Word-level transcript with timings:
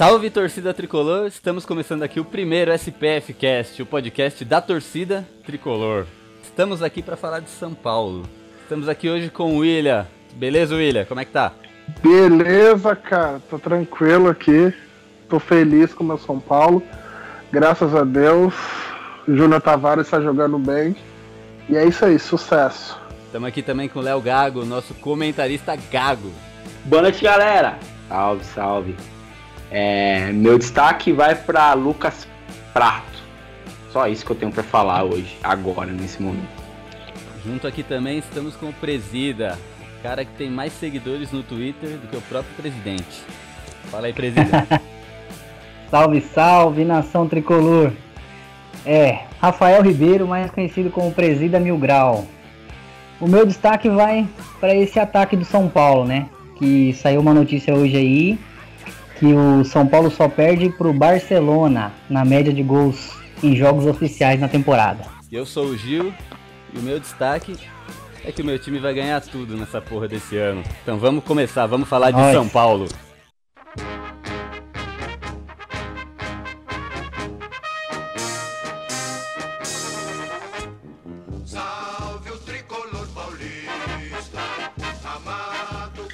Salve 0.00 0.30
torcida 0.30 0.72
tricolor, 0.72 1.26
estamos 1.26 1.66
começando 1.66 2.02
aqui 2.02 2.18
o 2.18 2.24
primeiro 2.24 2.72
SPF 2.72 3.34
Cast, 3.34 3.82
o 3.82 3.84
podcast 3.84 4.42
da 4.46 4.58
torcida 4.58 5.28
tricolor. 5.44 6.06
Estamos 6.42 6.82
aqui 6.82 7.02
para 7.02 7.18
falar 7.18 7.40
de 7.40 7.50
São 7.50 7.74
Paulo. 7.74 8.22
Estamos 8.62 8.88
aqui 8.88 9.10
hoje 9.10 9.28
com 9.28 9.56
o 9.56 9.58
William. 9.58 10.06
Beleza, 10.32 10.74
William? 10.74 11.04
Como 11.04 11.20
é 11.20 11.26
que 11.26 11.32
tá? 11.32 11.52
Beleza, 12.02 12.96
cara. 12.96 13.42
Tô 13.50 13.58
tranquilo 13.58 14.30
aqui. 14.30 14.72
Tô 15.28 15.38
feliz 15.38 15.92
com 15.92 16.02
o 16.02 16.06
meu 16.06 16.16
São 16.16 16.40
Paulo. 16.40 16.82
Graças 17.52 17.94
a 17.94 18.02
Deus. 18.02 18.54
Júnior 19.28 19.60
Tavares 19.60 20.06
está 20.06 20.18
jogando 20.18 20.58
bem. 20.58 20.96
E 21.68 21.76
é 21.76 21.84
isso 21.84 22.06
aí, 22.06 22.18
sucesso. 22.18 22.98
Estamos 23.26 23.46
aqui 23.46 23.60
também 23.60 23.86
com 23.86 23.98
o 23.98 24.02
Léo 24.02 24.22
Gago, 24.22 24.64
nosso 24.64 24.94
comentarista 24.94 25.76
Gago. 25.92 26.32
Boa 26.86 27.02
noite, 27.02 27.22
galera. 27.22 27.78
Salve, 28.08 28.44
salve. 28.44 29.19
É, 29.70 30.32
meu 30.32 30.58
destaque 30.58 31.12
vai 31.12 31.34
para 31.34 31.72
Lucas 31.74 32.26
Prato. 32.72 33.04
Só 33.92 34.08
isso 34.08 34.24
que 34.24 34.32
eu 34.32 34.36
tenho 34.36 34.52
para 34.52 34.62
falar 34.62 35.04
hoje, 35.04 35.36
agora, 35.42 35.90
nesse 35.92 36.20
momento. 36.20 36.60
Junto 37.44 37.66
aqui 37.66 37.82
também 37.82 38.18
estamos 38.18 38.56
com 38.56 38.66
o 38.66 38.72
Presida, 38.72 39.58
cara 40.02 40.24
que 40.24 40.32
tem 40.32 40.50
mais 40.50 40.72
seguidores 40.72 41.30
no 41.30 41.42
Twitter 41.42 41.90
do 41.90 42.08
que 42.08 42.16
o 42.16 42.20
próprio 42.22 42.54
presidente. 42.54 43.22
Fala 43.90 44.08
aí, 44.08 44.12
Presida. 44.12 44.66
salve, 45.90 46.20
salve, 46.20 46.84
nação 46.84 47.28
tricolor. 47.28 47.92
É, 48.84 49.20
Rafael 49.40 49.82
Ribeiro, 49.82 50.26
mais 50.26 50.50
conhecido 50.50 50.90
como 50.90 51.12
Presida 51.12 51.58
Mil 51.60 51.78
Grau. 51.78 52.26
O 53.20 53.28
meu 53.28 53.46
destaque 53.46 53.88
vai 53.88 54.26
para 54.58 54.74
esse 54.74 54.98
ataque 54.98 55.36
do 55.36 55.44
São 55.44 55.68
Paulo, 55.68 56.06
né? 56.06 56.28
Que 56.56 56.92
saiu 56.94 57.20
uma 57.20 57.34
notícia 57.34 57.74
hoje 57.74 57.96
aí 57.96 58.38
que 59.20 59.34
o 59.34 59.62
São 59.66 59.86
Paulo 59.86 60.10
só 60.10 60.30
perde 60.30 60.70
pro 60.70 60.94
Barcelona 60.94 61.92
na 62.08 62.24
média 62.24 62.50
de 62.50 62.62
gols 62.62 63.10
em 63.42 63.54
jogos 63.54 63.84
oficiais 63.84 64.40
na 64.40 64.48
temporada. 64.48 65.04
Eu 65.30 65.44
sou 65.44 65.66
o 65.66 65.76
Gil 65.76 66.10
e 66.72 66.78
o 66.78 66.82
meu 66.82 66.98
destaque 66.98 67.54
é 68.24 68.32
que 68.32 68.40
o 68.40 68.44
meu 68.44 68.58
time 68.58 68.78
vai 68.78 68.94
ganhar 68.94 69.20
tudo 69.20 69.58
nessa 69.58 69.78
porra 69.78 70.08
desse 70.08 70.38
ano. 70.38 70.64
Então 70.82 70.98
vamos 70.98 71.22
começar, 71.22 71.66
vamos 71.66 71.86
falar 71.86 72.12
de 72.12 72.32
São 72.32 72.48
Paulo. 72.48 72.88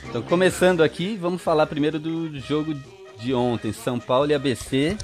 Então, 0.08 0.22
começando 0.22 0.82
aqui, 0.82 1.14
vamos 1.14 1.42
falar 1.42 1.66
primeiro 1.66 1.98
do 1.98 2.40
jogo 2.40 2.74
de 3.18 3.34
ontem, 3.34 3.72
São 3.72 3.98
Paulo 3.98 4.30
e 4.30 4.34
ABC 4.34 4.96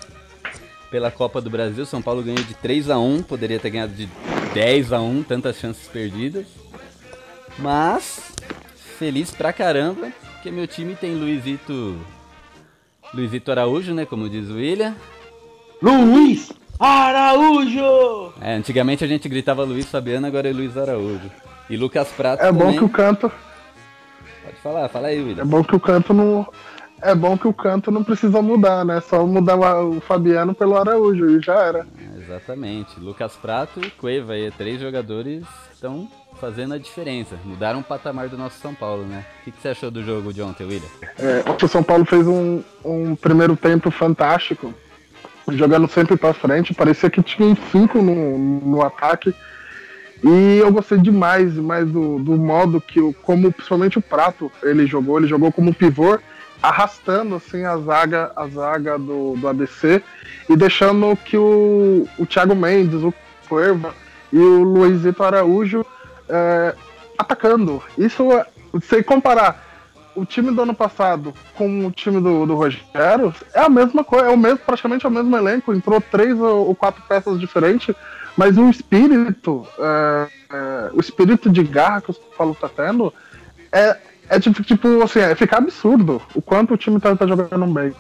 pela 0.91 1.11
Copa 1.11 1.41
do 1.41 1.49
Brasil. 1.51 1.85
São 1.87 2.03
Paulo 2.03 2.23
ganhou 2.23 2.43
de 2.43 2.55
3 2.55 2.91
a 2.91 2.99
1, 2.99 3.23
poderia 3.23 3.59
ter 3.59 3.71
ganhado 3.71 3.93
de 3.95 4.09
10 4.55 4.93
a 4.93 5.01
1, 5.01 5.23
tantas 5.23 5.57
chances 5.57 5.87
perdidas. 5.89 6.47
Mas 7.59 8.33
feliz 8.99 9.31
pra 9.31 9.53
caramba, 9.53 10.13
porque 10.35 10.51
meu 10.51 10.67
time 10.67 10.95
tem 10.95 11.15
Luizito 11.15 11.99
Luizito 13.13 13.51
Araújo, 13.51 13.93
né, 13.95 14.07
como 14.07 14.29
diz 14.29 14.49
o 14.49 14.55
William. 14.55 14.95
Luiz 15.83 16.51
Araújo! 16.79 18.33
É, 18.41 18.55
antigamente 18.55 19.05
a 19.05 19.07
gente 19.07 19.29
gritava 19.29 19.65
Luiz 19.65 19.87
Fabiano, 19.87 20.27
agora 20.27 20.49
é 20.49 20.53
Luiz 20.53 20.77
Araújo. 20.77 21.31
E 21.69 21.77
Lucas 21.77 22.09
Prato 22.09 22.43
É 22.43 22.47
também. 22.47 22.67
bom 22.67 22.77
que 22.77 22.85
o 22.85 22.89
canto 22.89 23.31
Pode 24.45 24.57
falar, 24.63 24.89
fala 24.89 25.09
aí, 25.09 25.21
William. 25.23 25.43
É 25.43 25.47
bom 25.47 25.63
que 25.63 25.75
o 25.77 25.81
canto 25.81 26.13
não 26.13 26.47
é 27.03 27.15
bom 27.15 27.37
que 27.37 27.49
o 27.49 27.53
canto 27.53 27.91
não 27.91 28.05
precisa 28.05 28.41
mudar, 28.41 28.85
né? 28.85 29.01
Só 29.01 29.27
mudar 29.27 29.57
o 29.57 30.01
Fabiano 30.01 30.55
pelo 30.55 30.77
Araújo 30.77 31.29
e 31.31 31.41
já 31.41 31.55
era. 31.55 31.87
Exatamente. 32.17 32.99
Lucas 32.99 33.35
Prato 33.35 33.81
e 33.85 33.91
Cueva 33.91 34.35
aí, 34.35 34.51
três 34.53 34.81
jogadores 34.81 35.45
estão 35.73 36.09
fazendo 36.41 36.75
a 36.75 36.79
diferença. 36.79 37.37
Mudaram 37.45 37.81
o 37.81 37.85
patamar 37.85 38.29
do 38.29 38.39
nosso 38.39 38.59
São 38.61 38.73
Paulo, 38.73 39.05
né? 39.05 39.25
O 39.41 39.45
que, 39.45 39.51
que 39.51 39.61
você 39.61 39.69
achou 39.69 39.91
do 39.91 40.03
jogo 40.05 40.33
de 40.33 40.41
ontem, 40.41 40.65
William? 40.65 40.89
É, 41.19 41.65
o 41.65 41.69
São 41.69 41.83
Paulo 41.83 42.05
fez 42.05 42.27
um, 42.27 42.63
um 42.85 43.17
primeiro 43.17 43.57
tempo 43.57 43.91
fantástico, 43.91 44.73
jogando 45.51 45.89
sempre 45.89 46.17
para 46.17 46.33
frente. 46.33 46.73
Parecia 46.73 47.11
que 47.11 47.23
tinha 47.23 47.57
cinco 47.73 48.01
no, 48.01 48.39
no 48.39 48.83
ataque. 48.83 49.35
E 50.25 50.59
eu 50.59 50.71
gostei 50.73 50.99
demais, 50.99 51.55
demais 51.55 51.91
do, 51.91 52.21
do 52.21 52.37
modo 52.37 52.81
que, 52.81 53.13
como 53.23 53.53
principalmente 53.53 53.99
o 53.99 54.03
Prato 54.03 54.53
ele 54.63 54.87
jogou, 54.87 55.19
ele 55.19 55.27
jogou 55.27 55.51
como 55.51 55.75
pivô 55.75 56.17
arrastando 56.63 57.35
assim 57.35 57.65
a 57.65 57.77
zaga, 57.79 58.31
a 58.37 58.47
zaga 58.47 58.99
do, 58.99 59.35
do 59.37 59.49
ABC 59.49 60.03
e 60.49 60.57
deixando 60.57 61.17
que 61.17 61.37
o, 61.37 62.07
o 62.19 62.25
Thiago 62.25 62.55
Mendes, 62.55 63.03
o 63.03 63.13
Cuerva 63.49 63.95
e 64.33 64.39
o 64.39 64.63
Luizito 64.63 65.23
Araújo 65.23 65.85
é, 66.29 66.75
atacando. 67.19 67.83
Isso, 67.99 68.25
se 68.81 69.03
comparar 69.03 69.71
o 70.15 70.25
time 70.25 70.51
do 70.51 70.63
ano 70.63 70.75
passado 70.75 71.35
com 71.55 71.87
o 71.87 71.91
time 71.91 72.21
do, 72.21 72.47
do 72.47 72.55
Rogério, 72.55 73.35
é 73.53 73.61
a 73.61 73.69
mesma 73.69 74.05
coisa, 74.05 74.27
é 74.27 74.31
o 74.31 74.37
mesmo, 74.37 74.59
praticamente 74.59 75.05
é 75.05 75.09
o 75.09 75.13
mesmo 75.13 75.37
elenco. 75.37 75.75
Entrou 75.75 76.01
três 76.01 76.39
ou, 76.39 76.69
ou 76.69 76.75
quatro 76.75 77.03
peças 77.09 77.41
diferentes, 77.41 77.95
mas 78.37 78.57
o 78.57 78.69
espírito, 78.69 79.67
é, 79.79 80.29
é, 80.53 80.91
o 80.95 81.01
espírito 81.01 81.51
de 81.51 81.63
garra 81.63 82.03
que 82.03 82.11
o 82.11 82.15
Paulo 82.15 82.53
está 82.53 82.69
tendo 82.69 83.13
é, 83.73 83.97
é 84.33 84.41
tipo, 84.41 84.63
tipo 84.63 85.03
assim, 85.03 85.21
é 85.21 85.35
ficar 85.35 85.59
absurdo 85.59 86.21
o 86.35 86.41
quanto 86.41 86.73
o 86.73 86.77
time 86.79 86.99
tá, 86.99 87.15
tá, 87.15 87.27
jogando 87.27 87.67
bem. 87.67 87.95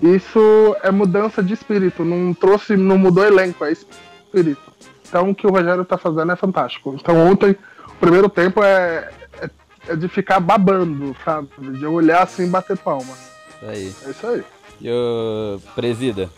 Isso 0.00 0.76
é 0.80 0.92
mudança 0.92 1.42
de 1.42 1.52
espírito, 1.52 2.04
não 2.04 2.32
trouxe, 2.32 2.76
não 2.76 2.96
mudou 2.96 3.26
elenco, 3.26 3.64
é 3.64 3.72
espírito. 3.72 4.62
Então 5.08 5.30
o 5.30 5.34
que 5.34 5.48
o 5.48 5.50
Rogério 5.50 5.84
tá 5.84 5.98
fazendo 5.98 6.30
é 6.30 6.36
fantástico. 6.36 6.96
Então 6.98 7.28
ontem, 7.28 7.56
o 7.88 7.94
primeiro 7.98 8.28
tempo 8.28 8.62
é, 8.62 9.10
é, 9.42 9.50
é 9.88 9.96
de 9.96 10.06
ficar 10.06 10.38
babando, 10.38 11.16
sabe? 11.24 11.48
De 11.58 11.84
olhar 11.84 12.22
assim 12.22 12.46
e 12.46 12.50
bater 12.50 12.78
palma. 12.78 13.12
Isso 13.48 13.64
aí. 13.66 13.94
É 14.06 14.10
isso 14.10 14.26
aí. 14.28 14.44
E 14.80 14.90
o 14.90 15.60
Presida, 15.74 16.30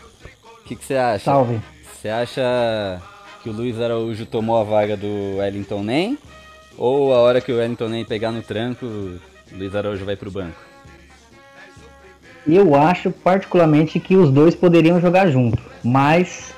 o 0.59 0.63
que, 0.65 0.75
que 0.75 0.83
você 0.83 0.95
acha? 0.95 1.25
Salve. 1.25 1.61
Você 1.93 2.09
acha 2.09 2.99
que 3.43 3.49
o 3.49 3.53
Luiz 3.53 3.79
Araújo 3.79 4.25
tomou 4.25 4.59
a 4.59 4.63
vaga 4.63 4.97
do 4.97 5.37
Wellington 5.37 5.83
Nem? 5.83 6.17
Ou 6.77 7.13
a 7.13 7.19
hora 7.19 7.41
que 7.41 7.51
o 7.51 7.57
Wellington 7.57 7.89
nem 7.89 8.05
pegar 8.05 8.31
no 8.31 8.41
tranco, 8.41 8.85
o 8.85 9.19
Luiz 9.51 9.75
Araújo 9.75 10.05
vai 10.05 10.15
pro 10.15 10.31
banco? 10.31 10.57
Eu 12.47 12.75
acho 12.75 13.11
particularmente 13.11 13.99
que 13.99 14.17
os 14.17 14.29
dois 14.29 14.53
poderiam 14.53 14.99
jogar 14.99 15.27
junto, 15.27 15.57
mas 15.83 16.53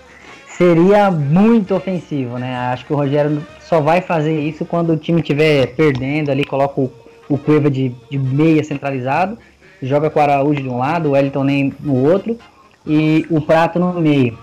seria 0.57 1.11
muito 1.11 1.75
ofensivo, 1.75 2.39
né? 2.39 2.55
Acho 2.55 2.85
que 2.85 2.93
o 2.93 2.95
Rogério 2.95 3.45
só 3.61 3.81
vai 3.81 4.01
fazer 4.01 4.39
isso 4.39 4.65
quando 4.65 4.93
o 4.93 4.97
time 4.97 5.21
estiver 5.21 5.75
perdendo 5.75 6.31
ali, 6.31 6.43
coloca 6.43 6.81
o, 6.81 6.91
o 7.29 7.37
Cueva 7.37 7.69
de, 7.69 7.89
de 8.09 8.17
meia 8.17 8.63
centralizado, 8.63 9.37
joga 9.81 10.09
com 10.09 10.19
o 10.19 10.23
Araújo 10.23 10.61
de 10.61 10.69
um 10.69 10.77
lado, 10.77 11.09
o 11.09 11.11
Wellington 11.11 11.43
nem 11.43 11.73
no 11.79 12.03
outro 12.09 12.37
e 12.85 13.25
o 13.29 13.41
Prato 13.41 13.77
no 13.77 13.93
meio. 13.99 14.37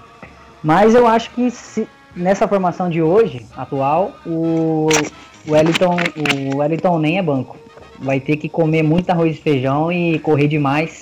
Mas 0.62 0.94
eu 0.94 1.06
acho 1.06 1.30
que 1.30 1.50
se, 1.50 1.88
nessa 2.14 2.46
formação 2.46 2.88
de 2.88 3.02
hoje, 3.02 3.44
atual, 3.56 4.12
o, 4.26 4.88
Wellington, 5.48 5.96
o 6.52 6.58
Wellington 6.58 6.98
nem 6.98 7.18
é 7.18 7.22
banco. 7.22 7.56
Vai 7.98 8.20
ter 8.20 8.36
que 8.36 8.48
comer 8.48 8.82
muito 8.82 9.10
arroz 9.10 9.36
e 9.36 9.40
feijão 9.40 9.92
e 9.92 10.18
correr 10.18 10.48
demais 10.48 11.00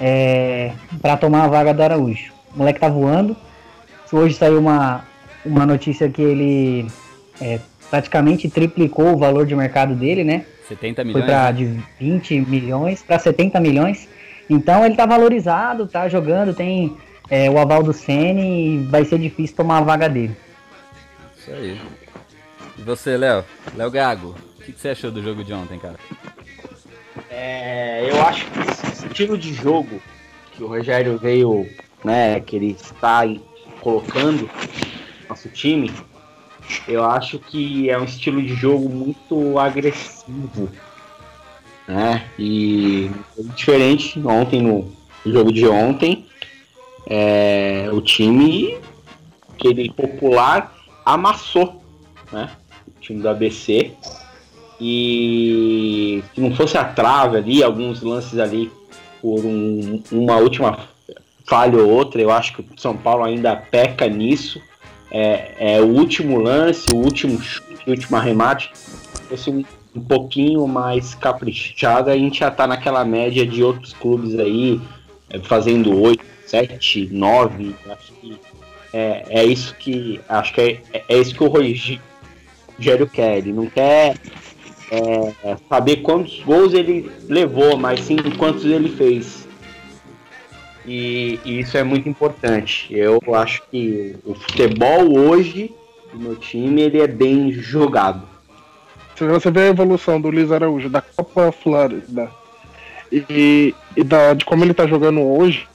é, 0.00 0.72
para 1.00 1.16
tomar 1.16 1.44
a 1.44 1.48
vaga 1.48 1.74
do 1.74 1.82
Araújo. 1.82 2.32
O 2.54 2.58
moleque 2.58 2.80
tá 2.80 2.88
voando. 2.88 3.36
Hoje 4.12 4.34
saiu 4.34 4.58
uma, 4.58 5.04
uma 5.44 5.66
notícia 5.66 6.08
que 6.08 6.22
ele 6.22 6.86
é, 7.40 7.60
praticamente 7.90 8.48
triplicou 8.48 9.12
o 9.12 9.18
valor 9.18 9.46
de 9.46 9.54
mercado 9.54 9.94
dele, 9.94 10.24
né? 10.24 10.44
70 10.68 11.04
milhões? 11.04 11.24
Foi 11.24 11.30
para 11.30 11.52
né? 11.52 11.52
de 11.52 11.80
20 11.98 12.40
milhões 12.42 13.02
para 13.02 13.18
70 13.18 13.60
milhões. 13.60 14.08
Então 14.48 14.84
ele 14.84 14.96
tá 14.96 15.06
valorizado, 15.06 15.86
tá 15.86 16.08
jogando, 16.08 16.54
tem 16.54 16.96
é, 17.30 17.48
o 17.48 17.58
aval 17.58 17.82
do 17.82 17.92
Sene 17.92 18.74
e 18.74 18.86
vai 18.86 19.04
ser 19.04 19.18
difícil 19.18 19.56
tomar 19.56 19.78
a 19.78 19.82
vaga 19.82 20.08
dele. 20.08 20.36
Isso 21.38 21.50
aí. 21.52 21.80
E 22.76 22.82
você, 22.82 23.16
Léo? 23.16 23.44
Léo 23.76 23.90
Gago, 23.90 24.34
o 24.58 24.62
que, 24.62 24.72
que, 24.72 24.80
você 24.80 24.88
achou 24.88 25.10
do 25.10 25.22
jogo 25.22 25.44
de 25.44 25.52
ontem, 25.52 25.78
cara? 25.78 25.96
É, 27.30 28.10
eu 28.10 28.20
acho 28.22 28.44
que 28.50 28.58
esse 28.58 29.06
estilo 29.06 29.38
de 29.38 29.54
jogo 29.54 30.02
que 30.52 30.64
o 30.64 30.66
Rogério 30.66 31.16
veio, 31.16 31.68
né, 32.02 32.40
que 32.40 32.56
ele 32.56 32.72
está 32.72 33.22
colocando 33.80 34.50
nosso 35.28 35.48
time, 35.48 35.92
eu 36.88 37.04
acho 37.04 37.38
que 37.38 37.88
é 37.88 37.98
um 37.98 38.04
estilo 38.04 38.42
de 38.42 38.54
jogo 38.54 38.88
muito 38.88 39.58
agressivo, 39.58 40.68
né? 41.86 42.24
E 42.38 43.10
diferente 43.54 44.20
ontem 44.24 44.62
no 44.62 44.92
jogo 45.24 45.52
de 45.52 45.66
ontem, 45.66 46.26
é, 47.10 47.90
o 47.92 48.00
time 48.00 48.78
aquele 49.52 49.92
popular 49.92 50.72
amassou, 51.04 51.82
né? 52.32 52.50
O 52.86 53.00
time 53.00 53.20
do 53.20 53.28
ABC 53.28 53.92
e 54.80 56.24
se 56.34 56.40
não 56.40 56.54
fosse 56.54 56.78
a 56.78 56.84
trave 56.84 57.36
ali, 57.36 57.62
alguns 57.62 58.00
lances 58.02 58.38
ali 58.38 58.72
por 59.20 59.44
um, 59.44 60.02
uma 60.10 60.36
última 60.36 60.78
falha 61.46 61.76
ou 61.76 61.90
outra. 61.90 62.22
Eu 62.22 62.30
acho 62.30 62.54
que 62.54 62.62
o 62.62 62.80
São 62.80 62.96
Paulo 62.96 63.24
ainda 63.24 63.54
peca 63.54 64.08
nisso. 64.08 64.60
É, 65.10 65.76
é 65.76 65.80
o 65.80 65.86
último 65.86 66.38
lance, 66.38 66.86
o 66.92 66.96
último 66.96 67.38
chute, 67.42 67.82
o 67.86 67.90
último 67.90 68.16
arremate. 68.16 68.70
Fosse 69.28 69.50
um, 69.50 69.62
um 69.94 70.00
pouquinho 70.00 70.66
mais 70.66 71.14
caprichado, 71.14 72.08
a 72.08 72.16
gente 72.16 72.40
já 72.40 72.50
tá 72.50 72.66
naquela 72.66 73.04
média 73.04 73.44
de 73.44 73.62
outros 73.62 73.92
clubes 73.92 74.38
aí, 74.38 74.80
fazendo 75.44 76.00
8, 76.00 76.24
7, 76.46 77.08
9. 77.12 77.74
Acho 77.88 78.12
que 78.12 78.40
é, 78.92 79.24
é 79.28 79.44
isso 79.44 79.74
que. 79.76 80.20
Acho 80.28 80.54
que 80.54 80.60
é, 80.60 81.02
é 81.08 81.18
isso 81.18 81.34
que 81.34 81.44
o 81.44 81.48
Rogério 81.48 83.06
quer. 83.08 83.38
Ele 83.38 83.52
não 83.52 83.66
quer 83.66 84.16
é, 84.90 85.56
saber 85.68 85.96
quantos 85.98 86.40
gols 86.40 86.74
ele 86.74 87.10
levou, 87.28 87.76
mas 87.76 88.00
sim 88.00 88.16
quantos 88.36 88.64
ele 88.64 88.88
fez. 88.88 89.48
E, 90.84 91.38
e, 91.44 91.60
isso 91.60 91.76
é 91.76 91.84
muito 91.84 92.08
importante. 92.08 92.88
Eu 92.90 93.20
acho 93.34 93.62
que 93.70 94.16
o 94.24 94.34
futebol 94.34 95.16
hoje 95.16 95.72
do 96.12 96.18
meu 96.18 96.36
time 96.36 96.82
ele 96.82 97.00
é 97.00 97.06
bem 97.06 97.52
jogado. 97.52 98.28
Se 99.14 99.26
você 99.26 99.50
vê 99.50 99.64
a 99.64 99.68
evolução 99.68 100.20
do 100.20 100.30
Luiz 100.30 100.50
Araújo 100.50 100.88
da 100.88 101.02
Copa 101.02 101.52
Flórida 101.52 102.30
e, 103.12 103.74
e 103.96 104.04
da, 104.04 104.34
de 104.34 104.44
como 104.44 104.64
ele 104.64 104.72
está 104.72 104.86
jogando 104.86 105.20
hoje, 105.20 105.68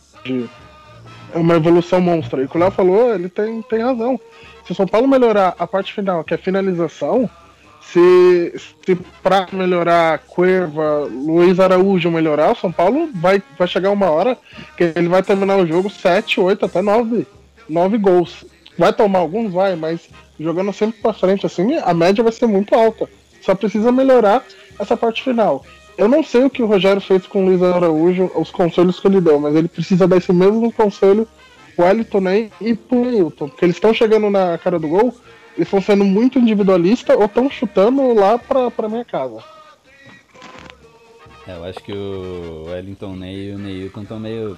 é 1.34 1.38
uma 1.38 1.56
evolução 1.56 2.00
monstra. 2.00 2.42
E 2.42 2.46
o 2.46 2.58
Léo 2.58 2.72
falou, 2.72 3.14
ele 3.14 3.30
tem, 3.30 3.62
tem 3.64 3.82
razão. 3.82 4.20
Se 4.66 4.72
o 4.72 4.76
São 4.76 4.88
Paulo 4.88 5.08
melhorar 5.08 5.56
a 5.60 5.68
parte 5.68 5.94
final, 5.94 6.24
que 6.24 6.34
é 6.34 6.38
a 6.38 6.40
finalização, 6.40 7.30
se, 7.82 8.54
se 8.58 8.96
para 9.22 9.48
melhorar 9.54 10.20
Cueva, 10.20 11.08
Luiz 11.10 11.60
Araújo 11.60 12.10
melhorar, 12.10 12.52
o 12.52 12.56
São 12.56 12.72
Paulo 12.72 13.10
vai, 13.14 13.42
vai 13.58 13.68
chegar 13.68 13.92
uma 13.92 14.10
hora 14.10 14.38
que 14.76 14.92
ele 14.96 15.08
vai 15.08 15.22
terminar 15.22 15.58
o 15.58 15.68
jogo 15.68 15.90
7, 15.90 16.40
8, 16.40 16.66
até 16.66 16.82
9, 16.82 17.28
9 17.70 17.98
gols. 17.98 18.46
Vai 18.78 18.92
tomar 18.92 19.20
alguns? 19.20 19.54
Vai, 19.54 19.76
mas 19.76 20.10
jogando 20.40 20.74
sempre 20.74 21.00
para 21.02 21.14
frente 21.14 21.46
assim, 21.46 21.76
a 21.76 21.94
média 21.94 22.24
vai 22.24 22.34
ser 22.34 22.48
muito 22.48 22.74
alta. 22.74 23.08
Só 23.42 23.54
precisa 23.54 23.92
melhorar 23.92 24.44
essa 24.80 24.98
parte 24.98 25.24
final. 25.24 25.64
Eu 25.98 26.08
não 26.08 26.24
sei 26.24 26.44
o 26.44 26.50
que 26.50 26.62
o 26.62 26.66
Rogério 26.66 27.02
fez 27.02 27.26
com 27.26 27.44
o 27.44 27.46
Luiz 27.46 27.64
Araújo, 27.64 28.30
os 28.36 28.52
conselhos 28.52 29.00
que 29.00 29.08
ele 29.08 29.22
deu, 29.22 29.40
mas 29.40 29.56
ele 29.56 29.68
precisa 29.68 30.08
dar 30.08 30.18
esse 30.18 30.34
mesmo 30.34 30.72
conselho 30.72 31.28
pro 31.76 31.86
Wellington 31.86 32.22
Ney 32.22 32.52
e 32.60 32.76
pro 32.76 33.06
Newton. 33.06 33.48
Porque 33.48 33.66
eles 33.66 33.78
estão 33.78 33.94
chegando 33.94 34.30
na 34.30 34.58
cara 34.58 34.78
do 34.78 34.88
gol, 34.88 35.16
eles 35.56 35.68
estão 35.68 35.82
sendo 35.82 36.04
muito 36.04 36.38
individualista 36.38 37.16
ou 37.16 37.26
estão 37.26 37.50
chutando 37.50 38.14
lá 38.14 38.38
pra, 38.38 38.70
pra 38.70 38.90
minha 38.90 39.06
casa. 39.06 39.42
É, 41.48 41.56
eu 41.56 41.64
acho 41.64 41.80
que 41.80 41.94
o 41.94 42.66
Wellington 42.68 43.16
Ney 43.16 43.50
e 43.50 43.56
o 43.56 43.60
Neilton 43.60 44.02
estão 44.02 44.20
meio. 44.20 44.58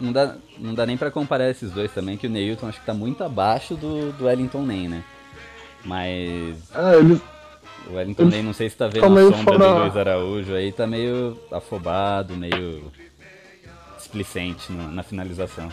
Não 0.00 0.12
dá, 0.12 0.34
não 0.58 0.74
dá 0.74 0.86
nem 0.86 0.96
para 0.96 1.10
comparar 1.10 1.48
esses 1.50 1.70
dois 1.70 1.92
também, 1.92 2.16
que 2.16 2.26
o 2.26 2.30
Neilton 2.30 2.68
acho 2.68 2.80
que 2.80 2.86
tá 2.86 2.94
muito 2.94 3.22
abaixo 3.22 3.74
do, 3.74 4.12
do 4.12 4.24
Wellington 4.24 4.62
Ney, 4.62 4.88
né? 4.88 5.04
Mas. 5.84 6.56
É, 6.74 6.98
eles. 6.98 7.20
O 7.92 7.96
Wellington 7.96 8.24
Ney, 8.24 8.42
não 8.42 8.54
sei 8.54 8.70
se 8.70 8.76
tá 8.76 8.88
vendo 8.88 9.04
a 9.04 9.08
sombra 9.08 9.42
fora... 9.42 9.58
do 9.58 9.78
Luiz 9.80 9.96
Araújo 9.96 10.54
aí, 10.54 10.72
tá 10.72 10.86
meio 10.86 11.38
afobado, 11.50 12.34
meio 12.34 12.90
displicente 13.98 14.72
no, 14.72 14.90
na 14.90 15.02
finalização. 15.02 15.68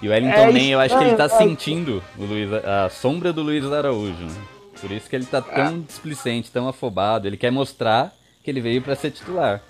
E 0.00 0.06
o 0.06 0.12
Wellington 0.12 0.36
é, 0.36 0.52
Nem, 0.52 0.70
eu 0.70 0.78
acho 0.78 0.96
que 0.96 1.02
ele 1.02 1.16
tá 1.16 1.24
é, 1.24 1.28
sentindo 1.28 2.00
o 2.16 2.24
Luiz, 2.24 2.52
a 2.52 2.88
sombra 2.88 3.32
do 3.32 3.42
Luiz 3.42 3.64
Araújo. 3.64 4.22
Né? 4.22 4.34
Por 4.80 4.92
isso 4.92 5.10
que 5.10 5.16
ele 5.16 5.26
tá 5.26 5.42
tão 5.42 5.76
é. 5.76 5.78
displicente, 5.88 6.52
tão 6.52 6.68
afobado. 6.68 7.26
Ele 7.26 7.36
quer 7.36 7.50
mostrar 7.50 8.14
que 8.44 8.48
ele 8.48 8.60
veio 8.60 8.80
para 8.80 8.94
ser 8.94 9.10
titular. 9.10 9.60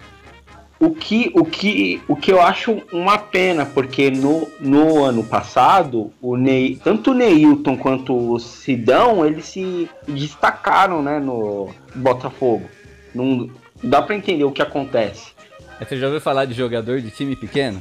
O 0.84 0.90
que, 0.90 1.30
o, 1.34 1.44
que, 1.46 2.02
o 2.06 2.14
que 2.14 2.30
eu 2.30 2.42
acho 2.42 2.82
uma 2.92 3.16
pena, 3.16 3.64
porque 3.64 4.10
no, 4.10 4.46
no 4.60 5.02
ano 5.02 5.24
passado, 5.24 6.12
o 6.20 6.36
Ney, 6.36 6.78
tanto 6.84 7.12
o 7.12 7.14
Neilton 7.14 7.74
quanto 7.78 8.14
o 8.14 8.38
Sidão, 8.38 9.24
eles 9.24 9.46
se 9.46 9.88
destacaram 10.06 11.02
né, 11.02 11.18
no 11.18 11.70
Botafogo. 11.94 12.68
Não 13.14 13.48
dá 13.82 14.02
para 14.02 14.14
entender 14.14 14.44
o 14.44 14.52
que 14.52 14.60
acontece. 14.60 15.32
Você 15.78 15.96
já 15.96 16.06
ouviu 16.06 16.20
falar 16.20 16.44
de 16.44 16.52
jogador 16.52 17.00
de 17.00 17.10
time 17.10 17.34
pequeno? 17.34 17.80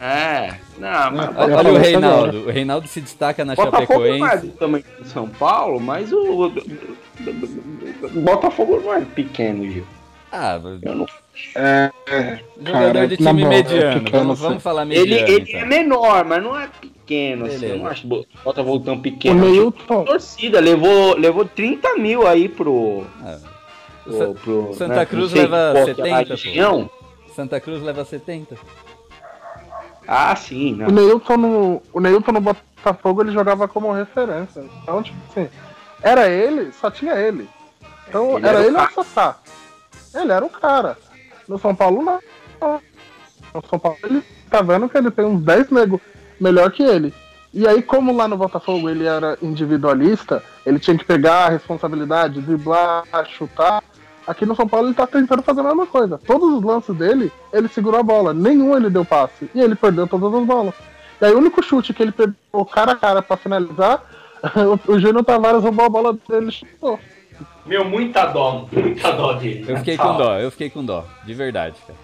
É, 0.00 0.54
não, 0.78 1.10
mas 1.12 1.36
olha, 1.36 1.56
olha 1.56 1.72
o 1.72 1.76
Reinaldo. 1.76 2.38
O 2.46 2.50
Reinaldo 2.50 2.88
se 2.88 3.00
destaca 3.02 3.44
na 3.44 3.54
Botafogo 3.54 3.80
Chapecoense. 3.80 4.46
Não 4.46 4.52
é 4.52 4.56
também 4.58 4.84
de 5.00 5.08
São 5.08 5.28
Paulo, 5.28 5.78
mas 5.78 6.10
o, 6.10 6.46
o 8.02 8.20
Botafogo 8.20 8.80
não 8.80 8.94
é 8.94 9.02
pequeno, 9.02 9.70
Gil. 9.70 9.86
Ah, 10.32 10.58
eu 10.82 10.94
não. 10.94 11.06
É, 11.56 11.90
jogador 12.58 12.92
cara, 12.92 13.08
de 13.08 13.16
time 13.16 13.44
mediano. 13.44 14.10
vamos, 14.10 14.40
vamos 14.40 14.62
falar 14.62 14.84
mediano. 14.84 15.06
Ele, 15.06 15.32
ele 15.32 15.50
então. 15.50 15.60
é 15.60 15.64
menor, 15.64 16.24
mas 16.24 16.42
não 16.42 16.58
é 16.58 16.68
pequeno. 16.80 17.46
Assim, 17.46 17.66
eu 17.66 17.78
não 17.78 17.86
acho 17.86 18.06
Botafogo 18.06 18.84
tão 18.84 19.00
pequeno. 19.00 19.44
O 19.44 19.50
Milton. 19.50 20.04
Torcida 20.04 20.60
levou, 20.60 21.16
levou 21.16 21.44
30 21.44 21.96
mil 21.96 22.26
aí 22.26 22.48
pro. 22.48 23.04
Ah. 23.22 23.38
pro, 24.04 24.34
pro 24.34 24.74
Santa 24.74 24.94
né, 24.96 25.06
Cruz 25.06 25.32
leva 25.32 25.84
70. 25.84 26.90
Santa 27.34 27.60
Cruz 27.60 27.82
leva 27.82 28.04
70. 28.04 28.56
Ah, 30.06 30.36
sim. 30.36 30.74
Não. 30.74 30.88
O 30.88 30.92
Neilton 30.92 31.36
no, 31.36 31.82
o 31.92 32.00
Neilton 32.00 32.32
no 32.32 32.40
Botafogo 32.40 33.22
ele 33.22 33.32
jogava 33.32 33.66
como 33.66 33.92
referência. 33.92 34.64
Então, 34.82 35.02
tipo 35.02 35.18
assim, 35.30 35.48
era 36.02 36.28
ele, 36.28 36.72
só 36.72 36.90
tinha 36.90 37.14
ele. 37.14 37.48
Então 38.08 38.36
ele 38.36 38.46
era, 38.46 38.58
era 38.58 38.66
ele 38.66 38.76
ou 38.76 38.84
o 38.84 38.90
Sassá. 38.90 39.38
Ele 40.14 40.30
era 40.30 40.44
o 40.44 40.50
cara. 40.50 40.96
No 41.48 41.58
São 41.58 41.74
Paulo, 41.74 42.02
não. 42.02 42.20
No 43.54 43.62
São 43.68 43.78
Paulo, 43.78 43.98
ele 44.04 44.22
tá 44.50 44.62
vendo 44.62 44.88
que 44.88 44.96
ele 44.96 45.10
tem 45.10 45.24
uns 45.24 45.42
10 45.42 45.70
nego 45.70 46.00
melhor 46.40 46.70
que 46.70 46.82
ele. 46.82 47.12
E 47.52 47.68
aí, 47.68 47.82
como 47.82 48.12
lá 48.12 48.26
no 48.26 48.36
Botafogo 48.36 48.90
ele 48.90 49.04
era 49.04 49.38
individualista, 49.40 50.42
ele 50.66 50.80
tinha 50.80 50.98
que 50.98 51.04
pegar 51.04 51.46
a 51.46 51.48
responsabilidade, 51.50 52.40
driblar, 52.40 53.04
chutar. 53.28 53.82
Aqui 54.26 54.44
no 54.44 54.56
São 54.56 54.66
Paulo 54.66 54.88
ele 54.88 54.94
tá 54.94 55.06
tentando 55.06 55.42
fazer 55.42 55.60
a 55.60 55.64
mesma 55.64 55.86
coisa. 55.86 56.18
Todos 56.18 56.52
os 56.52 56.64
lances 56.64 56.96
dele, 56.96 57.30
ele 57.52 57.68
segurou 57.68 58.00
a 58.00 58.02
bola. 58.02 58.34
Nenhum 58.34 58.76
ele 58.76 58.90
deu 58.90 59.04
passe. 59.04 59.48
E 59.54 59.60
ele 59.60 59.76
perdeu 59.76 60.06
todas 60.08 60.34
as 60.34 60.44
bolas. 60.44 60.74
E 61.20 61.26
aí 61.26 61.32
o 61.32 61.38
único 61.38 61.62
chute 61.62 61.94
que 61.94 62.02
ele 62.02 62.10
pegou 62.10 62.64
cara 62.64 62.92
a 62.92 62.96
cara 62.96 63.22
pra 63.22 63.36
finalizar, 63.36 64.02
o 64.88 64.98
Júnior 64.98 65.24
Tavares 65.24 65.62
roubou 65.62 65.84
a 65.84 65.88
bola 65.88 66.18
dele 66.28 66.48
e 66.48 66.52
chutou. 66.52 66.98
Meu, 67.66 67.84
muita 67.84 68.26
dó, 68.26 68.66
muita 68.70 69.12
dó 69.12 69.32
dele. 69.34 69.64
Eu 69.66 69.78
fiquei 69.78 69.96
com 69.96 70.16
dó, 70.16 70.38
eu 70.38 70.50
fiquei 70.50 70.70
com 70.70 70.84
dó, 70.84 71.04
de 71.24 71.34
verdade, 71.34 71.76
cara. 71.86 71.98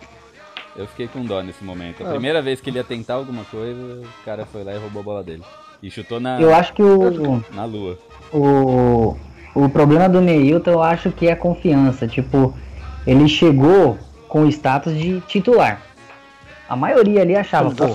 Eu 0.77 0.87
fiquei 0.87 1.09
com 1.09 1.25
dó 1.25 1.43
nesse 1.43 1.63
momento. 1.65 2.03
A 2.03 2.09
é. 2.09 2.11
primeira 2.11 2.41
vez 2.41 2.61
que 2.61 2.71
ele 2.71 2.79
ia 2.79 2.85
tentar 2.85 3.15
alguma 3.15 3.45
coisa, 3.45 3.81
o 3.81 4.25
cara 4.25 4.47
foi 4.47 4.65
lá 4.65 4.73
e 4.75 4.79
roubou 4.79 5.01
a 5.01 5.05
bola 5.05 5.23
dele. 5.23 5.43
E 5.83 5.91
chutou 5.91 6.21
na. 6.21 6.41
Eu 6.41 6.55
acho 6.55 6.73
que 6.73 6.83
o. 6.83 7.45
Na 7.53 7.65
lua. 7.65 7.99
O. 8.33 9.17
O 9.55 9.69
problema 9.69 10.09
do 10.09 10.21
Neilton 10.21 10.71
eu 10.71 10.83
acho 10.83 11.11
que 11.11 11.27
é 11.27 11.33
a 11.33 11.37
confiança. 11.37 12.07
Tipo, 12.07 12.55
ele 13.07 13.29
chegou 13.29 13.99
com 14.29 14.43
o 14.43 14.49
status 14.49 14.97
de 14.97 15.21
titular. 15.23 15.83
A 16.69 16.77
maioria 16.77 17.23
ali 17.23 17.35
achava, 17.35 17.71
pô, 17.73 17.87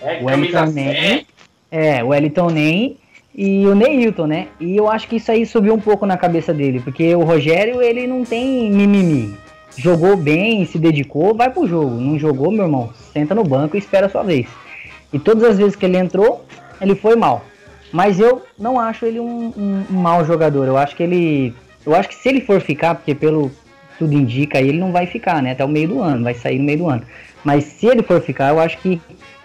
é, 0.00 0.22
o 0.22 0.26
Wellington 0.26 0.66
Nem, 0.66 1.26
é, 1.72 2.04
o 2.04 2.08
Wellington 2.08 2.50
Nem 2.50 2.98
e 3.36 3.66
o 3.66 3.74
Neilton, 3.74 4.26
né? 4.26 4.48
E 4.58 4.74
eu 4.74 4.90
acho 4.90 5.06
que 5.06 5.16
isso 5.16 5.30
aí 5.30 5.44
subiu 5.44 5.74
um 5.74 5.80
pouco 5.80 6.06
na 6.06 6.16
cabeça 6.16 6.54
dele, 6.54 6.80
porque 6.80 7.14
o 7.14 7.22
Rogério, 7.22 7.82
ele 7.82 8.06
não 8.06 8.24
tem 8.24 8.70
mimimi. 8.70 9.36
Jogou 9.76 10.16
bem, 10.16 10.64
se 10.64 10.78
dedicou, 10.78 11.34
vai 11.34 11.50
pro 11.50 11.66
jogo. 11.66 12.00
Não 12.00 12.18
jogou, 12.18 12.50
meu 12.50 12.64
irmão, 12.64 12.90
senta 13.12 13.34
no 13.34 13.44
banco 13.44 13.76
e 13.76 13.78
espera 13.78 14.06
a 14.06 14.08
sua 14.08 14.22
vez. 14.22 14.46
E 15.12 15.18
todas 15.18 15.44
as 15.44 15.58
vezes 15.58 15.76
que 15.76 15.84
ele 15.84 15.98
entrou, 15.98 16.46
ele 16.80 16.94
foi 16.94 17.14
mal. 17.14 17.44
Mas 17.92 18.18
eu 18.18 18.40
não 18.58 18.80
acho 18.80 19.04
ele 19.04 19.20
um, 19.20 19.52
um, 19.54 19.84
um 19.90 20.00
mau 20.00 20.24
jogador. 20.24 20.66
Eu 20.66 20.78
acho 20.78 20.96
que 20.96 21.02
ele. 21.02 21.54
Eu 21.84 21.94
acho 21.94 22.08
que 22.08 22.14
se 22.14 22.28
ele 22.30 22.40
for 22.40 22.58
ficar, 22.60 22.94
porque 22.94 23.14
pelo 23.14 23.52
tudo 23.98 24.12
indica 24.12 24.58
ele 24.58 24.78
não 24.78 24.92
vai 24.92 25.06
ficar, 25.06 25.42
né? 25.42 25.52
Até 25.52 25.64
o 25.64 25.68
meio 25.68 25.88
do 25.88 26.02
ano, 26.02 26.24
vai 26.24 26.34
sair 26.34 26.58
no 26.58 26.64
meio 26.64 26.78
do 26.78 26.88
ano. 26.88 27.02
Mas 27.44 27.64
se 27.64 27.86
ele 27.86 28.02
for 28.02 28.20
ficar, 28.20 28.48
eu 28.48 28.58
acho 28.58 28.78
que 28.78 29.00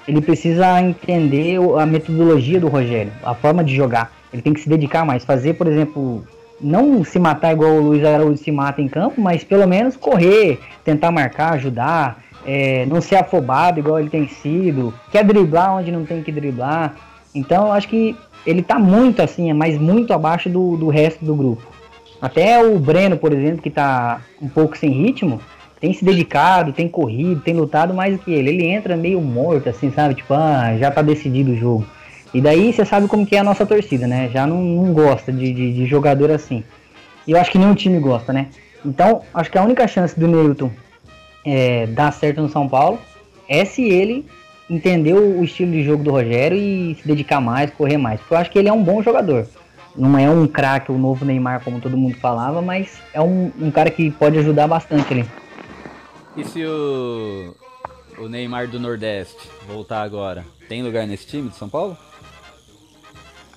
ele 0.08 0.22
precisa 0.22 0.82
entender 0.82 1.58
a 1.80 1.86
metodologia 1.86 2.60
do 2.60 2.68
Rogério, 2.68 3.12
a 3.24 3.34
forma 3.34 3.64
de 3.64 3.76
jogar. 3.76 4.12
Ele 4.34 4.42
tem 4.42 4.54
que 4.54 4.62
se 4.62 4.70
dedicar 4.70 5.06
mais, 5.06 5.26
fazer, 5.26 5.54
por 5.54 5.68
exemplo, 5.68 6.26
não 6.60 7.04
se 7.04 7.20
matar 7.20 7.54
igual 7.54 7.72
o 7.72 7.82
Luiz 7.82 8.04
Araújo 8.04 8.38
se 8.38 8.52
mata 8.52 8.82
em 8.82 8.88
campo, 8.88 9.20
mas 9.20 9.44
pelo 9.44 9.68
menos 9.68 9.98
correr, 9.98 10.60
tentar 10.84 11.12
marcar, 11.12 11.54
ajudar, 11.54 12.24
é, 12.46 12.86
não 12.86 13.02
ser 13.02 13.18
afobado 13.18 13.80
igual 13.80 14.00
ele 14.00 14.10
tem 14.10 14.28
sido, 14.28 14.94
quer 15.12 15.24
driblar 15.24 15.76
onde 15.76 15.92
não 15.92 16.06
tem 16.06 16.22
que 16.24 16.32
driblar. 16.32 16.96
Então 17.34 17.68
eu 17.68 17.72
acho 17.72 17.88
que 17.88 18.16
ele 18.46 18.62
tá 18.62 18.80
muito 18.80 19.22
assim, 19.22 19.52
mas 19.54 19.78
muito 19.78 20.14
abaixo 20.14 20.50
do, 20.50 20.78
do 20.78 20.90
resto 20.90 21.24
do 21.24 21.36
grupo. 21.36 21.64
Até 22.22 22.64
o 22.64 22.78
Breno, 22.78 23.18
por 23.18 23.34
exemplo, 23.34 23.62
que 23.62 23.70
tá 23.70 24.22
um 24.40 24.48
pouco 24.48 24.78
sem 24.78 24.92
ritmo, 24.92 25.42
tem 25.82 25.92
se 25.92 26.06
dedicado, 26.06 26.72
tem 26.72 26.88
corrido, 26.88 27.42
tem 27.42 27.56
lutado 27.56 27.92
mais 27.92 28.22
que 28.22 28.32
ele. 28.32 28.52
Ele 28.52 28.66
entra 28.68 28.96
meio 28.96 29.20
morto, 29.20 29.68
assim, 29.68 29.92
sabe? 29.92 30.14
Tipo, 30.14 30.36
ah, 30.36 30.78
já 30.78 30.92
tá 30.92 31.02
decidido 31.02 31.52
o 31.52 31.58
jogo. 31.58 31.88
E 32.32 32.40
daí 32.40 32.72
você 32.72 32.86
sabe 32.86 33.08
como 33.08 33.26
que 33.26 33.36
é 33.36 33.40
a 33.40 33.44
nossa 33.44 33.66
torcida, 33.66 34.06
né? 34.06 34.30
Já 34.32 34.46
não, 34.46 34.62
não 34.62 34.94
gosta 34.94 35.32
de, 35.32 35.52
de, 35.52 35.74
de 35.74 35.86
jogador 35.88 36.30
assim. 36.30 36.64
E 37.28 37.32
eu 37.32 37.40
acho 37.40 37.52
que 37.52 37.58
nenhum 37.58 37.74
time 37.74 38.00
gosta, 38.00 38.32
né? 38.32 38.48
Então, 38.86 39.24
acho 39.34 39.50
que 39.50 39.58
a 39.58 39.64
única 39.64 39.88
chance 39.88 40.18
do 40.18 40.28
Newton 40.28 40.72
é, 41.44 41.88
dar 41.88 42.14
certo 42.14 42.42
no 42.42 42.50
São 42.50 42.70
Paulo 42.70 43.00
é 43.50 43.66
se 43.66 43.84
ele 43.84 44.26
entender 44.70 45.14
o 45.14 45.44
estilo 45.44 45.72
de 45.72 45.84
jogo 45.84 46.04
do 46.04 46.12
Rogério 46.12 46.58
e 46.58 46.96
se 46.96 47.08
dedicar 47.08 47.42
mais, 47.42 47.72
correr 47.72 47.98
mais. 47.98 48.20
Porque 48.20 48.34
eu 48.36 48.38
acho 48.38 48.52
que 48.52 48.60
ele 48.60 48.70
é 48.70 48.74
um 48.74 48.84
bom 48.84 49.02
jogador. 49.02 49.48
Não 49.96 50.18
é 50.18 50.30
um 50.30 50.48
craque, 50.48 50.92
o 50.92 50.98
novo 50.98 51.26
Neymar, 51.26 51.62
como 51.64 51.82
todo 51.82 51.98
mundo 51.98 52.16
falava, 52.18 52.62
mas 52.62 53.02
é 53.14 53.20
um, 53.20 53.52
um 53.60 53.72
cara 53.72 53.90
que 53.90 54.10
pode 54.12 54.38
ajudar 54.38 54.68
bastante 54.68 55.12
ali. 55.12 55.26
E 56.36 56.46
se 56.46 56.66
o, 56.66 57.54
o 58.18 58.30
Neymar 58.30 58.68
do 58.68 58.80
Nordeste 58.80 59.50
voltar 59.68 60.02
agora, 60.02 60.46
tem 60.70 60.82
lugar 60.82 61.06
nesse 61.06 61.28
time 61.28 61.50
de 61.50 61.56
São 61.56 61.68
Paulo? 61.68 61.98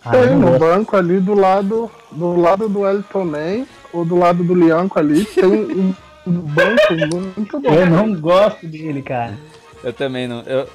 Ah, 0.04 0.11
tem 0.11 0.37
no 0.37 0.59
banco 0.59 0.97
ali 0.97 1.19
do 1.21 1.35
lado 1.35 1.90
do 2.11 2.37
lado 2.37 2.69
do 2.69 2.87
Elton 2.87 3.25
Man 3.25 3.66
ou 3.93 4.04
do 4.04 4.16
lado 4.16 4.45
do 4.45 4.54
Lianco 4.54 4.99
ali 4.99 5.25
tem 5.25 5.45
um, 5.45 5.95
um 6.26 6.33
banco 6.33 6.95
muito 7.37 7.61
bom. 7.61 7.73
Eu 7.73 7.87
não 7.87 8.14
gosto 8.14 8.66
dele, 8.66 9.00
cara. 9.02 9.38
Eu 9.83 9.93
também 9.93 10.26
não. 10.26 10.40
Eu, 10.43 10.69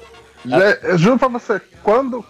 eu 0.82 0.98
juro 0.98 1.18
pra 1.18 1.28
você, 1.28 1.60
quando, 1.82 2.24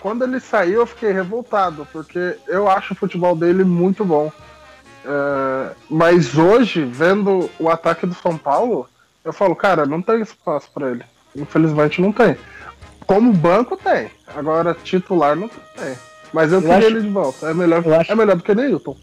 quando 0.00 0.24
ele 0.24 0.38
saiu 0.38 0.80
eu 0.80 0.86
fiquei 0.86 1.12
revoltado, 1.12 1.86
porque 1.92 2.36
eu 2.46 2.70
acho 2.70 2.92
o 2.92 2.96
futebol 2.96 3.34
dele 3.34 3.64
muito 3.64 4.04
bom. 4.04 4.30
É, 5.04 5.70
mas 5.90 6.36
hoje, 6.36 6.84
vendo 6.84 7.50
o 7.58 7.68
ataque 7.68 8.06
do 8.06 8.14
São 8.14 8.36
Paulo, 8.36 8.88
eu 9.24 9.32
falo, 9.32 9.54
cara, 9.54 9.86
não 9.86 10.00
tem 10.00 10.20
espaço 10.20 10.70
para 10.72 10.90
ele. 10.90 11.02
Infelizmente 11.36 12.00
não 12.00 12.12
tem. 12.12 12.36
Como 13.06 13.32
banco 13.32 13.76
tem, 13.76 14.10
agora 14.34 14.74
titular 14.74 15.34
não 15.34 15.48
tem. 15.48 15.94
Mas 16.32 16.52
eu, 16.52 16.58
eu 16.58 16.62
queria 16.62 16.76
acho... 16.76 16.86
ele 16.86 17.00
de 17.00 17.08
volta. 17.08 17.50
É 17.50 17.54
melhor, 17.54 17.82
acho... 17.94 18.12
é 18.12 18.14
melhor 18.14 18.36
do 18.36 18.42
que 18.42 18.54
Neilton. 18.54 18.96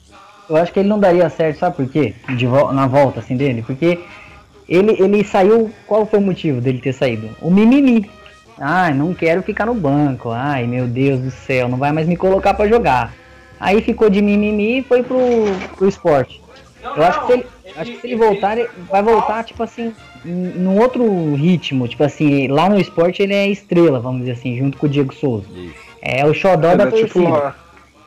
Eu 0.48 0.58
acho 0.58 0.72
que 0.72 0.80
ele 0.80 0.90
não 0.90 1.00
daria 1.00 1.30
certo, 1.30 1.58
sabe 1.58 1.76
por 1.76 1.88
quê? 1.88 2.14
De 2.36 2.46
vo 2.46 2.72
na 2.72 2.86
volta 2.86 3.20
assim 3.20 3.36
dele? 3.36 3.64
Porque 3.64 4.00
ele, 4.70 4.92
ele 5.00 5.24
saiu. 5.24 5.72
Qual 5.88 6.06
foi 6.06 6.20
o 6.20 6.22
motivo 6.22 6.62
dele 6.62 6.80
ter 6.80 6.94
saído? 6.94 7.30
O 7.42 7.50
mimimi. 7.50 8.10
Ai, 8.60 8.94
não 8.94 9.14
quero 9.14 9.42
ficar 9.42 9.66
no 9.66 9.74
banco. 9.74 10.30
Ai, 10.30 10.68
meu 10.68 10.88
Deus 10.88 11.20
do 11.20 11.32
céu, 11.32 11.68
não 11.68 11.78
vai 11.78 11.92
mais 11.92 12.08
me 12.08 12.16
colocar 12.16 12.54
para 12.54 12.70
jogar. 12.70 13.14
Aí 13.60 13.82
ficou 13.82 14.10
de 14.10 14.22
mimimi 14.22 14.80
e 14.80 14.84
foi 14.84 15.02
pro, 15.02 15.18
pro 15.76 15.88
esporte. 15.88 16.42
Eu 16.84 17.04
acho 17.04 17.22
que 17.22 17.26
se 17.26 17.34
ele, 17.34 17.48
acho 17.78 17.92
que 17.92 18.02
se 18.02 18.08
ele 18.08 18.16
voltar, 18.16 18.58
ele 18.58 18.70
vai 18.90 19.02
voltar, 19.02 19.44
tipo 19.44 19.62
assim, 19.64 19.94
num 20.24 20.80
outro 20.80 21.36
ritmo. 21.36 21.88
Tipo 21.88 22.04
assim, 22.04 22.48
lá 22.48 22.70
no 22.70 22.80
esporte 22.80 23.22
ele 23.22 23.34
é 23.34 23.48
estrela, 23.48 24.00
vamos 24.00 24.22
dizer 24.22 24.34
assim, 24.34 24.58
junto 24.58 24.78
com 24.78 24.86
o 24.86 24.90
Diego 24.90 25.14
Souza. 25.14 25.48
É 26.02 26.26
o 26.26 26.34
xodó 26.34 26.70
é 26.70 26.78
da 26.78 26.88
torcida. 26.88 27.56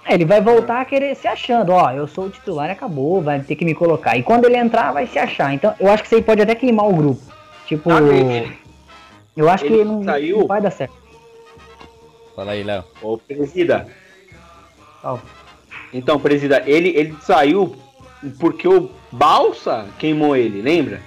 É, 0.04 0.14
ele 0.14 0.24
vai 0.24 0.40
voltar 0.40 0.80
a 0.80 0.84
querer 0.84 1.14
se 1.14 1.28
achando, 1.28 1.70
ó, 1.70 1.90
eu 1.90 2.06
sou 2.06 2.26
o 2.26 2.30
titular 2.30 2.68
e 2.68 2.72
acabou, 2.72 3.20
vai 3.20 3.40
ter 3.40 3.54
que 3.56 3.64
me 3.64 3.74
colocar. 3.74 4.16
E 4.16 4.22
quando 4.22 4.46
ele 4.46 4.56
entrar, 4.56 4.92
vai 4.92 5.06
se 5.06 5.18
achar. 5.18 5.52
Então, 5.52 5.74
eu 5.78 5.90
acho 5.90 6.02
que 6.02 6.06
isso 6.06 6.16
aí 6.16 6.22
pode 6.22 6.40
até 6.40 6.54
queimar 6.54 6.88
o 6.88 6.94
grupo. 6.94 7.20
Tipo, 7.66 7.90
ah, 7.90 8.00
eu 9.36 9.50
acho 9.50 9.66
ele 9.66 9.78
que 9.78 9.84
não, 9.84 10.02
saiu... 10.02 10.38
não 10.38 10.46
vai 10.46 10.62
dar 10.62 10.70
certo. 10.70 10.94
Fala 12.34 12.52
aí, 12.52 12.62
Léo. 12.62 12.84
Ô, 13.02 13.18
presida. 13.18 13.86
Oh. 15.04 15.18
Então, 15.92 16.18
presida, 16.18 16.62
ele, 16.66 16.88
ele 16.96 17.14
saiu 17.20 17.76
porque 18.40 18.66
o 18.66 18.90
Balsa 19.10 19.86
queimou 19.98 20.36
ele, 20.36 20.60
lembra? 20.60 21.00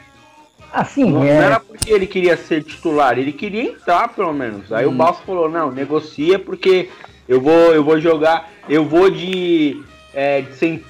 Ah, 0.74 0.86
sim. 0.86 1.12
Não, 1.12 1.24
é... 1.24 1.36
não 1.36 1.42
era 1.42 1.60
porque 1.60 1.92
ele 1.92 2.08
queria 2.08 2.38
ser 2.38 2.64
titular, 2.64 3.18
ele 3.18 3.32
queria 3.32 3.64
entrar 3.64 4.08
pelo 4.10 4.34
menos. 4.34 4.72
Aí 4.72 4.86
hum. 4.86 4.90
o 4.90 4.94
Balsa 4.94 5.22
falou, 5.26 5.50
não, 5.50 5.72
negocia 5.72 6.40
porque 6.40 6.90
eu 7.28 7.42
vou, 7.42 7.74
eu 7.74 7.84
vou 7.84 8.00
jogar, 8.00 8.50
eu 8.68 8.86
vou 8.86 9.10
de, 9.10 9.82
é, 10.14 10.42
de 10.42 10.84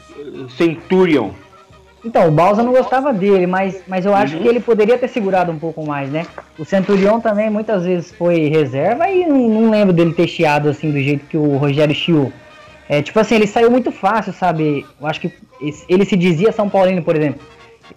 Centurion. 0.56 1.32
Então, 2.04 2.28
o 2.28 2.32
Balsa 2.32 2.64
não 2.64 2.72
gostava 2.72 3.14
dele, 3.14 3.46
mas, 3.46 3.84
mas 3.88 4.06
eu 4.06 4.16
acho 4.16 4.36
uhum. 4.36 4.42
que 4.42 4.48
ele 4.48 4.60
poderia 4.60 4.98
ter 4.98 5.08
segurado 5.08 5.52
um 5.52 5.60
pouco 5.60 5.86
mais, 5.86 6.10
né? 6.10 6.26
O 6.58 6.66
Centurion 6.66 7.20
também 7.20 7.50
muitas 7.50 7.86
vezes 7.86 8.12
foi 8.12 8.48
reserva 8.48 9.08
e 9.10 9.24
não, 9.28 9.38
não 9.38 9.70
lembro 9.70 9.94
dele 9.94 10.14
ter 10.14 10.28
chiado 10.28 10.68
assim 10.68 10.92
do 10.92 11.00
jeito 11.00 11.28
que 11.28 11.38
o 11.38 11.58
Rogério 11.58 11.94
chiou. 11.94 12.34
É, 12.92 13.02
tipo 13.02 13.18
assim, 13.18 13.36
ele 13.36 13.48
saiu 13.48 13.72
muito 13.72 13.90
fácil, 13.90 14.34
sabe? 14.34 14.86
Eu 15.00 15.08
acho 15.08 15.22
que 15.22 15.32
ele 15.88 16.04
se 16.04 16.18
dizia 16.18 16.52
São 16.52 16.70
Paulino, 16.70 17.02
por 17.02 17.16
exemplo. 17.16 17.42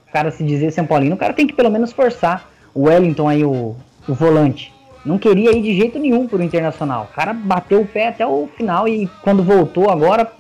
O 0.09 0.13
cara 0.13 0.31
se 0.31 0.45
dizia 0.45 0.71
São 0.71 0.87
Paulino, 0.87 1.17
o 1.17 1.19
cara 1.19 1.33
tem 1.33 1.49
que 1.49 1.53
pelo 1.53 1.69
menos 1.69 1.93
forçar. 1.93 2.49
O 2.73 2.85
Wellington 2.85 3.29
aí, 3.29 3.45
o, 3.45 3.75
o 4.07 4.15
volante, 4.15 4.73
não 5.05 5.19
queria 5.19 5.51
ir 5.51 5.63
de 5.63 5.75
jeito 5.75 5.99
nenhum 5.99 6.29
pro 6.29 6.41
Internacional. 6.41 7.09
O 7.11 7.13
cara 7.13 7.33
bateu 7.33 7.81
o 7.81 7.87
pé 7.87 8.07
até 8.07 8.25
o 8.25 8.49
final 8.57 8.87
e 8.87 9.11
quando 9.21 9.43
voltou 9.43 9.91
agora, 9.91 10.31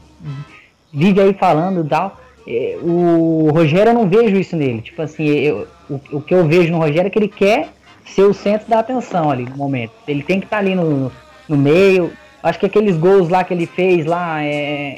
vive 0.92 1.20
aí 1.20 1.34
falando 1.34 1.84
e 1.84 1.88
tal. 1.88 2.20
É, 2.46 2.78
o 2.80 3.50
Rogério 3.52 3.90
eu 3.90 3.94
não 3.94 4.08
vejo 4.08 4.37
isso 4.37 4.54
nele. 4.54 4.82
Tipo 4.82 5.02
assim, 5.02 5.26
eu, 5.26 5.66
o, 5.90 6.00
o, 6.12 6.20
que 6.20 6.32
eu 6.32 6.46
vejo 6.46 6.70
no 6.70 6.78
Rogério 6.78 7.08
é 7.08 7.11
que 7.11 7.18
ele 7.18 7.26
quer 7.26 7.70
ser 8.06 8.23
o 8.23 8.32
centro 8.32 8.68
da 8.68 8.78
atenção 8.78 9.32
ali 9.32 9.46
no 9.46 9.56
momento. 9.56 9.90
Ele 10.06 10.23
tem 10.23 10.38
que 10.38 10.46
estar 10.46 10.58
tá 10.58 10.62
ali 10.62 10.76
no, 10.76 11.11
no 11.49 11.56
meio. 11.56 12.12
Acho 12.45 12.59
que 12.61 12.67
aqueles 12.67 12.99
gols 12.99 13.31
lá 13.31 13.43
que 13.43 13.55
ele 13.55 13.65
fez 13.65 14.05
lá 14.05 14.45
é, 14.45 14.97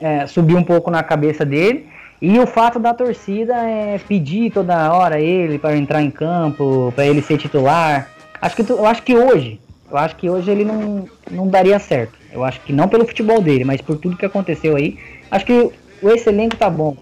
é, 0.00 0.26
subiu 0.26 0.58
um 0.58 0.64
pouco 0.64 0.90
na 0.90 1.00
cabeça 1.00 1.44
dele. 1.44 1.86
E 2.20 2.36
o 2.40 2.46
fato 2.46 2.80
da 2.80 2.92
torcida 2.92 3.54
é 3.54 4.00
pedir 4.08 4.50
toda 4.50 4.92
hora 4.92 5.20
ele 5.20 5.60
para 5.60 5.76
entrar 5.76 6.02
em 6.02 6.10
campo, 6.10 6.92
para 6.96 7.06
ele 7.06 7.22
ser 7.22 7.38
titular. 7.38 8.08
Acho 8.42 8.56
que 8.56 8.68
eu 8.68 8.84
acho 8.84 9.04
que 9.04 9.14
hoje, 9.14 9.60
eu 9.88 9.96
acho 9.96 10.16
que 10.16 10.28
hoje 10.28 10.50
ele 10.50 10.64
não, 10.64 11.08
não 11.30 11.46
daria 11.46 11.78
certo. 11.78 12.18
Eu 12.32 12.42
acho 12.42 12.58
que 12.62 12.72
não 12.72 12.88
pelo 12.88 13.06
futebol 13.06 13.40
dele, 13.40 13.64
mas 13.64 13.80
por 13.80 13.96
tudo 13.96 14.16
que 14.16 14.26
aconteceu 14.26 14.74
aí. 14.74 14.98
Acho 15.30 15.46
que 15.46 15.70
esse 16.02 16.28
elenco 16.28 16.56
tá 16.56 16.68
bom. 16.68 16.96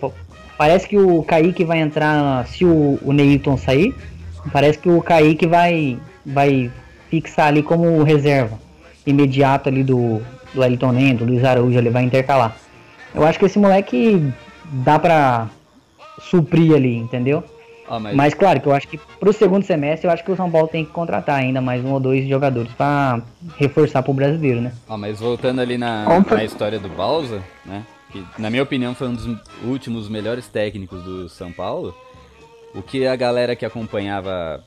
Parece 0.59 0.87
que 0.87 0.99
o 0.99 1.23
Kaique 1.23 1.65
vai 1.65 1.79
entrar 1.79 2.47
se 2.49 2.67
o, 2.67 2.99
o 3.03 3.15
Neilton 3.15 3.57
sair. 3.57 3.95
Parece 4.53 4.79
que 4.79 4.91
o 4.91 5.01
Kaique 5.01 5.47
vai, 5.47 5.99
vai 6.25 6.71
fixar 7.09 7.47
ali 7.47 7.63
como 7.63 8.03
reserva 8.03 8.66
imediato 9.07 9.69
ali 9.69 9.85
do, 9.85 10.21
do 10.53 10.65
Elton 10.65 10.93
Nendo, 10.93 11.25
do 11.25 11.33
Luiz 11.33 11.45
Araújo, 11.45 11.79
ele 11.79 11.91
vai 11.91 12.03
intercalar. 12.03 12.57
Eu 13.15 13.25
acho 13.25 13.39
que 13.39 13.47
esse 13.47 13.59
moleque 13.59 14.33
dá 14.65 14.99
pra 14.99 15.49
suprir 16.21 16.75
ali, 16.75 16.97
entendeu? 16.97 17.43
Ah, 17.89 18.01
mas... 18.01 18.17
mas... 18.17 18.35
claro 18.35 18.61
que 18.61 18.67
eu 18.67 18.75
acho 18.75 18.89
que 18.89 18.99
pro 19.21 19.33
segundo 19.33 19.65
semestre 19.65 20.09
eu 20.09 20.13
acho 20.13 20.25
que 20.25 20.33
o 20.33 20.37
São 20.37 20.51
Paulo 20.51 20.67
tem 20.67 20.85
que 20.85 20.91
contratar 20.91 21.39
ainda 21.39 21.61
mais 21.61 21.85
um 21.85 21.93
ou 21.93 22.01
dois 22.01 22.29
jogadores 22.29 22.73
para 22.73 23.23
reforçar 23.57 24.03
pro 24.03 24.13
brasileiro, 24.13 24.61
né? 24.61 24.73
Ah, 24.89 24.97
mas 24.97 25.21
voltando 25.21 25.61
ali 25.61 25.79
na, 25.79 26.05
na 26.21 26.45
história 26.45 26.79
do 26.79 26.89
Balsa, 26.89 27.41
né? 27.65 27.85
Que 28.11 28.25
na 28.39 28.51
minha 28.51 28.63
opinião 28.63 28.95
foi 28.95 29.09
um 29.09 29.15
dos 29.15 29.39
últimos 29.65 30.09
melhores 30.09 30.49
técnicos 30.49 31.03
do 31.03 31.29
São 31.29 31.53
Paulo. 31.53 31.95
O 32.75 32.83
que 32.83 33.07
a 33.07 33.17
galera 33.17 33.55
que 33.57 33.65
acompanhava 33.65 34.63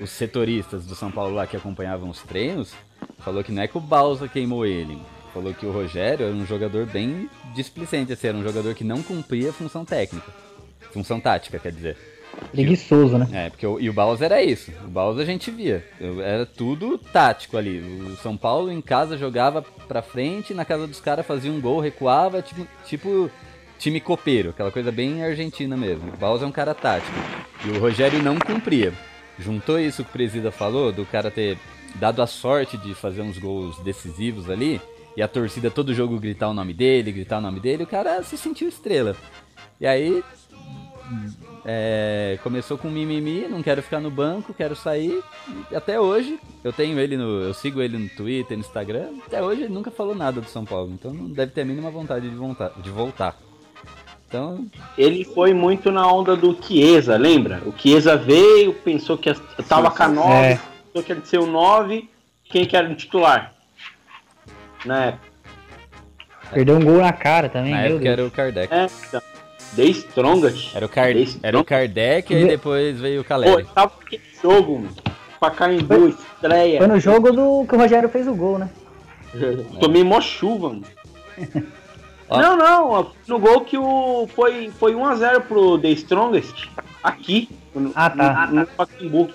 os 0.00 0.10
setoristas 0.10 0.84
do 0.84 0.94
São 0.94 1.10
Paulo 1.10 1.34
lá 1.34 1.46
que 1.46 1.56
acompanhavam 1.56 2.08
os 2.08 2.22
treinos 2.22 2.72
falou 3.18 3.42
que 3.44 3.52
não 3.52 3.62
é 3.62 3.68
que 3.68 3.76
o 3.76 3.80
Balsa 3.80 4.28
queimou 4.28 4.64
ele. 4.64 4.98
Falou 5.32 5.52
que 5.52 5.66
o 5.66 5.72
Rogério 5.72 6.26
era 6.26 6.34
um 6.34 6.46
jogador 6.46 6.86
bem 6.86 7.28
displicente, 7.54 8.12
assim, 8.12 8.28
era 8.28 8.36
um 8.36 8.42
jogador 8.42 8.74
que 8.74 8.84
não 8.84 9.02
cumpria 9.02 9.52
função 9.52 9.84
técnica. 9.84 10.32
Função 10.90 11.20
tática, 11.20 11.58
quer 11.58 11.72
dizer. 11.72 11.96
Preguiçoso, 12.52 13.18
né? 13.18 13.28
É, 13.32 13.50
porque 13.50 13.66
o, 13.66 13.80
e 13.80 13.90
o 13.90 13.92
Baus 13.92 14.22
era 14.22 14.42
isso. 14.42 14.72
O 14.84 14.88
Baus 14.88 15.18
a 15.18 15.24
gente 15.24 15.50
via. 15.50 15.84
Era 16.22 16.46
tudo 16.46 16.96
tático 16.98 17.56
ali. 17.56 17.80
O 17.80 18.16
São 18.16 18.36
Paulo 18.36 18.70
em 18.70 18.80
casa 18.80 19.18
jogava 19.18 19.62
pra 19.86 20.02
frente, 20.02 20.54
na 20.54 20.64
casa 20.64 20.86
dos 20.86 21.00
caras 21.00 21.26
fazia 21.26 21.50
um 21.50 21.60
gol, 21.60 21.80
recuava, 21.80 22.40
tipo, 22.40 22.66
tipo 22.86 23.30
time 23.78 24.00
copeiro, 24.00 24.50
aquela 24.50 24.70
coisa 24.70 24.90
bem 24.90 25.22
argentina 25.22 25.76
mesmo. 25.76 26.12
O 26.12 26.16
Baus 26.16 26.42
é 26.42 26.46
um 26.46 26.52
cara 26.52 26.74
tático. 26.74 27.16
E 27.64 27.70
o 27.70 27.80
Rogério 27.80 28.22
não 28.22 28.38
cumpria. 28.38 28.92
Juntou 29.38 29.78
isso 29.78 30.02
que 30.02 30.10
o 30.10 30.12
Presida 30.12 30.50
falou, 30.50 30.90
do 30.92 31.06
cara 31.06 31.30
ter 31.30 31.56
dado 31.98 32.22
a 32.22 32.26
sorte 32.26 32.76
de 32.76 32.94
fazer 32.94 33.22
uns 33.22 33.38
gols 33.38 33.78
decisivos 33.80 34.48
ali, 34.48 34.80
e 35.16 35.22
a 35.22 35.28
torcida 35.28 35.70
todo 35.70 35.94
jogo 35.94 36.18
gritar 36.18 36.48
o 36.48 36.54
nome 36.54 36.72
dele, 36.72 37.12
gritar 37.12 37.38
o 37.38 37.40
nome 37.40 37.60
dele, 37.60 37.82
o 37.82 37.86
cara 37.86 38.22
se 38.22 38.38
sentiu 38.38 38.68
estrela. 38.68 39.16
E 39.80 39.86
aí 39.86 40.22
é, 41.64 42.38
começou 42.42 42.78
com 42.78 42.88
mimimi, 42.88 43.46
não 43.48 43.62
quero 43.62 43.82
ficar 43.82 44.00
no 44.00 44.10
banco, 44.10 44.54
quero 44.54 44.76
sair. 44.76 45.22
E 45.70 45.76
até 45.76 46.00
hoje, 46.00 46.38
eu 46.62 46.72
tenho 46.72 46.98
ele 46.98 47.16
no. 47.16 47.42
Eu 47.42 47.52
sigo 47.52 47.82
ele 47.82 47.98
no 47.98 48.08
Twitter, 48.08 48.56
no 48.56 48.62
Instagram. 48.62 49.08
Até 49.26 49.42
hoje 49.42 49.62
ele 49.62 49.74
nunca 49.74 49.90
falou 49.90 50.14
nada 50.14 50.40
do 50.40 50.48
São 50.48 50.64
Paulo, 50.64 50.92
então 50.92 51.12
não 51.12 51.28
deve 51.28 51.52
ter 51.52 51.62
a 51.62 51.64
mínima 51.64 51.90
vontade 51.90 52.28
de 52.28 52.34
voltar. 52.34 52.72
De 52.78 52.90
voltar. 52.90 53.36
Então. 54.28 54.66
Ele 54.96 55.24
foi 55.24 55.54
muito 55.54 55.90
na 55.90 56.06
onda 56.10 56.36
do 56.36 56.56
Chiesa, 56.62 57.16
lembra? 57.16 57.62
O 57.66 57.72
Chiesa 57.76 58.16
veio, 58.16 58.74
pensou 58.74 59.16
que 59.16 59.32
tava 59.66 59.90
com 59.90 60.02
a 60.02 60.08
9, 60.08 60.32
é. 60.32 60.60
Pensou 60.98 61.02
que 61.02 61.12
ia 61.12 61.24
ser 61.24 61.38
o 61.38 61.46
9, 61.46 62.08
quem 62.44 62.64
que 62.64 62.76
era 62.76 62.88
o 62.88 62.94
titular? 62.94 63.52
Na 64.84 65.06
época. 65.06 65.28
Perdeu 66.52 66.76
um 66.76 66.84
gol 66.84 66.98
na 66.98 67.12
cara 67.12 67.48
também, 67.48 67.72
na 67.72 67.82
época 67.82 68.00
Deus. 68.00 68.12
era 68.12 68.26
o 68.26 68.30
Kardec. 68.30 68.74
É, 68.74 68.86
então. 69.08 69.22
The 69.76 69.84
Strongest. 69.84 70.74
Era 70.74 70.86
o, 70.86 70.88
Car... 70.88 71.08
era 71.42 71.60
o 71.60 71.64
Kardec 71.64 72.32
e 72.32 72.46
depois 72.46 72.98
veio 72.98 73.20
o 73.20 73.24
Caleri. 73.24 73.64
Pô, 73.64 73.70
tava 73.74 73.92
aquele 74.00 74.22
jogo, 74.42 74.78
mano. 74.78 74.96
Pacaembu, 75.38 76.08
estreia. 76.08 76.78
Foi 76.78 76.86
no 76.86 76.98
jogo 76.98 77.30
do 77.32 77.66
que 77.66 77.74
o 77.74 77.78
Rogério 77.78 78.08
fez 78.08 78.26
o 78.26 78.34
gol, 78.34 78.58
né? 78.58 78.70
Tomei 79.78 80.02
mó 80.02 80.20
chuva, 80.20 80.70
mano. 80.70 80.84
Não, 82.30 82.58
não, 82.58 83.10
no 83.26 83.38
gol 83.38 83.62
que 83.62 83.78
o 83.78 84.28
foi, 84.34 84.70
foi 84.78 84.92
1x0 84.92 85.40
pro 85.44 85.78
The 85.78 85.88
Strongest, 85.92 86.68
aqui. 87.02 87.48
No, 87.74 87.90
Ah, 87.94 88.10
tá. 88.10 88.46
No, 88.48 88.60
no 88.60 88.66
Pacaembu. 88.66 89.30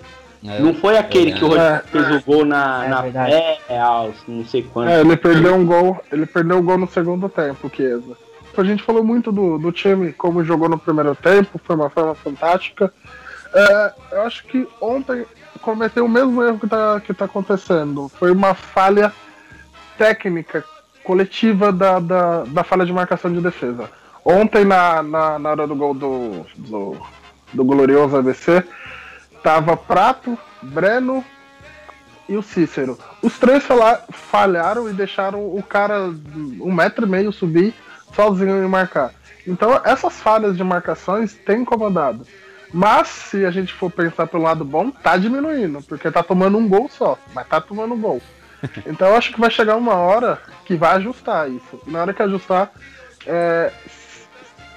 É, 0.46 0.60
Não 0.60 0.74
foi 0.74 0.98
aquele 0.98 1.32
que 1.32 1.44
o 1.44 1.48
É. 1.56 1.80
Rogério 1.80 1.88
fez 1.88 2.16
o 2.16 2.22
gol 2.26 2.46
na, 2.46 2.86
É 2.86 2.90
na 2.90 3.02
verdade. 3.02 3.32
fé, 3.32 3.80
aos 3.80 4.16
não 4.28 4.46
sei 4.46 4.64
quanto. 4.64 4.90
É, 4.90 5.00
ele 5.02 5.16
perdeu 5.16 5.56
um 5.56 5.66
gol, 5.66 6.04
ele 6.12 6.26
perdeu 6.26 6.58
um 6.58 6.64
gol 6.64 6.78
no 6.78 6.88
segundo 6.88 7.30
tempo, 7.30 7.72
Chiesa. 7.74 8.18
A 8.56 8.64
gente 8.64 8.84
falou 8.84 9.04
muito 9.04 9.32
do, 9.32 9.58
do 9.58 9.72
time, 9.72 10.14
como 10.14 10.44
jogou 10.44 10.70
no 10.70 10.78
primeiro 10.78 11.16
tempo, 11.16 11.60
foi 11.64 11.76
uma 11.76 11.90
forma 11.90 12.14
fantástica. 12.14 12.94
É, 13.54 13.94
eu 14.12 14.22
acho 14.24 14.44
que 14.46 14.68
ontem 14.82 15.26
cometeu 15.62 16.06
o 16.06 16.10
mesmo 16.10 16.44
erro 16.44 16.60
que 16.60 16.68
tá, 16.68 17.00
que 17.04 17.14
tá 17.14 17.26
acontecendo. 17.26 18.10
Foi 18.10 18.32
uma 18.32 18.54
falha 18.54 19.12
técnica, 19.98 20.64
coletiva 21.04 21.72
da, 21.72 22.00
da, 22.00 22.44
da 22.44 22.64
falha 22.64 22.86
de 22.86 22.94
marcação 22.94 23.32
de 23.32 23.42
defesa. 23.42 23.90
Ontem, 24.26 24.64
na, 24.66 25.02
na, 25.04 25.40
na 25.40 25.50
hora 25.50 25.68
do 25.68 25.76
gol 25.76 25.94
do, 25.94 26.46
do, 26.56 26.98
do 27.54 27.64
glorioso 27.66 28.16
ABC, 28.18 28.64
tava 29.44 29.76
Prato, 29.76 30.38
Breno 30.62 31.24
e 32.28 32.36
o 32.38 32.42
Cícero. 32.42 32.98
Os 33.22 33.38
três 33.38 33.66
falharam 34.12 34.90
e 34.90 34.94
deixaram 34.94 35.46
o 35.54 35.62
cara 35.62 36.10
um 36.62 36.72
metro 36.72 37.06
e 37.06 37.10
meio 37.10 37.32
subir 37.34 37.76
sozinho 38.16 38.64
e 38.64 38.68
marcar. 38.68 39.12
Então 39.46 39.80
essas 39.84 40.20
falhas 40.22 40.56
de 40.56 40.64
marcações 40.64 41.34
têm 41.34 41.62
incomodado. 41.62 42.26
Mas 42.74 43.08
se 43.08 43.46
a 43.46 43.52
gente 43.52 43.72
for 43.72 43.92
pensar 43.92 44.26
pelo 44.26 44.44
lado 44.44 44.66
bom, 44.66 44.90
tá 44.90 45.16
diminuindo, 45.16 45.84
porque 45.84 46.10
tá 46.10 46.24
tomando 46.24 46.58
um 46.58 46.68
gol 46.68 46.90
só, 46.90 47.20
mas 47.36 47.48
tá 47.48 47.62
tomando 47.62 47.94
um 47.94 48.02
gol. 48.02 48.22
Então 48.88 49.10
eu 49.10 49.18
acho 49.18 49.34
que 49.34 49.42
vai 49.42 49.52
chegar 49.52 49.76
uma 49.76 49.96
hora 49.96 50.40
que 50.64 50.78
vai 50.78 50.96
ajustar 50.96 51.52
isso. 51.52 51.82
Na 51.86 52.00
hora 52.00 52.14
que 52.14 52.24
ajustar, 52.24 52.72
é, 53.28 53.74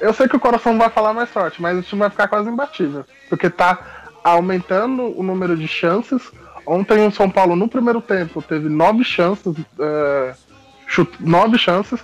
eu 0.01 0.13
sei 0.13 0.27
que 0.27 0.35
o 0.35 0.41
coração 0.41 0.77
vai 0.77 0.91
falar 0.91 1.15
mais 1.15 1.31
forte, 1.31 1.63
mas 1.63 1.79
o 1.79 1.83
time 1.83 2.01
vai 2.01 2.11
ficar 2.11 2.27
quase 2.27 2.51
imbatível. 2.51 3.05
Porque 3.29 3.49
tá 3.49 4.06
aumentando 4.31 5.19
o 5.19 5.23
número 5.23 5.57
de 5.57 5.69
chances. 5.69 6.23
Ontem 6.67 7.07
o 7.07 7.11
São 7.13 7.31
Paulo, 7.31 7.55
no 7.55 7.69
primeiro 7.69 8.01
tempo, 8.01 8.43
teve 8.43 8.69
nove 8.69 9.05
chances. 9.05 9.55
é, 9.79 10.35
chut- 10.87 11.17
nove 11.21 11.59
chances, 11.59 12.01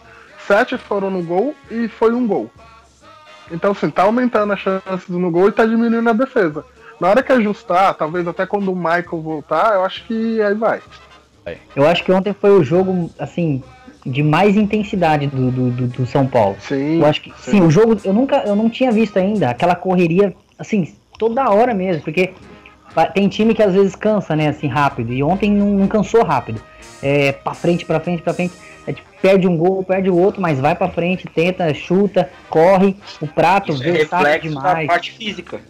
sete 0.46 0.76
foram 0.78 1.10
no 1.10 1.22
gol 1.22 1.54
e 1.70 1.88
foi 1.88 2.12
um 2.12 2.26
gol. 2.26 2.50
Então, 3.50 3.72
assim, 3.72 3.90
tá 3.90 4.04
aumentando 4.04 4.52
as 4.52 4.60
chances 4.60 5.08
no 5.08 5.30
gol 5.30 5.48
e 5.48 5.52
tá 5.52 5.66
diminuindo 5.66 6.08
a 6.08 6.12
defesa. 6.12 6.64
Na 7.00 7.08
hora 7.08 7.22
que 7.22 7.32
ajustar, 7.32 7.94
talvez 7.94 8.26
até 8.28 8.46
quando 8.46 8.70
o 8.72 8.76
Michael 8.76 9.20
voltar, 9.22 9.74
eu 9.74 9.84
acho 9.84 10.04
que 10.06 10.40
aí 10.40 10.54
vai. 10.54 10.80
Eu 11.74 11.86
acho 11.88 12.04
que 12.04 12.12
ontem 12.12 12.32
foi 12.32 12.50
o 12.52 12.62
jogo, 12.62 13.10
assim, 13.18 13.62
de 14.06 14.22
mais 14.22 14.56
intensidade 14.56 15.26
do, 15.26 15.50
do, 15.50 15.70
do- 15.70 15.86
do 15.88 16.06
São 16.06 16.26
Paulo. 16.26 16.56
Sim. 16.60 17.00
Eu 17.00 17.06
acho 17.06 17.20
que, 17.20 17.32
sim, 17.38 17.60
o 17.60 17.70
jogo, 17.70 18.00
eu 18.04 18.12
nunca, 18.12 18.36
eu 18.46 18.54
não 18.54 18.70
tinha 18.70 18.92
visto 18.92 19.16
ainda 19.18 19.50
aquela 19.50 19.74
correria, 19.74 20.34
assim, 20.56 20.94
toda 21.18 21.50
hora 21.50 21.74
mesmo, 21.74 22.02
porque 22.02 22.32
tem 23.14 23.28
time 23.28 23.54
que 23.54 23.62
às 23.62 23.74
vezes 23.74 23.94
cansa, 23.94 24.36
né, 24.36 24.48
assim, 24.48 24.66
rápido, 24.66 25.12
e 25.12 25.22
ontem 25.22 25.50
não, 25.50 25.70
não 25.70 25.88
cansou 25.88 26.24
rápido. 26.24 26.60
É, 27.02 27.32
pra 27.32 27.54
frente, 27.54 27.84
pra 27.84 27.98
frente, 27.98 28.22
pra 28.22 28.32
frente, 28.34 28.54
é, 28.86 28.92
tipo, 28.92 29.08
perde 29.20 29.48
um 29.48 29.56
gol, 29.56 29.82
perde 29.82 30.08
o 30.08 30.16
outro, 30.16 30.40
mas 30.40 30.60
vai 30.60 30.74
pra 30.74 30.88
frente, 30.88 31.26
tenta, 31.26 31.72
chuta, 31.74 32.30
corre, 32.48 32.96
o 33.20 33.26
prato, 33.26 33.72
Isso 33.72 33.82
é 33.82 33.92
versátil 33.92 34.26
reflexo 34.26 34.54
da 34.54 34.60
demais. 34.60 34.86
parte 34.86 35.12
física. 35.12 35.60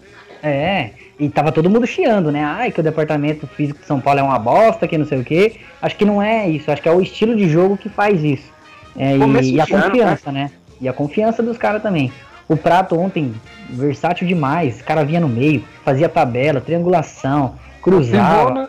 É, 0.43 0.91
e 1.19 1.29
tava 1.29 1.53
todo 1.53 1.71
mundo 1.71 1.87
chiando, 1.87 2.33
né? 2.33 2.43
Ai, 2.43 2.73
que 2.73 2.81
o 2.81 2.83
departamento 2.83 3.47
físico 3.47 3.81
de 3.81 3.87
São 3.87 4.01
Paulo 4.01 4.19
é 4.21 4.23
uma 4.23 4.39
bosta, 4.39 4.89
que 4.89 4.99
não 4.99 5.07
sei 5.07 5.21
o 5.21 5.25
quê. 5.25 5.61
Acho 5.81 5.97
que 5.97 6.05
não 6.05 6.21
é 6.21 6.49
isso, 6.49 6.71
acho 6.71 6.83
que 6.83 6.89
é 6.89 6.93
o 6.93 7.00
estilo 7.00 7.37
de 7.37 7.49
jogo 7.49 7.76
que 7.76 7.89
faz 7.89 8.25
isso. 8.25 8.50
É, 8.97 9.17
e, 9.17 9.52
e 9.52 9.61
a 9.61 9.65
de 9.65 9.73
ano, 9.75 9.85
confiança, 9.85 10.33
né? 10.33 10.50
E 10.81 10.89
a 10.89 10.93
confiança 10.93 11.43
dos 11.43 11.57
caras 11.57 11.81
também. 11.81 12.13
O 12.52 12.56
Prato 12.56 12.99
ontem, 12.99 13.34
versátil 13.71 14.26
demais, 14.26 14.78
o 14.80 14.84
cara 14.84 15.04
vinha 15.04 15.21
no 15.21 15.28
meio, 15.28 15.65
fazia 15.82 16.06
tabela, 16.06 16.60
triangulação, 16.60 17.54
cruzava. 17.80 18.50
Né? 18.50 18.69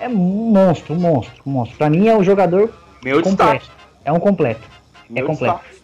É 0.00 0.08
um 0.08 0.14
monstro, 0.14 0.94
um 0.94 0.98
monstro, 0.98 1.42
um 1.44 1.50
monstro. 1.50 1.76
Pra 1.76 1.90
mim 1.90 2.08
é 2.08 2.16
o 2.16 2.24
jogador 2.24 2.72
Meu 3.04 3.20
completo. 3.20 3.58
destaque. 3.58 3.70
É 4.02 4.10
um 4.10 4.18
completo. 4.18 4.62
Meu 5.10 5.26
completo. 5.26 5.60
destaque. 5.60 5.78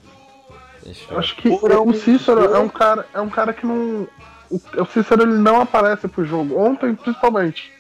Fechou. 0.85 1.13
Eu 1.13 1.19
acho 1.19 1.37
que 1.37 1.49
o 1.51 1.93
Cícero 1.93 2.55
é 2.55 2.59
um 2.59 2.69
cara, 2.69 3.07
é 3.13 3.21
um 3.21 3.29
cara 3.29 3.53
que 3.53 3.67
não. 3.67 4.09
O, 4.51 4.61
o 4.79 4.87
Cícero 4.87 5.23
ele 5.25 5.39
não 5.39 5.61
aparece 5.61 6.09
pro 6.09 6.25
jogo. 6.25 6.59
Ontem, 6.59 6.95
principalmente. 6.95 7.71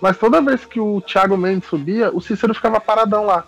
Mas 0.00 0.16
toda 0.16 0.40
vez 0.40 0.64
que 0.64 0.78
o 0.78 1.00
Thiago 1.00 1.36
Mendes 1.36 1.68
subia, 1.68 2.10
o 2.14 2.20
Cícero 2.20 2.54
ficava 2.54 2.80
paradão 2.80 3.24
lá. 3.24 3.44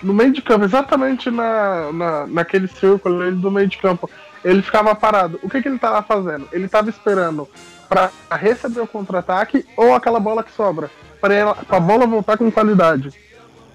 No 0.00 0.14
meio 0.14 0.32
de 0.32 0.40
campo, 0.40 0.64
exatamente 0.64 1.30
na, 1.30 1.92
na, 1.92 2.26
naquele 2.28 2.68
círculo 2.68 3.22
ali 3.22 3.34
do 3.34 3.50
meio 3.50 3.66
de 3.66 3.78
campo. 3.78 4.08
Ele 4.48 4.62
ficava 4.62 4.94
parado. 4.94 5.38
O 5.42 5.50
que, 5.50 5.60
que 5.60 5.68
ele 5.68 5.78
tava 5.78 6.02
fazendo? 6.02 6.48
Ele 6.50 6.66
tava 6.66 6.88
esperando 6.88 7.46
para 7.86 8.10
receber 8.30 8.80
o 8.80 8.86
contra-ataque 8.86 9.66
ou 9.76 9.94
aquela 9.94 10.18
bola 10.18 10.42
que 10.42 10.50
sobra. 10.52 10.90
Para 11.20 11.54
a 11.68 11.78
bola 11.78 12.06
voltar 12.06 12.38
com 12.38 12.50
qualidade. 12.50 13.12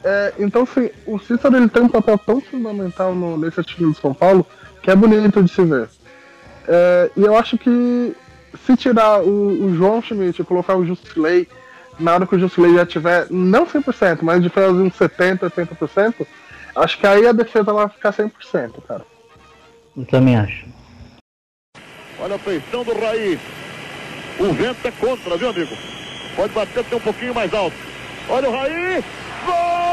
É, 0.03 0.33
então, 0.39 0.63
assim, 0.63 0.89
o 1.05 1.19
Cícero 1.19 1.55
ele 1.57 1.69
tem 1.69 1.83
um 1.83 1.89
papel 1.89 2.17
tão 2.17 2.41
fundamental 2.41 3.13
no, 3.13 3.37
nesse 3.37 3.61
time 3.63 3.93
do 3.93 3.99
São 3.99 4.15
Paulo 4.15 4.47
que 4.81 4.89
é 4.89 4.95
bonito 4.95 5.43
de 5.43 5.51
se 5.51 5.63
ver. 5.63 5.87
É, 6.67 7.11
e 7.15 7.21
eu 7.21 7.37
acho 7.37 7.55
que 7.55 8.15
se 8.65 8.75
tirar 8.75 9.21
o, 9.21 9.65
o 9.65 9.75
João 9.75 10.01
Schmidt 10.01 10.41
e 10.41 10.45
colocar 10.45 10.75
o 10.75 10.85
Jusilei, 10.85 11.47
na 11.99 12.15
hora 12.15 12.25
que 12.25 12.35
o 12.35 12.39
Jusilei 12.39 12.73
já 12.73 12.85
tiver, 12.85 13.27
não 13.29 13.67
100%, 13.67 14.19
mas 14.23 14.41
de 14.41 14.49
fazer 14.49 14.69
uns 14.69 14.97
70%, 14.97 15.51
80%, 15.51 16.25
acho 16.75 16.97
que 16.97 17.05
aí 17.05 17.27
a 17.27 17.31
defesa 17.31 17.71
vai 17.71 17.87
ficar 17.89 18.11
100%, 18.11 18.81
cara. 18.87 19.12
Eu 19.95 20.05
também 20.05 20.35
acho. 20.35 20.65
Olha 22.19 22.35
a 22.35 22.39
feição 22.39 22.83
do 22.83 22.93
Raí. 22.93 23.39
O 24.39 24.51
vento 24.53 24.87
é 24.87 24.91
contra, 24.91 25.37
viu, 25.37 25.49
amigo? 25.49 25.75
Pode 26.35 26.53
bater 26.53 26.79
até 26.79 26.95
um 26.95 26.99
pouquinho 26.99 27.35
mais 27.35 27.53
alto. 27.53 27.75
Olha 28.29 28.49
o 28.49 28.51
Raí. 28.51 29.03
Gol! 29.45 29.92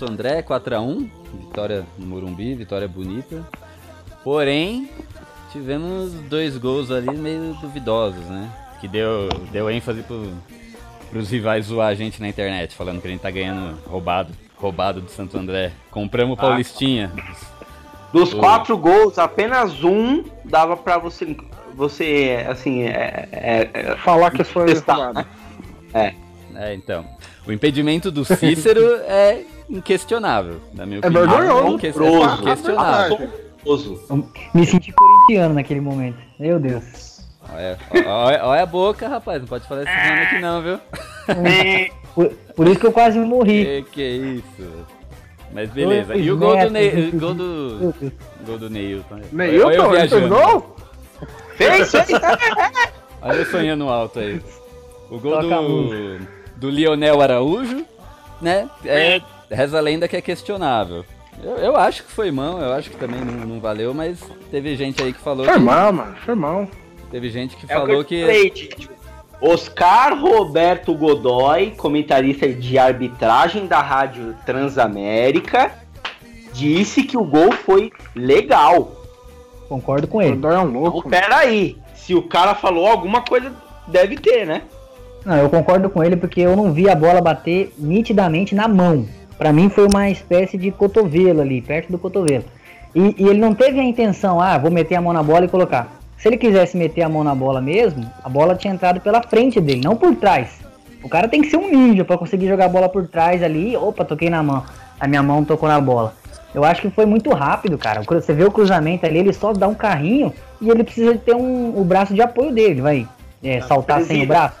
Santo 0.00 0.10
André, 0.12 0.42
4x1. 0.42 1.10
Vitória 1.40 1.86
no 1.98 2.06
Morumbi, 2.06 2.54
vitória 2.54 2.88
bonita. 2.88 3.44
Porém, 4.24 4.88
tivemos 5.52 6.12
dois 6.28 6.56
gols 6.56 6.90
ali 6.90 7.14
meio 7.16 7.54
duvidosos, 7.60 8.24
né? 8.26 8.50
Que 8.80 8.88
deu, 8.88 9.28
deu 9.52 9.70
ênfase 9.70 10.02
pro, 10.02 10.32
pros 11.10 11.30
rivais 11.30 11.66
zoar 11.66 11.88
a 11.88 11.94
gente 11.94 12.18
na 12.20 12.28
internet, 12.28 12.74
falando 12.74 13.00
que 13.00 13.08
a 13.08 13.10
gente 13.10 13.20
tá 13.20 13.30
ganhando 13.30 13.78
roubado, 13.86 14.32
roubado 14.56 15.02
do 15.02 15.10
Santo 15.10 15.36
André. 15.36 15.72
Compramos 15.90 16.38
o 16.38 16.40
Paulistinha. 16.40 17.12
Dos 18.10 18.32
quatro 18.32 18.76
gols, 18.78 19.18
apenas 19.18 19.84
um 19.84 20.24
dava 20.44 20.76
pra 20.76 20.98
você, 20.98 21.36
você 21.74 22.44
assim, 22.48 22.82
é, 22.82 23.28
é- 23.30 23.70
é- 23.72 23.96
Falar 23.98 24.30
que 24.30 24.44
foi 24.44 24.66
Testar, 24.66 24.94
roubado. 24.94 25.26
né? 25.92 26.14
É, 26.56 26.74
então. 26.74 27.04
O 27.46 27.52
impedimento 27.52 28.10
do 28.10 28.24
Cícero 28.24 28.96
é 29.06 29.44
inquestionável, 29.70 30.60
na 30.74 30.84
minha 30.86 30.98
É 31.02 31.06
opinião. 31.08 31.26
vergonhoso. 31.28 31.68
Inque- 31.74 31.88
Horroroso. 31.98 32.42
inquestionável. 32.42 33.14
Assombroso. 33.64 34.00
Eu 34.10 34.28
me 34.54 34.66
senti 34.66 34.92
corintiano 34.92 35.54
naquele 35.54 35.80
momento. 35.80 36.18
Meu 36.38 36.58
Deus. 36.58 37.20
Olha, 37.52 37.78
olha, 38.06 38.44
olha 38.46 38.62
a 38.62 38.66
boca, 38.66 39.08
rapaz. 39.08 39.40
Não 39.40 39.48
pode 39.48 39.66
falar 39.66 39.82
esse 39.82 40.08
nome 40.08 40.22
aqui 40.22 40.38
não, 40.40 40.62
viu? 40.62 40.80
Por, 42.14 42.28
por 42.56 42.66
isso 42.66 42.80
que 42.80 42.86
eu 42.86 42.92
quase 42.92 43.18
morri. 43.20 43.64
Que 43.64 43.90
que 43.92 44.02
é 44.02 44.10
isso? 44.10 44.86
Mas 45.52 45.70
beleza. 45.70 46.16
E 46.16 46.30
o 46.30 46.36
gol 46.36 46.56
do 46.56 46.66
inclusive. 46.66 47.10
gol 47.18 47.34
do, 47.34 47.94
gol 48.46 48.58
do 48.58 48.70
Neilton. 48.70 49.20
Neilton, 49.32 49.66
Olha 49.68 49.74
eu 49.76 49.94
ele 49.96 50.08
fez 50.08 50.28
gol? 50.28 50.76
Fez, 51.56 51.90
fez. 51.90 52.08
Olha 53.22 53.36
eu 53.36 53.46
sonhando 53.46 53.88
alto 53.88 54.18
aí. 54.18 54.40
O 55.10 55.18
gol 55.18 55.40
Toca 55.40 55.62
do, 55.62 56.18
do 56.56 56.70
Lionel 56.70 57.20
Araújo, 57.20 57.84
né? 58.40 58.68
É, 58.84 59.20
reza 59.50 59.78
a 59.78 59.80
lenda 59.80 60.06
que 60.08 60.16
é 60.16 60.20
questionável. 60.20 61.04
Eu, 61.42 61.56
eu 61.56 61.76
acho 61.76 62.04
que 62.04 62.10
foi 62.12 62.30
mão, 62.30 62.60
eu 62.60 62.72
acho 62.72 62.90
que 62.90 62.96
também 62.96 63.20
não, 63.20 63.46
não 63.46 63.60
valeu, 63.60 63.94
mas 63.94 64.18
teve 64.50 64.76
gente 64.76 65.02
aí 65.02 65.12
que 65.12 65.20
falou 65.20 65.44
Foi 65.46 65.54
que. 65.54 65.60
mal, 65.60 65.92
mano. 65.92 66.14
Foi 66.24 66.34
mal. 66.34 66.68
Teve 67.10 67.30
gente 67.30 67.56
que 67.56 67.64
É 67.70 67.74
falou 67.74 68.04
que. 68.04 68.20
falei, 68.20 68.50
Tite. 68.50 68.90
Oscar 69.40 70.20
Roberto 70.20 70.94
Godoy, 70.94 71.70
comentarista 71.70 72.46
de 72.46 72.76
arbitragem 72.78 73.66
da 73.66 73.80
Rádio 73.80 74.36
Transamérica, 74.44 75.72
disse 76.52 77.02
que 77.04 77.16
o 77.16 77.24
gol 77.24 77.50
foi 77.52 77.90
legal. 78.14 78.92
Concordo 79.68 80.06
com 80.06 80.20
ele. 80.20 80.36
Dói 80.36 80.54
é 80.54 80.58
um 80.58 80.68
Então, 80.68 80.80
louco. 80.82 81.08
peraí. 81.08 81.78
se 81.94 82.14
o 82.14 82.22
cara 82.22 82.54
falou 82.54 82.86
alguma 82.86 83.22
coisa, 83.22 83.50
deve 83.88 84.16
ter, 84.16 84.44
né? 84.46 84.62
Não, 85.24 85.36
eu 85.36 85.48
concordo 85.48 85.88
com 85.88 86.02
ele 86.04 86.16
porque 86.16 86.40
eu 86.40 86.54
não 86.56 86.72
vi 86.72 86.88
a 86.88 86.94
bola 86.94 87.20
bater 87.22 87.72
nitidamente 87.78 88.54
na 88.54 88.66
mão. 88.68 89.06
Pra 89.40 89.54
mim 89.54 89.70
foi 89.70 89.86
uma 89.86 90.10
espécie 90.10 90.58
de 90.58 90.70
cotovelo 90.70 91.40
ali, 91.40 91.62
perto 91.62 91.90
do 91.90 91.96
cotovelo. 91.96 92.44
E, 92.94 93.14
e 93.16 93.26
ele 93.26 93.38
não 93.38 93.54
teve 93.54 93.80
a 93.80 93.82
intenção, 93.82 94.38
ah, 94.38 94.58
vou 94.58 94.70
meter 94.70 94.96
a 94.96 95.00
mão 95.00 95.14
na 95.14 95.22
bola 95.22 95.46
e 95.46 95.48
colocar. 95.48 95.90
Se 96.18 96.28
ele 96.28 96.36
quisesse 96.36 96.76
meter 96.76 97.00
a 97.00 97.08
mão 97.08 97.24
na 97.24 97.34
bola 97.34 97.58
mesmo, 97.58 98.04
a 98.22 98.28
bola 98.28 98.54
tinha 98.54 98.74
entrado 98.74 99.00
pela 99.00 99.22
frente 99.22 99.58
dele, 99.58 99.80
não 99.82 99.96
por 99.96 100.14
trás. 100.14 100.60
O 101.02 101.08
cara 101.08 101.26
tem 101.26 101.40
que 101.40 101.48
ser 101.48 101.56
um 101.56 101.70
ninja 101.70 102.04
para 102.04 102.18
conseguir 102.18 102.48
jogar 102.48 102.66
a 102.66 102.68
bola 102.68 102.86
por 102.86 103.08
trás 103.08 103.42
ali. 103.42 103.74
Opa, 103.74 104.04
toquei 104.04 104.28
na 104.28 104.42
mão. 104.42 104.62
A 105.00 105.08
minha 105.08 105.22
mão 105.22 105.42
tocou 105.42 105.70
na 105.70 105.80
bola. 105.80 106.12
Eu 106.54 106.62
acho 106.62 106.82
que 106.82 106.90
foi 106.90 107.06
muito 107.06 107.30
rápido, 107.30 107.78
cara. 107.78 108.02
Você 108.02 108.34
vê 108.34 108.44
o 108.44 108.50
cruzamento 108.50 109.06
ali, 109.06 109.20
ele 109.20 109.32
só 109.32 109.54
dá 109.54 109.66
um 109.66 109.74
carrinho 109.74 110.34
e 110.60 110.68
ele 110.68 110.84
precisa 110.84 111.16
ter 111.16 111.34
um, 111.34 111.80
o 111.80 111.82
braço 111.82 112.12
de 112.12 112.20
apoio 112.20 112.52
dele, 112.52 112.82
vai 112.82 113.08
é, 113.42 113.62
saltar 113.62 113.96
presida. 113.96 114.14
sem 114.14 114.24
o 114.24 114.28
braço. 114.28 114.56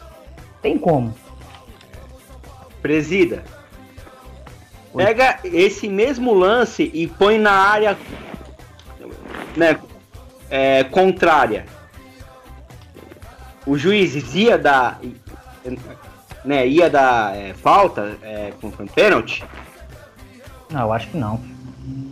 Tem 0.62 0.78
como. 0.78 1.14
Presida. 2.80 3.59
Pega 4.94 5.38
esse 5.44 5.88
mesmo 5.88 6.34
lance 6.34 6.90
e 6.92 7.06
põe 7.06 7.38
na 7.38 7.52
área 7.52 7.96
né, 9.56 9.78
é, 10.50 10.84
contrária. 10.84 11.64
O 13.64 13.78
juiz 13.78 14.34
ia 14.34 14.58
dar, 14.58 15.00
né, 16.44 16.66
ia 16.66 16.90
dar 16.90 17.36
é, 17.36 17.54
falta 17.54 18.18
é, 18.22 18.52
com 18.60 18.70
pênalti? 18.86 19.44
Não, 20.70 20.82
eu 20.82 20.92
acho 20.92 21.08
que 21.08 21.16
não. 21.16 21.40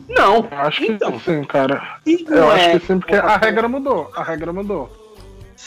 Não, 0.09 0.49
eu 0.51 0.59
acho 0.59 0.85
então, 0.85 1.13
que 1.13 1.25
sim, 1.25 1.45
cara. 1.45 1.99
Eu 2.07 2.51
acho 2.51 2.65
é 2.65 2.79
que 2.79 2.87
sim, 2.87 2.99
porque 2.99 3.15
a 3.15 3.37
regra 3.37 3.69
mudou. 3.69 4.11
A 4.15 4.23
regra 4.23 4.53
mudou. 4.53 4.91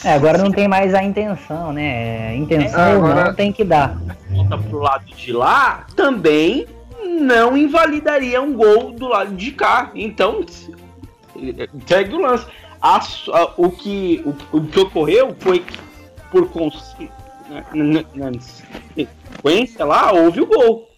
É, 0.03 0.13
agora 0.13 0.37
não 0.37 0.51
tem 0.51 0.67
mais 0.67 0.93
a 0.93 1.03
intenção, 1.03 1.73
né? 1.73 2.35
Intenção 2.35 2.79
é, 2.79 2.91
agora... 2.93 3.25
não 3.25 3.33
tem 3.33 3.51
que 3.51 3.63
dar. 3.63 3.97
Volta 4.29 4.57
pro 4.57 4.79
lado 4.79 5.05
de 5.05 5.31
lá, 5.33 5.85
também 5.95 6.65
não 7.05 7.57
invalidaria 7.57 8.41
um 8.41 8.53
gol 8.53 8.91
do 8.91 9.07
lado 9.07 9.35
de 9.35 9.51
cá. 9.51 9.91
Então, 9.95 10.45
segue 11.85 12.15
o 12.15 12.21
lance. 12.21 12.45
A, 12.81 12.97
a, 12.97 13.53
o, 13.57 13.69
que, 13.71 14.23
o, 14.25 14.57
o, 14.57 14.65
que 14.65 14.79
ocorreu 14.79 15.35
foi 15.39 15.59
que, 15.59 15.77
por 16.31 16.49
consequência 16.49 17.05
lá, 19.85 20.11
houve 20.11 20.41
o 20.41 20.47
gol. 20.47 20.89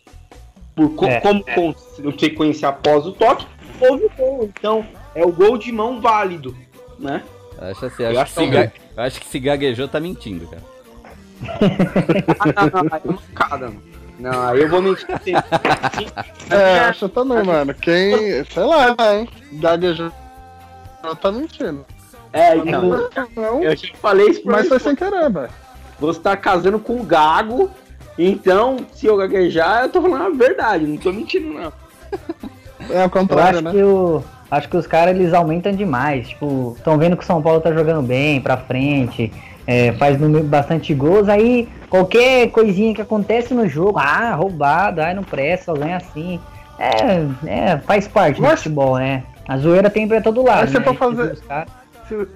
Por, 0.76 0.94
é, 1.08 1.20
como 1.20 1.44
é. 1.46 1.56
consequência 1.56 2.70
após 2.70 3.06
o 3.06 3.12
toque, 3.12 3.46
houve 3.82 4.06
o 4.06 4.12
gol. 4.16 4.46
Então, 4.46 4.86
é 5.14 5.26
o 5.26 5.32
gol 5.32 5.58
de 5.58 5.72
mão 5.72 6.02
válido, 6.02 6.56
né? 6.98 7.22
Acho 7.60 7.86
assim, 7.86 8.04
acho, 8.06 8.20
acho, 8.20 8.34
que 8.34 8.52
se, 8.52 8.72
acho 8.98 9.22
que 9.22 9.28
se 9.28 9.40
gaguejou 9.40 9.88
tá 9.88 10.00
mentindo, 10.00 10.48
cara. 10.48 10.64
ah, 12.56 12.66
não, 12.72 12.84
não, 12.84 12.98
é 12.98 13.02
mancada, 13.06 13.68
mano. 13.68 13.93
Não, 14.20 14.48
aí 14.48 14.62
eu 14.62 14.70
vou 14.70 14.82
mentir 14.82 15.08
assim. 15.12 15.34
é, 16.50 16.80
acho 16.82 17.10
também, 17.10 17.44
mano. 17.44 17.74
Quem. 17.74 18.44
Sei 18.46 18.64
lá, 18.64 18.96
hein? 19.14 19.28
Gaguejou. 19.54 20.12
Tá 21.22 21.32
mentindo. 21.32 21.86
É, 22.32 22.56
então. 22.56 23.10
Não, 23.36 23.64
eu 23.64 23.76
já 23.76 23.88
falei 24.02 24.30
isso 24.30 24.42
pra 24.44 24.54
Mas 24.54 24.68
foi 24.68 24.80
sem 24.80 24.96
querer, 24.96 25.30
velho. 25.30 25.50
Você 26.00 26.20
tá 26.20 26.36
casando 26.36 26.80
com 26.80 27.00
o 27.00 27.04
Gago. 27.04 27.70
Então, 28.18 28.78
se 28.94 29.08
eu 29.08 29.18
gaguejar, 29.18 29.84
eu 29.84 29.90
tô 29.90 30.02
falando 30.02 30.26
a 30.26 30.30
verdade, 30.30 30.86
não 30.86 30.98
tô 30.98 31.12
mentindo, 31.12 31.52
não. 31.52 31.74
É 32.90 33.04
o 33.06 33.10
contrário, 33.10 33.60
eu 33.60 33.60
acho 33.60 33.64
né? 33.64 33.72
Que 33.72 33.84
o, 33.84 34.24
acho 34.52 34.70
que 34.70 34.78
os 34.78 34.86
caras 34.86 35.16
eles 35.16 35.34
aumentam 35.34 35.72
demais. 35.72 36.30
Tipo, 36.30 36.76
estão 36.78 36.98
vendo 36.98 37.18
que 37.18 37.24
o 37.24 37.26
São 37.26 37.42
Paulo 37.42 37.60
tá 37.60 37.74
jogando 37.74 38.06
bem, 38.06 38.40
pra 38.40 38.58
frente 38.58 39.32
é, 39.66 39.92
faz 39.94 40.18
bastante 40.18 40.94
gols, 40.94 41.30
aí 41.30 41.70
qualquer 41.90 42.50
coisinha 42.50 42.94
que 42.94 43.02
acontece 43.02 43.54
no 43.54 43.68
jogo, 43.68 44.00
ah, 44.00 44.36
roubado, 44.36 45.02
ah, 45.02 45.14
não 45.14 45.24
presta, 45.24 45.74
ganha 45.74 45.98
assim. 45.98 46.40
É, 46.78 47.28
é, 47.46 47.78
faz 47.80 48.08
parte 48.08 48.42
Mas, 48.42 48.52
do 48.52 48.58
futebol, 48.58 48.98
né? 48.98 49.24
A 49.48 49.58
zoeira 49.58 49.90
tem 49.90 50.08
pra 50.08 50.22
todo 50.22 50.44
lado. 50.44 50.72
Né? 50.72 50.80
Se, 50.80 50.94
fazer, 50.96 51.36
se, 51.36 52.28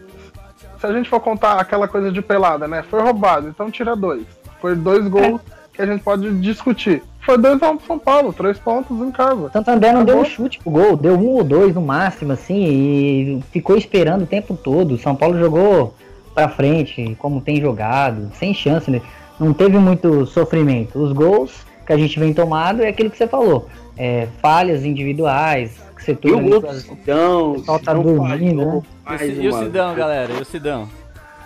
se, 0.80 0.86
a 0.86 0.94
gente 0.94 1.10
for 1.10 1.20
contar 1.20 1.60
aquela 1.60 1.88
coisa 1.88 2.12
de 2.12 2.22
pelada, 2.22 2.68
né? 2.68 2.84
Foi 2.84 3.02
roubado, 3.02 3.48
então 3.48 3.72
tira 3.72 3.96
dois. 3.96 4.24
Foi 4.62 4.76
dois 4.76 5.08
gols 5.08 5.42
é. 5.42 5.68
que 5.74 5.82
a 5.82 5.86
gente 5.86 6.04
pode 6.04 6.40
discutir. 6.40 7.02
Foi 7.22 7.38
dois 7.38 7.62
a 7.62 7.72
um 7.72 7.80
São 7.80 8.00
Paulo, 8.00 8.32
três 8.32 8.58
pontos 8.58 8.98
em 9.02 9.12
casa. 9.12 9.50
Santander 9.52 9.92
não 9.92 10.02
Acabou. 10.02 10.22
deu 10.22 10.24
um 10.24 10.26
chute 10.26 10.60
pro 10.60 10.72
gol, 10.72 10.96
deu 10.96 11.16
um 11.16 11.28
ou 11.32 11.44
dois 11.44 11.76
no 11.76 11.82
máximo, 11.82 12.32
assim, 12.32 12.64
e 12.64 13.44
ficou 13.52 13.76
esperando 13.76 14.22
o 14.22 14.28
tempo 14.28 14.56
todo. 14.56 14.98
São 14.98 15.14
Paulo 15.14 15.38
jogou 15.38 15.94
para 16.38 16.50
frente, 16.50 17.18
como 17.18 17.42
tem 17.42 17.60
jogado, 17.60 18.32
sem 18.36 18.54
chance, 18.54 18.92
né? 18.92 19.02
Não 19.40 19.54
teve 19.54 19.80
muito 19.80 20.24
sofrimento. 20.28 21.00
Os 21.00 21.12
gols 21.12 21.66
que 21.84 21.92
a 21.92 21.98
gente 21.98 22.20
vem 22.20 22.32
tomado 22.32 22.84
é 22.84 22.90
aquilo 22.90 23.10
que 23.10 23.18
você 23.18 23.28
falou. 23.28 23.68
É, 23.98 24.28
falhas 24.40 24.86
individuais, 24.86 25.72
que 25.96 26.04
você 26.04 26.14
tudo. 26.14 26.40
E 26.40 26.54
o 26.54 26.62
gol 26.62 26.74
Sidão, 26.74 27.52
o 27.54 27.80
tá 27.80 27.94
dormindo, 27.96 28.86
né? 29.10 29.28
E 29.28 29.48
o 29.48 29.54
Sidão, 29.54 29.96
galera? 29.96 30.32
E 30.32 30.42
o 30.42 30.46
Sidão? 30.46 30.88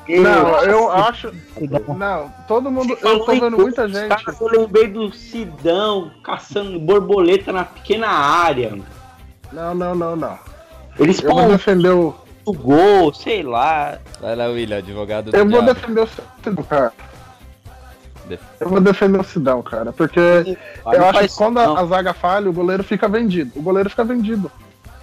Não, 0.10 0.64
eu 0.64 0.92
acho. 0.92 1.32
Não, 1.98 2.30
todo 2.46 2.70
mundo. 2.70 2.98
Eu 3.02 3.20
tô 3.22 3.32
vendo 3.32 3.58
muita 3.58 3.88
gente. 3.88 4.10
Cara, 4.10 4.36
eu 4.42 4.48
lembrei 4.48 4.88
do 4.88 5.14
Sidão 5.14 6.12
caçando 6.22 6.78
borboleta 6.78 7.54
na 7.54 7.64
pequena 7.64 8.10
área. 8.10 8.78
Não, 9.54 9.74
não, 9.74 9.96
não, 9.96 10.18
não. 10.18 10.38
Eles 11.00 11.24
eu 11.24 11.34
vou 11.34 11.48
defender 11.48 11.92
o 11.92 12.14
gol, 12.54 13.14
sei 13.14 13.44
lá. 13.44 14.00
Vai 14.20 14.36
lá, 14.36 14.46
William, 14.48 14.78
advogado 14.78 15.32
Eu 15.34 15.46
vou 15.50 15.62
diabo. 15.62 15.74
defender 15.74 16.02
o 16.02 16.08
Sidão, 16.08 16.64
cara. 16.64 16.94
Eu 18.60 18.70
vou 18.70 18.80
defender 18.80 19.20
o 19.20 19.24
Sidão, 19.24 19.62
cara, 19.62 19.92
porque 19.92 20.58
ah, 20.86 20.96
eu 20.96 21.06
acho 21.06 21.20
que 21.20 21.36
quando 21.36 21.60
a, 21.60 21.80
a, 21.80 21.86
zaga 21.86 22.14
falha, 22.14 22.50
o 22.50 22.54
goleiro 22.54 22.84
fica 22.84 23.08
vendido. 23.08 23.52
O 23.60 23.62
goleiro 23.62 23.90
fica 23.90 24.04
vendido. 24.04 24.50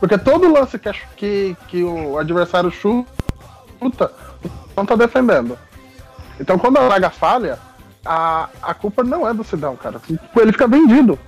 Porque 0.01 0.17
todo 0.17 0.51
lance 0.51 0.79
que, 0.79 0.91
que, 1.17 1.57
que 1.69 1.83
o 1.83 2.19
adversário 2.19 2.71
chuta, 2.71 4.13
não 4.77 4.87
tá 4.87 4.95
defendendo. 4.97 5.59
Então 6.41 6.59
quando 6.59 6.79
a 6.79 6.89
zaga 6.89 7.11
falha, 7.11 7.59
a, 8.05 8.49
a 8.63 8.75
culpa 8.75 9.03
não 9.03 9.29
é 9.29 9.35
do 9.35 9.45
Sidão, 9.45 9.77
cara. 9.77 10.01
Ele 10.37 10.53
fica 10.53 10.67
vendido. 10.67 11.19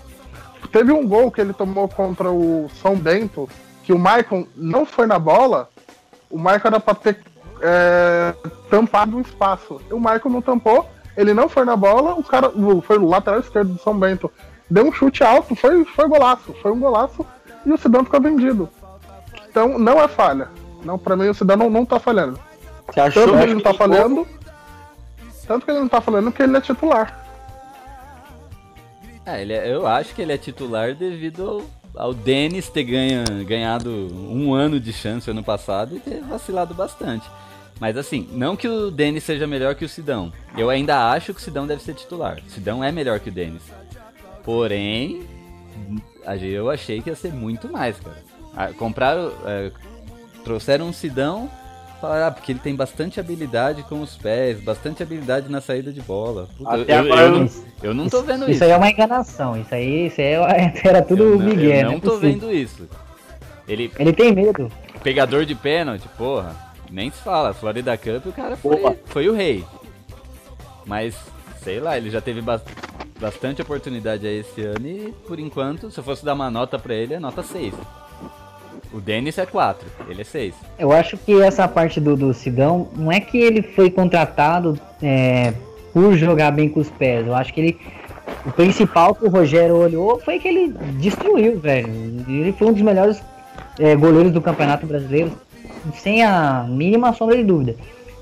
Teve 0.73 0.93
um 0.93 1.07
gol 1.07 1.31
que 1.31 1.41
ele 1.41 1.53
tomou 1.53 1.89
contra 1.89 2.31
o 2.31 2.71
São 2.81 2.97
Bento, 2.97 3.49
que 3.83 3.93
o 3.93 3.99
Maicon 3.99 4.47
não 4.55 4.87
foi 4.87 5.07
na 5.07 5.19
bola, 5.19 5.69
o 6.31 6.39
Michael 6.39 6.61
era 6.65 6.81
pra 6.81 6.95
ter 6.95 7.19
é, 7.61 8.35
tampado 8.71 9.17
um 9.17 9.21
espaço. 9.21 9.81
O 9.91 9.99
Michael 9.99 10.31
não 10.31 10.41
tampou, 10.41 10.89
ele 11.17 11.35
não 11.35 11.49
foi 11.49 11.65
na 11.65 11.77
bola, 11.77 12.15
o 12.15 12.23
cara 12.23 12.51
foi 12.83 12.99
no 12.99 13.09
lateral 13.09 13.41
esquerdo 13.41 13.75
do 13.75 13.83
São 13.83 13.99
Bento. 13.99 14.31
Deu 14.71 14.87
um 14.87 14.93
chute 14.93 15.25
alto, 15.25 15.57
foi, 15.57 15.85
foi 15.85 16.09
golaço. 16.09 16.55
Foi 16.63 16.71
um 16.71 16.79
golaço 16.79 17.27
e 17.67 17.73
o 17.73 17.77
Cidão 17.77 18.05
ficou 18.05 18.21
vendido. 18.21 18.69
Então 19.49 19.79
não 19.79 20.01
é 20.01 20.07
falha. 20.07 20.49
Não, 20.85 20.97
pra 20.97 21.17
mim 21.17 21.29
o 21.29 21.35
Cidão 21.35 21.57
não, 21.57 21.69
não 21.69 21.85
tá 21.85 21.99
falhando. 21.99 22.39
Você 22.87 23.01
achou 23.01 23.25
tanto 23.25 23.37
que 23.37 23.43
ele 23.43 23.55
não 23.55 23.61
tá 23.61 23.75
falhando. 23.75 24.27
Tanto 25.47 25.65
que 25.65 25.71
ele 25.73 25.81
não 25.81 25.89
tá 25.89 26.01
falando 26.01 26.33
que 26.33 26.43
ele 26.43 26.57
é 26.57 26.61
titular. 26.61 27.19
É, 29.27 29.43
ele 29.43 29.53
é, 29.53 29.75
eu 29.75 29.87
acho 29.87 30.15
que 30.15 30.23
ele 30.23 30.33
é 30.33 30.39
titular 30.39 30.95
devido 30.95 31.49
ao 31.49 31.80
Denis 32.15 32.69
ter 32.69 32.85
ganha, 32.85 33.25
ganhado 33.47 33.91
um 33.91 34.55
ano 34.55 34.79
de 34.79 34.93
chance 34.93 35.31
ano 35.31 35.43
passado 35.43 35.97
e 35.97 36.01
ter 36.01 36.21
vacilado 36.23 36.75
bastante. 36.75 37.29
Mas 37.79 37.97
assim, 37.97 38.29
não 38.33 38.57
que 38.57 38.69
o 38.69 38.91
Denis 38.91 39.25
seja 39.25 39.47
melhor 39.47 39.75
que 39.75 39.85
o 39.85 39.89
Sidão. 39.89 40.33
Eu 40.57 40.69
ainda 40.69 41.11
acho 41.11 41.33
que 41.33 41.41
o 41.41 41.43
Sidão 41.43 41.67
deve 41.67 41.83
ser 41.83 41.95
titular. 41.95 42.39
O 42.47 42.51
Sidão 42.51 42.85
é 42.85 42.93
melhor 42.93 43.21
que 43.21 43.31
o 43.31 43.33
Denis. 43.33 43.63
Porém, 44.45 45.27
eu 46.43 46.71
achei 46.71 47.01
que 47.01 47.09
ia 47.09 47.17
ser 47.17 47.33
muito 47.33 47.69
mais, 47.71 47.97
cara. 47.99 48.73
Compraram. 48.75 49.33
É, 49.47 49.73
trouxeram 50.45 50.89
um 50.89 50.93
Sidão 50.93 51.51
Falaram, 52.01 52.29
ah, 52.29 52.31
porque 52.31 52.53
ele 52.53 52.59
tem 52.59 52.75
bastante 52.75 53.21
habilidade 53.21 53.83
com 53.83 54.01
os 54.01 54.17
pés, 54.17 54.59
bastante 54.61 55.03
habilidade 55.03 55.51
na 55.51 55.61
saída 55.61 55.93
de 55.93 56.01
bola. 56.01 56.49
Puta, 56.57 56.77
eu, 56.77 56.85
eu, 56.85 57.07
eu, 57.07 57.31
não, 57.31 57.51
eu, 57.83 57.95
não, 57.95 58.09
tô 58.09 58.23
vendo 58.23 58.45
isso. 58.45 58.53
Isso 58.53 58.65
aí 58.65 58.71
é 58.71 58.77
uma 58.77 58.89
enganação. 58.89 59.61
Isso 59.61 59.75
aí, 59.75 60.07
isso 60.07 60.21
aí 60.21 60.27
é 60.27 60.81
era 60.89 61.03
tudo 61.03 61.25
eu 61.25 61.39
não, 61.39 61.47
Miguel. 61.47 61.71
Eu 61.71 61.85
não, 61.91 61.99
é 61.99 62.01
tô 62.01 62.17
vendo 62.17 62.51
isso. 62.51 62.89
Ele, 63.69 63.93
ele 63.99 64.13
tem 64.15 64.33
medo. 64.33 64.73
Pegador 65.03 65.45
de 65.45 65.55
pênalti, 65.55 66.09
porra. 66.17 66.57
Nem 66.91 67.11
se 67.11 67.19
fala. 67.19 67.53
Florida 67.53 67.97
Cup, 67.99 68.27
o 68.27 68.33
cara 68.33 68.57
foi, 68.57 68.97
foi 69.05 69.29
o 69.29 69.35
rei. 69.35 69.65
Mas, 70.87 71.15
sei 71.63 71.81
lá, 71.81 71.99
ele 71.99 72.11
já 72.11 72.21
teve 72.21 72.41
ba 72.41 72.61
bastante 73.21 73.61
oportunidade 73.61 74.27
aí 74.27 74.39
esse 74.39 74.63
ano 74.63 74.87
e, 74.87 75.15
por 75.29 75.39
enquanto, 75.39 75.91
se 75.91 75.99
eu 75.99 76.03
fosse 76.03 76.25
dar 76.25 76.33
uma 76.33 76.51
nota 76.51 76.79
pra 76.79 76.95
ele, 76.95 77.13
é 77.13 77.21
nota 77.21 77.43
6. 77.43 77.75
O 78.93 79.01
Denis 79.01 79.39
é 79.39 79.47
4, 79.47 79.87
ele 80.09 80.23
é 80.23 80.25
6. 80.25 80.55
Eu 80.79 80.91
acho 80.91 81.17
que 81.17 81.41
essa 81.41 81.69
parte 81.69 82.01
do, 82.01 82.17
do 82.17 82.35
Sidão, 82.35 82.89
não 82.97 83.11
é 83.11 83.21
que 83.21 83.39
ele 83.39 83.63
foi 83.63 83.91
contratado 83.91 84.79
é, 85.01 85.53
por 85.93 86.15
jogar 86.15 86.51
bem 86.51 86.69
com 86.69 86.81
os 86.81 86.91
pés. 86.91 87.27
Eu 87.27 87.35
acho 87.35 87.53
que 87.55 87.61
ele. 87.61 87.79
O 88.45 88.51
principal 88.51 89.15
que 89.15 89.25
o 89.25 89.29
Rogério 89.29 89.77
olhou 89.77 90.19
foi 90.21 90.39
que 90.39 90.49
ele 90.49 90.75
destruiu, 90.99 91.59
velho. 91.59 91.89
Ele 92.29 92.53
foi 92.53 92.69
um 92.69 92.73
dos 92.73 92.83
melhores 92.83 93.23
é, 93.79 93.95
goleiros 93.95 94.33
do 94.33 94.41
Campeonato 94.41 94.87
Brasileiro, 94.87 95.33
sem 95.95 96.23
a 96.23 96.65
mínima 96.69 97.13
sombra 97.13 97.37
de 97.37 97.45
dúvida. 97.45 97.77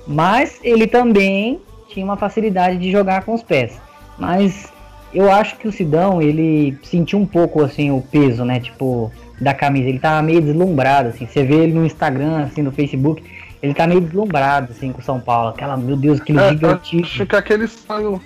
Mas 0.07 0.59
ele 0.63 0.87
também 0.87 1.61
tinha 1.89 2.05
uma 2.05 2.17
facilidade 2.17 2.79
de 2.79 2.91
jogar 2.91 3.25
com 3.25 3.35
os 3.35 3.43
pés. 3.43 3.79
Mas 4.19 4.73
eu 5.13 5.31
acho 5.31 5.57
que 5.57 5.69
o 5.69 5.73
Sidão, 5.73 6.21
ele 6.21 6.79
sentiu 6.83 7.19
um 7.19 7.27
pouco 7.27 7.63
assim 7.63 7.91
o 7.91 8.03
peso, 8.03 8.45
né? 8.45 8.61
Tipo, 8.61 9.11
da 9.41 9.55
camisa. 9.55 9.89
Ele 9.89 9.99
tava 9.99 10.23
meio 10.23 10.41
deslumbrado, 10.41 11.11
assim. 11.11 11.27
Você 11.27 11.45
vê 11.45 11.57
ele 11.57 11.73
no 11.73 11.85
Instagram, 11.85 12.45
assim, 12.45 12.63
no 12.63 12.73
Facebook, 12.73 13.23
ele 13.63 13.75
tá 13.75 13.87
meio 13.87 14.01
deslumbrado, 14.01 14.73
assim, 14.73 14.93
com 14.93 15.01
o 15.01 15.05
São 15.05 15.21
Paulo. 15.21 15.51
Aquela, 15.51 15.77
meu 15.77 15.97
Deus, 15.97 16.21
aquele 16.21 16.39
É, 16.41 16.49
gigantismo. 16.51 17.05
acho 17.07 17.27
que 17.27 17.37
aquele 17.37 17.67
sonho. 17.67 18.21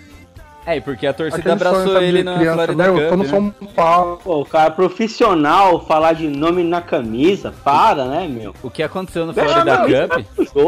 É, 0.64 0.77
e 0.77 0.81
porque 0.81 1.07
a 1.09 1.12
torcida 1.12 1.38
Aquele 1.38 1.55
abraçou 1.55 2.01
ele 2.01 2.22
na 2.22 2.37
criança, 2.37 2.64
Florida 2.64 2.85
meu, 2.85 2.98
eu 2.98 3.11
tô 3.11 3.16
Cup, 3.16 3.18
no 3.18 3.25
né? 3.25 3.31
São 3.59 3.68
Paulo. 3.75 4.20
Pô, 4.22 4.40
o 4.42 4.46
cara 4.46 4.70
profissional 4.70 5.85
falar 5.85 6.12
de 6.12 6.29
nome 6.29 6.62
na 6.62 6.81
camisa, 6.81 7.53
para, 7.64 8.05
né, 8.05 8.29
meu? 8.29 8.55
O 8.62 8.70
que 8.70 8.81
aconteceu 8.83 9.27
na 9.27 9.33
Deixa 9.33 9.51
Florida 9.51 9.79
Cup, 9.79 10.57
é 10.57 10.61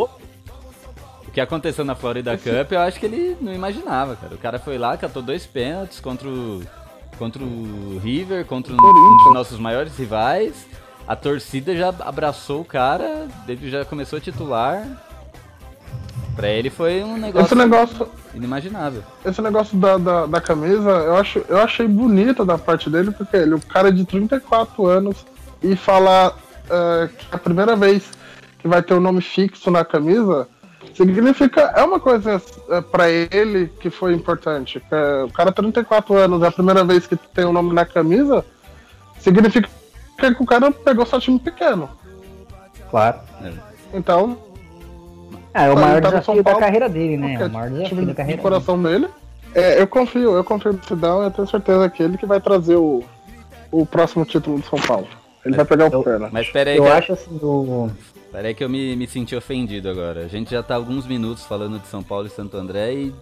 o 1.28 1.30
que 1.34 1.40
aconteceu 1.40 1.84
na 1.84 1.94
Florida 1.94 2.36
Cup, 2.36 2.72
eu 2.72 2.80
acho 2.80 2.98
que 2.98 3.06
ele 3.06 3.36
não 3.40 3.52
imaginava, 3.52 4.16
cara. 4.16 4.34
O 4.34 4.38
cara 4.38 4.58
foi 4.58 4.78
lá, 4.78 4.96
catou 4.96 5.22
dois 5.22 5.46
pênaltis 5.46 6.00
contra 6.00 6.28
o, 6.28 6.62
contra 7.18 7.42
o 7.42 8.00
River, 8.02 8.44
contra 8.44 8.72
um, 8.72 8.76
um 8.76 9.16
dos 9.24 9.34
nossos 9.34 9.58
maiores 9.58 9.96
rivais. 9.96 10.66
A 11.06 11.14
torcida 11.14 11.76
já 11.76 11.88
abraçou 12.00 12.62
o 12.62 12.64
cara, 12.64 13.28
ele 13.46 13.68
já 13.68 13.84
começou 13.84 14.16
a 14.16 14.20
titular. 14.20 14.86
Pra 16.34 16.48
ele 16.48 16.68
foi 16.68 17.04
um 17.04 17.16
negócio, 17.16 17.46
Esse 17.46 17.54
negócio, 17.54 18.08
inimaginável. 18.34 19.04
esse 19.24 19.40
negócio 19.40 19.78
da, 19.78 19.96
da, 19.96 20.26
da 20.26 20.40
camisa, 20.40 20.90
eu, 20.90 21.16
acho, 21.16 21.44
eu 21.48 21.58
achei 21.58 21.86
bonito 21.86 22.44
da 22.44 22.58
parte 22.58 22.90
dele, 22.90 23.12
porque 23.12 23.36
ele, 23.36 23.54
o 23.54 23.60
cara 23.60 23.88
é 23.88 23.92
de 23.92 24.04
34 24.04 24.84
anos, 24.86 25.24
e 25.62 25.76
falar 25.76 26.36
é, 26.68 27.08
que 27.08 27.26
é 27.30 27.36
a 27.36 27.38
primeira 27.38 27.76
vez 27.76 28.10
que 28.58 28.66
vai 28.66 28.82
ter 28.82 28.94
o 28.94 29.00
nome 29.00 29.20
fixo 29.20 29.70
na 29.70 29.84
camisa, 29.84 30.48
significa. 30.94 31.72
É 31.76 31.82
uma 31.82 31.98
coisa 32.00 32.40
é, 32.70 32.80
para 32.80 33.10
ele 33.10 33.66
que 33.80 33.90
foi 33.90 34.12
importante. 34.14 34.82
é, 34.90 35.24
o 35.24 35.30
cara 35.30 35.52
34 35.52 36.14
anos, 36.16 36.42
é 36.42 36.46
a 36.46 36.52
primeira 36.52 36.84
vez 36.84 37.06
que 37.06 37.16
tem 37.16 37.44
o 37.44 37.52
nome 37.52 37.72
na 37.72 37.84
camisa, 37.84 38.44
significa 39.18 39.68
que 40.16 40.26
o 40.42 40.46
cara 40.46 40.70
pegou 40.70 41.04
só 41.04 41.18
time 41.20 41.38
pequeno. 41.38 41.88
Claro. 42.90 43.18
Então, 43.92 44.38
É, 45.52 45.66
é 45.66 45.70
o 45.70 45.74
maior 45.76 46.00
tá 46.00 46.08
desafio 46.10 46.42
da 46.42 46.54
carreira 46.56 46.88
dele, 46.88 47.16
né? 47.16 47.34
É 47.40 47.46
o 47.46 47.50
maior 47.50 47.66
time 47.68 47.78
desafio 47.82 47.96
da 48.06 48.10
de 48.12 48.14
carreira 48.16 48.36
dele. 48.36 48.42
coração 48.42 48.82
dele. 48.82 49.08
É, 49.54 49.80
eu 49.80 49.86
confio, 49.86 50.34
eu 50.36 50.42
confio 50.44 50.72
no 50.72 50.82
Sidão 50.84 51.22
e 51.22 51.26
eu 51.26 51.30
tenho 51.30 51.46
certeza 51.48 51.88
que 51.88 52.02
ele 52.02 52.18
que 52.18 52.26
vai 52.26 52.40
trazer 52.40 52.74
o, 52.76 53.04
o 53.70 53.86
próximo 53.86 54.24
título 54.24 54.58
do 54.58 54.66
São 54.66 54.80
Paulo. 54.80 55.06
Ele 55.44 55.54
vai 55.56 55.64
pegar 55.64 55.90
o 55.90 55.92
eu- 55.94 56.02
Perna. 56.02 56.28
Mas 56.32 56.48
pera 56.50 56.70
aí, 56.70 56.76
Eu 56.76 56.84
que, 56.84 56.90
acho 56.90 57.12
assim, 57.12 57.38
o... 57.42 57.90
pera 58.34 58.48
aí 58.48 58.54
que 58.54 58.64
eu 58.64 58.68
me, 58.68 58.96
me 58.96 59.06
senti 59.06 59.36
ofendido 59.36 59.88
agora. 59.88 60.24
A 60.24 60.28
gente 60.28 60.50
já 60.50 60.60
tá 60.60 60.74
alguns 60.74 61.06
minutos 61.06 61.44
falando 61.44 61.78
de 61.78 61.86
São 61.86 62.02
Paulo 62.02 62.26
e 62.26 62.30
Santo 62.30 62.56
André 62.56 62.92
e, 62.92 63.14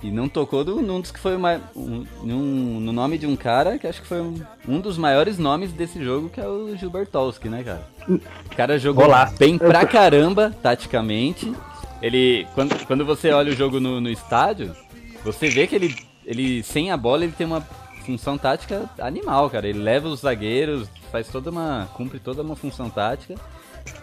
e 0.00 0.12
não 0.12 0.28
tocou 0.28 0.62
do, 0.62 0.80
num 0.80 1.00
dos 1.00 1.10
que 1.10 1.18
foi 1.18 1.34
uma, 1.34 1.60
um, 1.74 2.04
no 2.22 2.92
nome 2.92 3.18
de 3.18 3.26
um 3.26 3.34
cara 3.34 3.76
que 3.78 3.86
acho 3.88 4.00
que 4.00 4.06
foi 4.06 4.20
um, 4.20 4.40
um 4.68 4.78
dos 4.78 4.96
maiores 4.96 5.38
nomes 5.38 5.72
desse 5.72 6.02
jogo, 6.04 6.28
que 6.28 6.40
é 6.40 6.46
o 6.46 6.76
Gilbertowski, 6.76 7.48
né, 7.48 7.64
cara? 7.64 7.82
O 8.08 8.56
cara 8.56 8.78
jogou 8.78 9.06
Golaço. 9.06 9.36
bem 9.36 9.58
pra 9.58 9.84
caramba, 9.84 10.54
taticamente. 10.62 11.52
Ele, 12.00 12.46
quando, 12.54 12.86
quando 12.86 13.04
você 13.04 13.32
olha 13.32 13.50
o 13.50 13.56
jogo 13.56 13.80
no, 13.80 14.00
no 14.00 14.08
estádio, 14.08 14.72
você 15.24 15.48
vê 15.48 15.66
que 15.66 15.74
ele, 15.74 15.96
ele, 16.24 16.62
sem 16.62 16.92
a 16.92 16.96
bola, 16.96 17.24
ele 17.24 17.32
tem 17.32 17.46
uma 17.46 17.60
função 18.06 18.38
tática 18.38 18.88
animal, 19.00 19.50
cara. 19.50 19.66
Ele 19.66 19.80
leva 19.80 20.06
os 20.06 20.20
zagueiros, 20.20 20.88
faz 21.10 21.26
toda 21.26 21.50
uma. 21.50 21.88
cumpre 21.94 22.20
toda 22.20 22.40
uma 22.40 22.54
função 22.54 22.88
tática. 22.88 23.34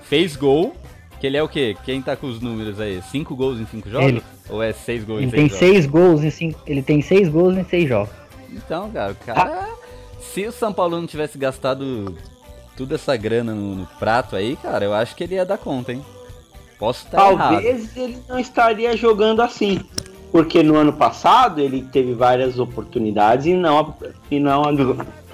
Fez 0.04 0.36
gol, 0.36 0.76
que 1.20 1.28
ele 1.28 1.38
é 1.38 1.44
o 1.44 1.48
quê? 1.48 1.76
Quem 1.86 2.02
tá 2.02 2.16
com 2.16 2.28
os 2.28 2.42
números 2.42 2.80
aí? 2.80 3.02
Cinco 3.12 3.36
gols 3.36 3.60
em 3.60 3.66
cinco 3.66 3.90
jogos? 3.90 4.08
Ele. 4.08 4.24
Ou 4.50 4.62
é 4.62 4.74
seis 4.74 5.04
gols 5.04 5.22
ele 5.22 5.28
em 5.28 5.32
tem 5.32 5.50
seis 5.50 5.52
jogos? 5.52 5.60
seis 5.60 5.86
gols 5.86 6.24
em 6.24 6.30
cinco... 6.30 6.60
Ele 6.68 6.82
tem 6.82 7.02
seis 7.02 7.30
gols 7.30 7.58
em 7.58 7.64
seis 7.64 7.88
jogos. 7.88 8.14
Então, 8.50 8.92
cara, 8.92 9.14
o 9.14 9.16
cara. 9.16 9.70
Se 10.20 10.46
o 10.46 10.52
São 10.52 10.74
Paulo 10.74 11.00
não 11.00 11.08
tivesse 11.08 11.38
gastado 11.38 12.18
toda 12.76 12.96
essa 12.96 13.16
grana 13.16 13.54
no, 13.54 13.76
no 13.76 13.86
prato 14.00 14.36
aí, 14.36 14.56
cara, 14.56 14.86
eu 14.86 14.94
acho 14.94 15.16
que 15.16 15.24
ele 15.24 15.36
ia 15.36 15.46
dar 15.46 15.58
conta, 15.58 15.94
hein? 15.94 16.04
Posso 16.78 17.06
estar 17.06 17.32
errado. 17.32 17.54
Talvez 17.54 17.96
ele 17.96 18.18
não 18.28 18.40
estaria 18.40 18.98
jogando 18.98 19.42
assim. 19.42 19.82
Porque 20.32 20.64
no 20.64 20.76
ano 20.76 20.94
passado 20.94 21.60
ele 21.60 21.82
teve 21.92 22.14
várias 22.14 22.58
oportunidades 22.58 23.48
e 23.48 23.54
não, 23.54 23.94
e 24.30 24.40
não, 24.40 24.72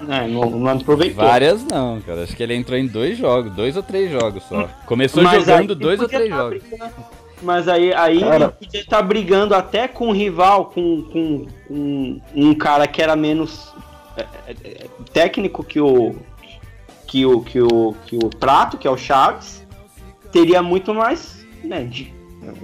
né, 0.00 0.26
não, 0.28 0.50
não 0.50 0.70
aproveitou. 0.72 1.24
Várias 1.24 1.64
não, 1.64 2.00
cara. 2.00 2.24
Acho 2.24 2.36
que 2.36 2.42
ele 2.42 2.54
entrou 2.54 2.76
em 2.76 2.86
dois 2.86 3.16
jogos, 3.16 3.52
dois 3.52 3.76
ou 3.76 3.82
três 3.82 4.10
jogos 4.10 4.42
só. 4.44 4.68
Começou 4.86 5.22
Mas 5.22 5.44
jogando 5.44 5.74
dois 5.74 6.00
ou 6.00 6.08
três 6.08 6.28
tá 6.28 6.36
jogos. 6.36 6.62
brigando. 6.62 6.94
Mas 7.42 7.68
aí, 7.68 7.94
aí 7.94 8.20
Cara. 8.20 8.34
ele 8.34 8.48
podia 8.48 8.80
estar 8.80 9.02
brigando 9.02 9.54
até 9.54 9.86
com 9.86 10.08
um 10.08 10.12
rival, 10.12 10.66
com, 10.66 11.02
com, 11.02 11.46
com 11.68 12.20
um 12.34 12.54
cara 12.54 12.86
que 12.86 13.00
era 13.00 13.14
menos 13.14 13.72
é, 14.16 14.26
é, 14.48 14.54
é, 14.64 14.86
técnico 15.12 15.62
que 15.62 15.80
o, 15.80 16.16
que 17.06 17.24
o 17.24 17.40
que 17.40 17.60
o 17.60 17.94
que 18.04 18.16
o 18.16 18.28
Prato, 18.28 18.76
que 18.76 18.88
é 18.88 18.90
o 18.90 18.96
Chaves, 18.96 19.64
teria 20.32 20.62
muito 20.62 20.92
mais 20.92 21.46
né, 21.62 21.84
de, 21.84 22.12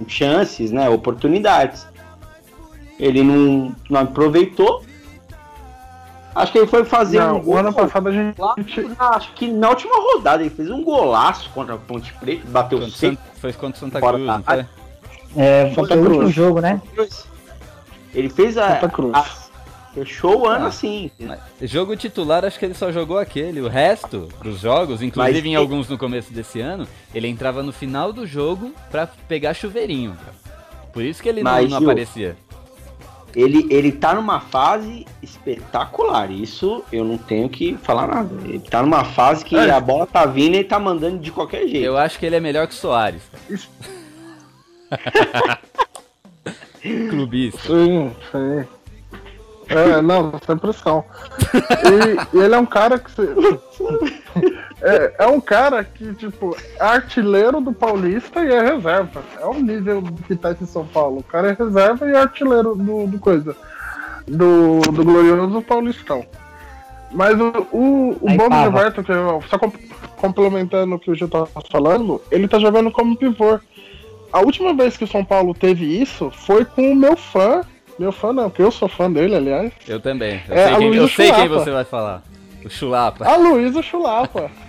chances, 0.07 0.71
né, 0.71 0.89
oportunidades. 0.89 1.87
Ele 2.99 3.23
não, 3.23 3.75
não 3.89 4.01
aproveitou. 4.01 4.83
Acho 6.33 6.51
que 6.51 6.57
ele 6.57 6.67
foi 6.67 6.83
fazer 6.83 7.19
Não, 7.19 7.35
um 7.35 7.39
o 7.39 7.41
gol 7.41 7.57
ano 7.57 7.73
passado 7.73 8.09
a 8.09 8.11
gente. 8.11 8.39
lá, 8.39 8.55
acho 9.15 9.31
que 9.33 9.47
na 9.47 9.69
última 9.69 9.95
rodada 9.95 10.41
ele 10.43 10.49
fez 10.49 10.69
um 10.69 10.83
golaço 10.83 11.49
contra 11.51 11.75
a 11.75 11.77
Ponte 11.77 12.13
Preta, 12.15 12.43
bateu 12.47 12.77
Contra 12.79 12.93
o 12.93 12.97
seis 12.97 13.13
Sant- 13.17 13.35
Foi 13.39 13.53
contra 13.53 13.77
o 13.77 13.79
Santa 13.79 14.01
Cruz, 14.01 14.21
não 14.25 14.41
tá. 14.41 14.53
foi? 14.53 14.65
É, 15.41 15.73
Santa 15.73 15.87
foi 15.87 15.97
o 15.97 16.01
último 16.01 16.19
Cruz. 16.19 16.33
jogo, 16.35 16.59
né? 16.59 16.81
Ele 18.13 18.29
fez 18.29 18.57
a. 18.57 18.75
Santa 18.75 18.89
Cruz. 18.89 19.13
a- 19.15 19.45
fechou 19.93 20.41
o 20.41 20.45
ano 20.47 20.65
Ah. 20.65 20.67
assim. 20.67 21.09
Jogo 21.61 21.95
titular, 21.95 22.43
acho 22.43 22.59
que 22.59 22.65
ele 22.65 22.73
só 22.73 22.91
jogou 22.91 23.17
aquele. 23.17 23.61
O 23.61 23.69
resto 23.69 24.27
dos 24.43 24.59
jogos, 24.59 25.01
inclusive 25.01 25.37
Mas 25.37 25.45
em 25.45 25.55
alguns 25.55 25.87
no 25.87 25.97
começo 25.97 26.33
desse 26.33 26.59
ano, 26.59 26.85
ele 27.13 27.29
entrava 27.29 27.63
no 27.63 27.71
final 27.71 28.11
do 28.11 28.27
jogo 28.27 28.73
pra 28.91 29.07
pegar 29.07 29.53
chuveirinho. 29.53 30.17
Por 30.91 31.01
isso 31.01 31.23
que 31.23 31.29
ele 31.29 31.41
não, 31.43 31.51
Mas, 31.51 31.69
não 31.69 31.79
Gil, 31.79 31.89
aparecia. 31.89 32.35
Ele, 33.35 33.67
ele 33.69 33.91
tá 33.91 34.13
numa 34.15 34.39
fase 34.39 35.05
espetacular. 35.21 36.31
Isso 36.31 36.83
eu 36.91 37.03
não 37.03 37.17
tenho 37.17 37.49
que 37.49 37.77
falar 37.83 38.07
nada. 38.07 38.29
Ele 38.45 38.59
tá 38.59 38.81
numa 38.81 39.03
fase 39.03 39.43
que 39.43 39.55
É. 39.57 39.69
a 39.71 39.79
bola 39.79 40.07
tá 40.07 40.25
vindo 40.25 40.53
e 40.53 40.57
ele 40.59 40.63
tá 40.67 40.79
mandando 40.79 41.19
de 41.19 41.31
qualquer 41.31 41.67
jeito. 41.67 41.85
Eu 41.85 41.97
acho 41.97 42.17
que 42.17 42.25
ele 42.25 42.37
é 42.37 42.39
melhor 42.39 42.65
que 42.67 42.73
o 42.73 42.77
Soares. 42.77 43.21
Isso. 43.49 43.69
Clubista. 47.09 47.59
Sim, 47.61 48.11
sim. 48.31 48.65
É, 49.67 49.99
não, 50.01 50.31
sem 50.45 50.55
pressão. 50.57 51.03
E, 51.53 52.37
e 52.37 52.41
ele 52.41 52.53
é 52.53 52.57
um 52.59 52.65
cara 52.67 52.99
que. 52.99 53.09
se- 53.11 53.21
É, 54.81 55.13
é 55.19 55.27
um 55.27 55.39
cara 55.39 55.83
que, 55.83 56.13
tipo, 56.15 56.55
é 56.79 56.83
artilheiro 56.83 57.61
do 57.61 57.71
Paulista 57.73 58.43
e 58.43 58.51
é 58.51 58.61
reserva. 58.61 59.23
É 59.39 59.45
o 59.45 59.53
nível 59.53 60.03
que 60.27 60.35
tá 60.35 60.51
esse 60.51 60.67
São 60.67 60.85
Paulo. 60.85 61.19
O 61.19 61.23
cara 61.23 61.49
é 61.51 61.53
reserva 61.57 62.07
e 62.07 62.13
é 62.13 62.17
artilheiro 62.19 62.75
do, 62.75 63.07
do 63.07 63.17
coisa. 63.19 63.55
Do, 64.27 64.79
do 64.81 65.03
glorioso 65.05 65.61
Paulistão. 65.61 66.25
Mas 67.11 67.39
o, 67.39 67.67
o, 67.71 68.17
o 68.21 68.29
Aí, 68.29 68.37
bom 68.37 68.45
do 68.45 68.49
Pava. 68.49 68.63
Gilberto, 68.63 69.03
que 69.03 69.11
eu, 69.11 69.41
só 69.47 69.57
com- 69.57 69.71
complementando 70.17 70.95
o 70.95 70.99
que 70.99 71.09
o 71.11 71.15
Gil 71.15 71.29
tava 71.29 71.47
falando, 71.71 72.21
ele 72.31 72.47
tá 72.47 72.59
jogando 72.59 72.91
como 72.91 73.15
pivô. 73.15 73.59
A 74.33 74.39
última 74.41 74.73
vez 74.73 74.97
que 74.97 75.03
o 75.03 75.07
São 75.07 75.23
Paulo 75.23 75.53
teve 75.53 75.85
isso 76.01 76.29
foi 76.31 76.65
com 76.65 76.91
o 76.91 76.95
meu 76.95 77.15
fã. 77.15 77.61
Meu 77.97 78.11
fã 78.11 78.33
não, 78.33 78.49
porque 78.49 78.63
eu 78.63 78.71
sou 78.71 78.89
fã 78.89 79.09
dele, 79.09 79.35
aliás. 79.35 79.71
Eu 79.87 80.01
também. 80.01 80.41
Eu 80.49 80.55
É, 80.55 80.67
sei, 80.67 80.77
quem, 80.77 80.95
eu 80.95 81.07
sei 81.07 81.31
quem 81.31 81.47
você 81.47 81.71
vai 81.71 81.85
falar. 81.85 82.21
O 82.65 82.69
Chulapa. 82.69 83.25
A 83.25 83.37
Luísa 83.37 83.81
Chulapa. 83.81 84.49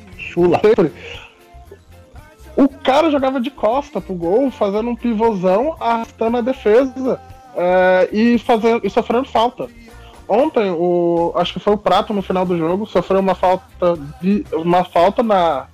O 2.56 2.68
cara 2.68 3.10
jogava 3.10 3.40
de 3.40 3.50
costa 3.50 4.00
pro 4.00 4.14
gol, 4.14 4.50
fazendo 4.50 4.88
um 4.88 4.96
pivôzão, 4.96 5.76
arrastando 5.78 6.38
a 6.38 6.40
defesa 6.40 7.20
é, 7.54 8.08
e, 8.12 8.38
fazendo, 8.38 8.86
e 8.86 8.90
sofrendo 8.90 9.26
falta. 9.26 9.68
Ontem, 10.28 10.70
o, 10.70 11.32
acho 11.36 11.52
que 11.52 11.60
foi 11.60 11.74
o 11.74 11.78
Prato 11.78 12.12
no 12.12 12.22
final 12.22 12.44
do 12.44 12.56
jogo, 12.56 12.86
sofreu 12.86 13.20
uma 13.20 13.34
falta, 13.34 13.96
de, 14.20 14.44
uma 14.52 14.84
falta 14.84 15.22
na 15.22 15.66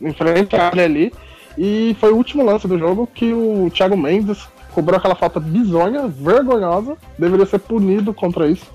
em 0.00 0.12
frente 0.12 0.56
à 0.56 0.66
área 0.66 0.84
ali. 0.84 1.12
E 1.58 1.94
foi 2.00 2.10
o 2.10 2.16
último 2.16 2.44
lance 2.44 2.66
do 2.66 2.78
jogo 2.78 3.06
que 3.06 3.32
o 3.32 3.70
Thiago 3.70 3.96
Mendes 3.96 4.48
cobrou 4.72 4.96
aquela 4.96 5.14
falta 5.14 5.38
bizonha, 5.38 6.08
vergonhosa, 6.08 6.96
deveria 7.18 7.44
ser 7.44 7.58
punido 7.58 8.14
contra 8.14 8.48
isso. 8.48 8.72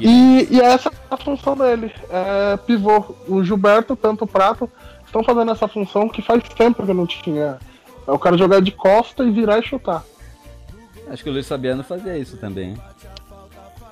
E, 0.00 0.48
e 0.50 0.60
essa 0.60 0.88
é 0.88 0.92
a 1.10 1.16
função 1.16 1.56
dele. 1.56 1.92
É, 2.10 2.56
pivô. 2.56 3.14
O 3.28 3.42
Gilberto, 3.44 3.94
tanto 3.96 4.24
o 4.24 4.26
Prato, 4.26 4.70
estão 5.04 5.22
fazendo 5.22 5.52
essa 5.52 5.68
função 5.68 6.08
que 6.08 6.22
faz 6.22 6.42
tempo 6.50 6.84
que 6.84 6.92
não 6.92 7.06
tinha. 7.06 7.58
É 8.06 8.10
o 8.10 8.18
cara 8.18 8.38
jogar 8.38 8.60
de 8.60 8.70
costa 8.70 9.24
e 9.24 9.30
virar 9.30 9.58
e 9.58 9.62
chutar. 9.62 10.04
Acho 11.08 11.22
que 11.22 11.30
o 11.30 11.32
Luiz 11.32 11.48
Fabiano 11.48 11.84
fazia 11.84 12.16
isso 12.18 12.36
também. 12.36 12.76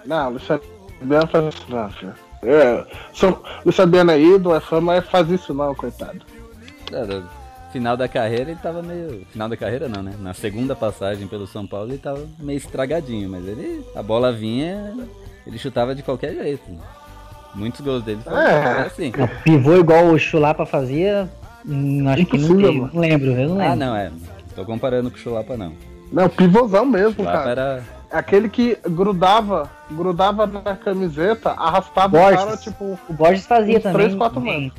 Não, 0.04 0.28
o 0.28 0.30
Luiz 0.30 0.44
Fabiano 0.44 1.26
faz 1.28 1.54
isso 1.54 1.64
não, 1.68 1.90
filho. 1.90 2.14
É, 2.42 2.86
sou, 3.12 3.42
Luiz 3.64 3.76
Fabiano 3.76 4.10
é 4.10 4.20
ídolo, 4.20 4.54
é 4.54 4.60
fã, 4.60 4.80
mas 4.80 5.06
faz 5.08 5.30
isso 5.30 5.54
não, 5.54 5.74
coitado. 5.74 6.20
É, 6.92 7.22
final 7.74 7.96
da 7.96 8.06
carreira 8.06 8.52
ele 8.52 8.60
tava 8.62 8.82
meio. 8.82 9.26
Final 9.32 9.48
da 9.48 9.56
carreira 9.56 9.88
não, 9.88 10.00
né? 10.00 10.14
Na 10.20 10.32
segunda 10.32 10.76
passagem 10.76 11.26
pelo 11.26 11.44
São 11.44 11.66
Paulo 11.66 11.90
ele 11.90 11.98
tava 11.98 12.24
meio 12.38 12.56
estragadinho, 12.56 13.28
mas 13.28 13.44
ele. 13.46 13.84
A 13.96 14.02
bola 14.02 14.32
vinha, 14.32 14.94
ele 15.46 15.58
chutava 15.58 15.94
de 15.94 16.02
qualquer 16.02 16.34
jeito. 16.34 16.62
Muitos 17.54 17.80
gols 17.80 18.02
dele 18.02 18.20
foram 18.24 18.38
É. 18.38 18.82
assim. 18.86 19.12
Pivô 19.44 19.76
igual 19.76 20.06
o 20.06 20.18
Chulapa 20.18 20.66
fazia, 20.66 21.28
hum, 21.64 22.08
acho 22.08 22.26
que 22.26 22.38
não, 22.38 22.48
não 22.48 23.00
lembro, 23.00 23.30
eu 23.32 23.48
não 23.48 23.56
lembro. 23.58 23.62
Ah, 23.72 23.76
não, 23.76 23.96
é. 23.96 24.10
Tô 24.56 24.64
comparando 24.64 25.10
com 25.10 25.16
o 25.16 25.20
Chulapa, 25.20 25.56
não. 25.56 25.72
Não, 26.12 26.28
pivôzão 26.28 26.84
mesmo, 26.84 27.14
Chulapa 27.24 27.38
cara. 27.38 27.50
era. 27.50 27.82
Aquele 28.10 28.48
que 28.48 28.76
grudava, 28.88 29.68
grudava 29.90 30.46
na 30.46 30.76
camiseta, 30.76 31.50
arrastava 31.50 32.16
Borges. 32.18 32.42
o 32.42 32.44
cara, 32.46 32.56
tipo. 32.56 32.98
O 33.08 33.12
Borges 33.12 33.46
fazia 33.46 33.80
também. 33.80 33.96
três, 33.98 34.14
quatro 34.14 34.40
bem. 34.40 34.72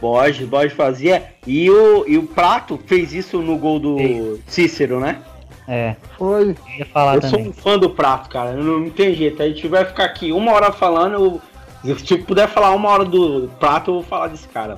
Borges, 0.00 0.48
Borges 0.48 0.72
fazia. 0.72 1.22
E 1.46 1.70
o, 1.70 2.04
e 2.06 2.18
o 2.18 2.24
Prato 2.24 2.78
fez 2.86 3.12
isso 3.12 3.40
no 3.40 3.56
gol 3.56 3.78
do 3.78 3.96
Fez. 3.96 4.40
Cícero, 4.48 4.98
né? 5.00 5.18
É, 5.66 5.90
Eu 5.90 6.16
Foi. 6.18 6.56
falar 6.92 7.16
eu 7.16 7.22
sou 7.22 7.40
um 7.40 7.52
fã 7.52 7.78
do 7.78 7.90
Prato, 7.90 8.28
cara. 8.28 8.50
Eu 8.50 8.62
Não, 8.62 8.80
não 8.80 8.90
tem 8.90 9.14
jeito. 9.14 9.42
A 9.42 9.48
gente 9.48 9.66
vai 9.66 9.84
ficar 9.84 10.04
aqui 10.04 10.32
uma 10.32 10.52
hora 10.52 10.72
falando. 10.72 11.40
Eu, 11.84 11.98
se 11.98 12.14
eu 12.14 12.22
puder 12.24 12.48
falar 12.48 12.70
uma 12.72 12.88
hora 12.88 13.04
do 13.04 13.50
Prato, 13.58 13.90
eu 13.90 13.94
vou 13.94 14.02
falar 14.02 14.28
desse 14.28 14.48
cara. 14.48 14.76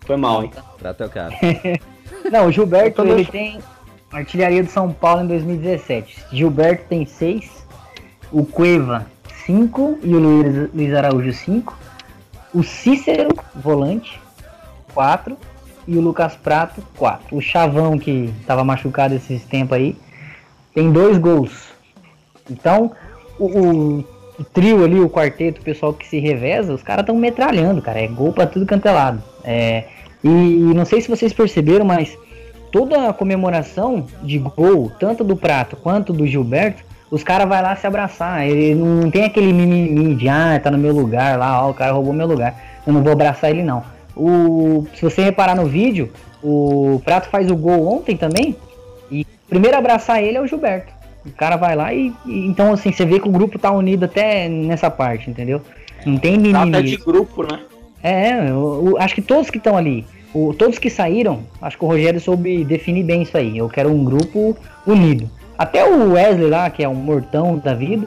Foi 0.00 0.16
mal, 0.16 0.44
hein? 0.44 0.52
Prato 0.78 1.02
é 1.02 1.06
o 1.06 1.10
cara. 1.10 1.34
Não, 2.30 2.46
o 2.46 2.52
Gilberto 2.52 3.02
Eu 3.02 3.18
ele 3.18 3.24
tem 3.24 3.58
artilharia 4.12 4.62
do 4.62 4.70
São 4.70 4.92
Paulo 4.92 5.22
em 5.22 5.26
2017. 5.26 6.24
Gilberto 6.32 6.84
tem 6.88 7.04
6, 7.04 7.66
o 8.30 8.44
Cueva 8.44 9.06
5 9.46 9.98
e 10.02 10.14
o 10.14 10.18
Luiz, 10.18 10.70
Luiz 10.74 10.94
Araújo 10.94 11.32
5. 11.32 11.76
O 12.54 12.62
Cícero, 12.62 13.28
volante, 13.54 14.20
4. 14.94 15.36
E 15.86 15.96
o 15.96 16.00
Lucas 16.00 16.34
Prato, 16.34 16.82
4. 16.96 17.36
O 17.36 17.40
Chavão, 17.40 17.98
que 17.98 18.32
estava 18.40 18.64
machucado 18.64 19.14
esses 19.14 19.44
tempos 19.44 19.76
aí, 19.76 19.96
tem 20.76 20.92
dois 20.92 21.16
gols. 21.16 21.70
Então, 22.50 22.92
o, 23.38 23.46
o- 23.46 24.04
trio 24.52 24.84
ali, 24.84 25.00
o 25.00 25.08
quarteto, 25.08 25.62
o 25.62 25.64
pessoal 25.64 25.94
que 25.94 26.06
se 26.06 26.18
reveza, 26.20 26.74
os 26.74 26.82
caras 26.82 27.02
estão 27.02 27.16
metralhando, 27.16 27.80
cara. 27.80 27.98
É 27.98 28.06
gol 28.06 28.30
pra 28.30 28.46
tudo 28.46 28.66
canto 28.66 28.86
é 28.86 28.92
lado. 28.92 29.22
É, 29.42 29.84
e, 30.22 30.28
e 30.28 30.74
não 30.74 30.84
sei 30.84 31.00
se 31.00 31.08
vocês 31.08 31.32
perceberam, 31.32 31.86
mas 31.86 32.16
toda 32.70 33.08
a 33.08 33.12
comemoração 33.14 34.04
de 34.22 34.38
gol, 34.38 34.92
tanto 35.00 35.24
do 35.24 35.34
Prato 35.34 35.76
quanto 35.76 36.12
do 36.12 36.26
Gilberto, 36.26 36.84
os 37.10 37.22
caras 37.24 37.48
vai 37.48 37.62
lá 37.62 37.74
se 37.74 37.86
abraçar. 37.86 38.46
Ele 38.46 38.74
não 38.74 39.10
tem 39.10 39.24
aquele 39.24 39.54
mimimi 39.54 40.14
de, 40.14 40.28
ah, 40.28 40.60
tá 40.62 40.70
no 40.70 40.76
meu 40.76 40.92
lugar 40.92 41.38
lá, 41.38 41.64
ó, 41.66 41.70
o 41.70 41.74
cara 41.74 41.92
roubou 41.92 42.12
meu 42.12 42.26
lugar. 42.26 42.54
Eu 42.86 42.92
não 42.92 43.02
vou 43.02 43.12
abraçar 43.12 43.48
ele, 43.50 43.62
não. 43.62 43.82
O, 44.14 44.86
se 44.94 45.00
você 45.02 45.22
reparar 45.22 45.54
no 45.54 45.64
vídeo, 45.64 46.12
o 46.42 47.00
Prato 47.02 47.30
faz 47.30 47.50
o 47.50 47.56
gol 47.56 47.96
ontem 47.96 48.14
também, 48.14 48.54
primeiro 49.48 49.76
a 49.76 49.80
abraçar 49.80 50.22
ele 50.22 50.36
é 50.36 50.40
o 50.40 50.46
Gilberto. 50.46 50.92
O 51.24 51.32
cara 51.32 51.56
vai 51.56 51.74
lá 51.74 51.92
e, 51.92 52.12
e- 52.24 52.46
então 52.46 52.72
assim, 52.72 52.92
você 52.92 53.04
vê 53.04 53.18
que 53.18 53.28
o 53.28 53.32
grupo 53.32 53.58
tá 53.58 53.70
unido 53.70 54.04
até 54.04 54.48
nessa 54.48 54.90
parte, 54.90 55.28
entendeu? 55.30 55.60
Não 56.04 56.18
tem 56.18 56.34
é 56.34 56.38
mimimi. 56.38 56.82
de 56.82 56.96
grupo, 56.98 57.42
né? 57.42 57.60
É, 58.02 58.48
eu- 58.50 58.82
eu 58.90 58.98
acho 58.98 59.14
que 59.14 59.22
todos 59.22 59.50
que 59.50 59.58
estão 59.58 59.76
ali, 59.76 60.06
o- 60.32 60.54
todos 60.54 60.78
que 60.78 60.88
saíram, 60.88 61.42
acho 61.60 61.76
que 61.76 61.84
o 61.84 61.88
Rogério 61.88 62.20
soube 62.20 62.64
definir 62.64 63.02
bem 63.02 63.22
isso 63.22 63.36
aí. 63.36 63.58
Eu 63.58 63.68
quero 63.68 63.90
um 63.90 64.04
grupo 64.04 64.56
unido. 64.86 65.28
Até 65.58 65.84
o 65.84 66.12
Wesley 66.12 66.48
lá, 66.50 66.70
que 66.70 66.84
é 66.84 66.88
um 66.88 66.94
mortão 66.94 67.56
da 67.58 67.74
vida, 67.74 68.06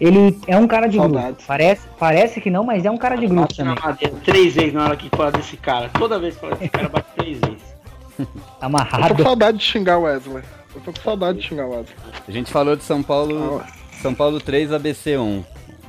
ele 0.00 0.38
é 0.46 0.56
um 0.56 0.66
cara 0.68 0.86
de 0.86 0.96
grupo. 0.98 1.14
Saudades. 1.14 1.44
Parece, 1.46 1.82
parece 1.98 2.40
que 2.40 2.50
não, 2.50 2.62
mas 2.62 2.84
é 2.84 2.90
um 2.90 2.96
cara 2.98 3.16
de 3.16 3.26
grupo 3.26 3.42
Bate 3.42 3.62
na 3.64 3.74
também. 3.74 3.84
madeira 3.90 4.14
três 4.24 4.54
vezes 4.54 4.72
na 4.74 4.84
hora 4.84 4.96
que 4.96 5.08
fala 5.08 5.32
desse 5.32 5.56
cara. 5.56 5.88
Toda 5.98 6.18
vez 6.20 6.34
que 6.34 6.40
fala 6.42 6.54
desse 6.54 6.68
cara, 6.70 6.88
bate 6.88 7.08
três 7.16 7.38
vezes. 7.40 7.74
Eu 8.20 8.26
tô 8.26 8.32
com 8.60 8.66
Amarrado. 8.66 9.22
saudade 9.22 9.58
de 9.58 9.64
xingar 9.64 9.98
o 9.98 10.02
Wesley. 10.02 10.42
Eu 10.74 10.80
tô 10.82 10.92
com 10.92 11.00
saudade 11.02 11.38
de 11.40 11.46
xingar 11.48 11.66
o 11.66 11.70
Wesley. 11.70 11.96
A 12.28 12.30
gente 12.30 12.50
falou 12.52 12.76
de 12.76 12.84
São 12.84 13.02
Paulo. 13.02 13.62
São 14.00 14.14
Paulo 14.14 14.40
3, 14.40 14.72
ABC 14.72 15.16
1. 15.18 15.44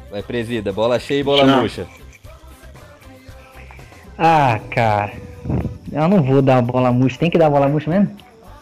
Vai, 0.09 0.21
presida. 0.23 0.71
Bola 0.73 0.99
cheia 0.99 1.19
e 1.19 1.23
bola 1.23 1.45
Tchau. 1.45 1.61
murcha. 1.61 1.87
Ah, 4.17 4.59
cara. 4.73 5.13
Eu 5.91 6.07
não 6.07 6.21
vou 6.21 6.41
dar 6.41 6.61
bola 6.61 6.91
murcha. 6.91 7.17
Tem 7.17 7.29
que 7.29 7.37
dar 7.37 7.49
bola 7.49 7.67
murcha 7.67 7.89
mesmo? 7.89 8.15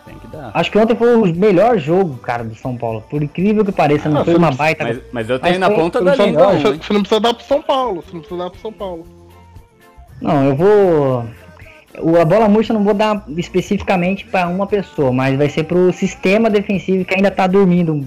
Tem 0.05 0.15
que 0.19 0.27
dar. 0.27 0.51
Acho 0.53 0.71
que 0.71 0.77
ontem 0.77 0.95
foi 0.95 1.15
o 1.15 1.25
melhor 1.35 1.77
jogo, 1.77 2.17
cara, 2.17 2.43
do 2.43 2.55
São 2.55 2.77
Paulo. 2.77 3.01
Por 3.09 3.21
incrível 3.23 3.63
que 3.65 3.71
pareça, 3.71 4.09
não 4.09 4.21
Ah, 4.21 4.25
foi 4.25 4.33
você 4.33 4.37
uma 4.39 4.49
não- 4.51 4.57
baita. 4.57 4.83
Mas, 4.83 4.99
mas 5.11 5.29
eu 5.29 5.39
tenho 5.39 5.51
Mas 5.53 5.59
na 5.59 5.67
foi- 5.67 5.75
ponta 5.75 6.01
da 6.03 6.15
não, 6.15 6.25
língua 6.25 6.53
você 6.57 6.93
não 6.93 7.01
precisa 7.01 7.19
dar 7.21 7.33
pro 7.33 7.45
São 7.45 7.61
Paulo. 7.61 8.01
Você 8.01 8.13
não 8.13 8.19
precisa 8.21 8.43
dar 8.43 8.49
pro 8.49 8.59
São 8.61 8.73
Paulo. 8.73 9.05
Não, 10.21 10.45
eu 10.45 10.55
vou. 10.55 11.25
O- 11.97 12.17
A 12.17 12.25
bola 12.25 12.47
murcha 12.47 12.73
não 12.73 12.83
vou 12.83 12.93
dar 12.93 13.23
especificamente 13.37 14.25
para 14.25 14.47
uma 14.47 14.67
pessoa, 14.67 15.11
mas 15.11 15.37
vai 15.37 15.49
ser 15.49 15.63
pro 15.63 15.91
sistema 15.91 16.49
defensivo 16.49 17.03
que 17.05 17.15
ainda 17.15 17.31
tá 17.31 17.47
dormindo 17.47 18.05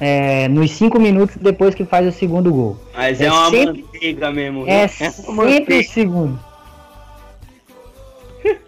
é, 0.00 0.48
nos 0.48 0.72
5 0.72 0.98
minutos 0.98 1.36
depois 1.36 1.74
que 1.76 1.84
faz 1.84 2.06
o 2.06 2.12
segundo 2.12 2.52
gol. 2.52 2.76
Mas 2.94 3.20
É 3.20 3.26
é, 3.26 3.32
uma 3.32 3.50
sempre- 3.50 3.82
manteiga 3.82 4.30
mesmo. 4.32 4.64
É 4.66 4.80
uma 4.82 4.88
sempre 4.88 5.22
o 5.28 5.32
manteiga. 5.34 5.82
segundo. 5.84 6.40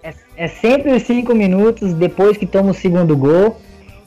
É, 0.02 0.14
é 0.36 0.48
sempre 0.48 0.92
os 0.92 1.02
5 1.02 1.34
minutos 1.34 1.92
depois 1.94 2.36
que 2.36 2.46
toma 2.46 2.70
o 2.70 2.74
segundo 2.74 3.16
gol. 3.16 3.60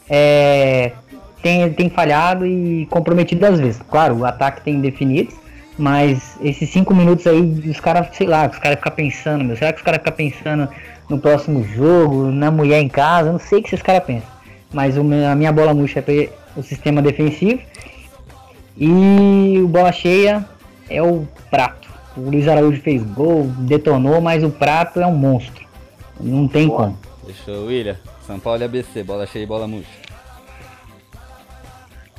É, 0.09 0.93
tem, 1.41 1.69
tem 1.73 1.89
falhado 1.89 2.45
e 2.45 2.85
comprometido 2.89 3.45
às 3.45 3.59
vezes. 3.59 3.81
Claro, 3.89 4.19
o 4.19 4.25
ataque 4.25 4.61
tem 4.61 4.79
definido, 4.79 5.33
mas 5.77 6.37
esses 6.41 6.69
5 6.71 6.93
minutos 6.95 7.27
aí, 7.27 7.39
os 7.39 7.79
caras, 7.79 8.07
sei 8.15 8.27
lá, 8.27 8.47
os 8.47 8.57
caras 8.57 8.77
ficam 8.77 8.91
pensando, 8.93 9.43
meu, 9.43 9.55
será 9.55 9.71
que 9.71 9.79
os 9.79 9.85
caras 9.85 9.99
ficam 9.99 10.13
pensando 10.13 10.67
no 11.07 11.19
próximo 11.19 11.63
jogo, 11.63 12.31
na 12.31 12.49
mulher 12.49 12.81
em 12.81 12.89
casa? 12.89 13.29
Eu 13.29 13.33
não 13.33 13.39
sei 13.39 13.59
o 13.59 13.61
que 13.61 13.69
esses 13.69 13.81
caras 13.81 14.03
pensam. 14.03 14.29
Mas 14.73 14.97
a 14.97 15.35
minha 15.35 15.51
bola 15.51 15.73
murcha 15.73 16.03
é 16.07 16.29
o 16.55 16.63
sistema 16.63 17.01
defensivo. 17.01 17.61
E 18.75 19.59
o 19.63 19.67
bola 19.67 19.91
cheia 19.91 20.45
é 20.89 21.01
o 21.01 21.27
prato. 21.49 21.87
O 22.15 22.21
Luiz 22.21 22.47
Araújo 22.47 22.81
fez 22.81 23.01
gol, 23.03 23.47
detonou, 23.59 24.19
mas 24.19 24.43
o 24.43 24.49
prato 24.49 24.99
é 24.99 25.05
um 25.05 25.15
monstro. 25.15 25.65
Não 26.19 26.47
tem 26.47 26.67
como. 26.67 26.97
Fechou, 27.25 27.67
William. 27.67 27.95
São 28.25 28.39
Paulo 28.39 28.61
e 28.61 28.65
ABC. 28.65 29.03
Bola 29.03 29.25
cheia 29.25 29.43
e 29.43 29.45
bola 29.45 29.67
murcha. 29.67 29.87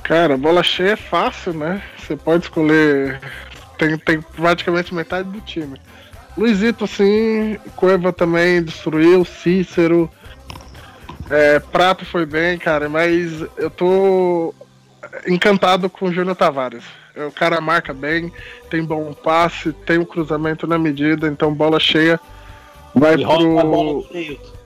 Cara, 0.02 0.36
bola 0.38 0.62
cheia 0.62 0.92
é 0.92 0.96
fácil, 0.96 1.52
né? 1.52 1.82
Você 1.98 2.16
pode 2.16 2.44
escolher. 2.44 3.20
Tem, 3.78 3.96
tem 3.96 4.20
praticamente 4.20 4.92
metade 4.92 5.30
do 5.30 5.40
time. 5.40 5.80
Luizito, 6.36 6.86
sim. 6.86 7.56
Cueva 7.76 8.12
também 8.12 8.62
destruiu. 8.62 9.24
Cícero. 9.24 10.10
É, 11.30 11.60
Prato 11.60 12.04
foi 12.04 12.26
bem, 12.26 12.58
cara. 12.58 12.88
Mas 12.88 13.40
eu 13.56 13.70
tô 13.70 14.54
encantado 15.26 15.88
com 15.88 16.06
o 16.06 16.12
Júnior 16.12 16.36
Tavares. 16.36 16.84
É, 17.14 17.24
O 17.24 17.32
cara 17.32 17.60
marca 17.60 17.92
bem, 17.94 18.32
tem 18.70 18.84
bom 18.84 19.12
passe, 19.12 19.72
tem 19.72 19.98
um 19.98 20.04
cruzamento 20.04 20.66
na 20.66 20.78
medida. 20.78 21.26
Então, 21.28 21.54
bola 21.54 21.80
cheia. 21.80 22.20
Vai 22.94 23.16
E 23.16 23.22
rouba 23.22 23.60
a 23.60 23.64
bola 23.64 24.02
pro. 24.02 24.14
Neilton. 24.14 24.58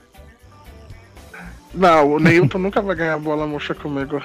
Não, 1.73 2.11
o 2.13 2.19
Neilton 2.19 2.57
nunca 2.59 2.81
vai 2.81 2.95
ganhar 2.95 3.17
bola 3.17 3.47
murcha 3.47 3.73
comigo. 3.73 4.21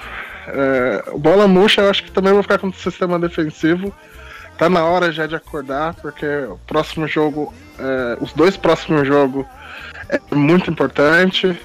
É, 0.47 1.11
bola 1.17 1.47
murcha 1.47 1.81
eu 1.81 1.89
acho 1.89 2.03
que 2.03 2.11
também 2.11 2.33
vou 2.33 2.43
ficar 2.43 2.59
com 2.59 2.67
o 2.67 2.73
sistema 2.73 3.19
defensivo. 3.19 3.93
Tá 4.59 4.69
na 4.69 4.83
hora 4.83 5.11
já 5.11 5.25
de 5.25 5.35
acordar, 5.35 5.95
porque 5.95 6.25
o 6.27 6.57
próximo 6.67 7.07
jogo, 7.07 7.51
é, 7.79 8.17
os 8.21 8.33
dois 8.33 8.57
próximos 8.57 9.07
jogos 9.07 9.45
é 10.09 10.19
muito 10.35 10.69
importante. 10.69 11.57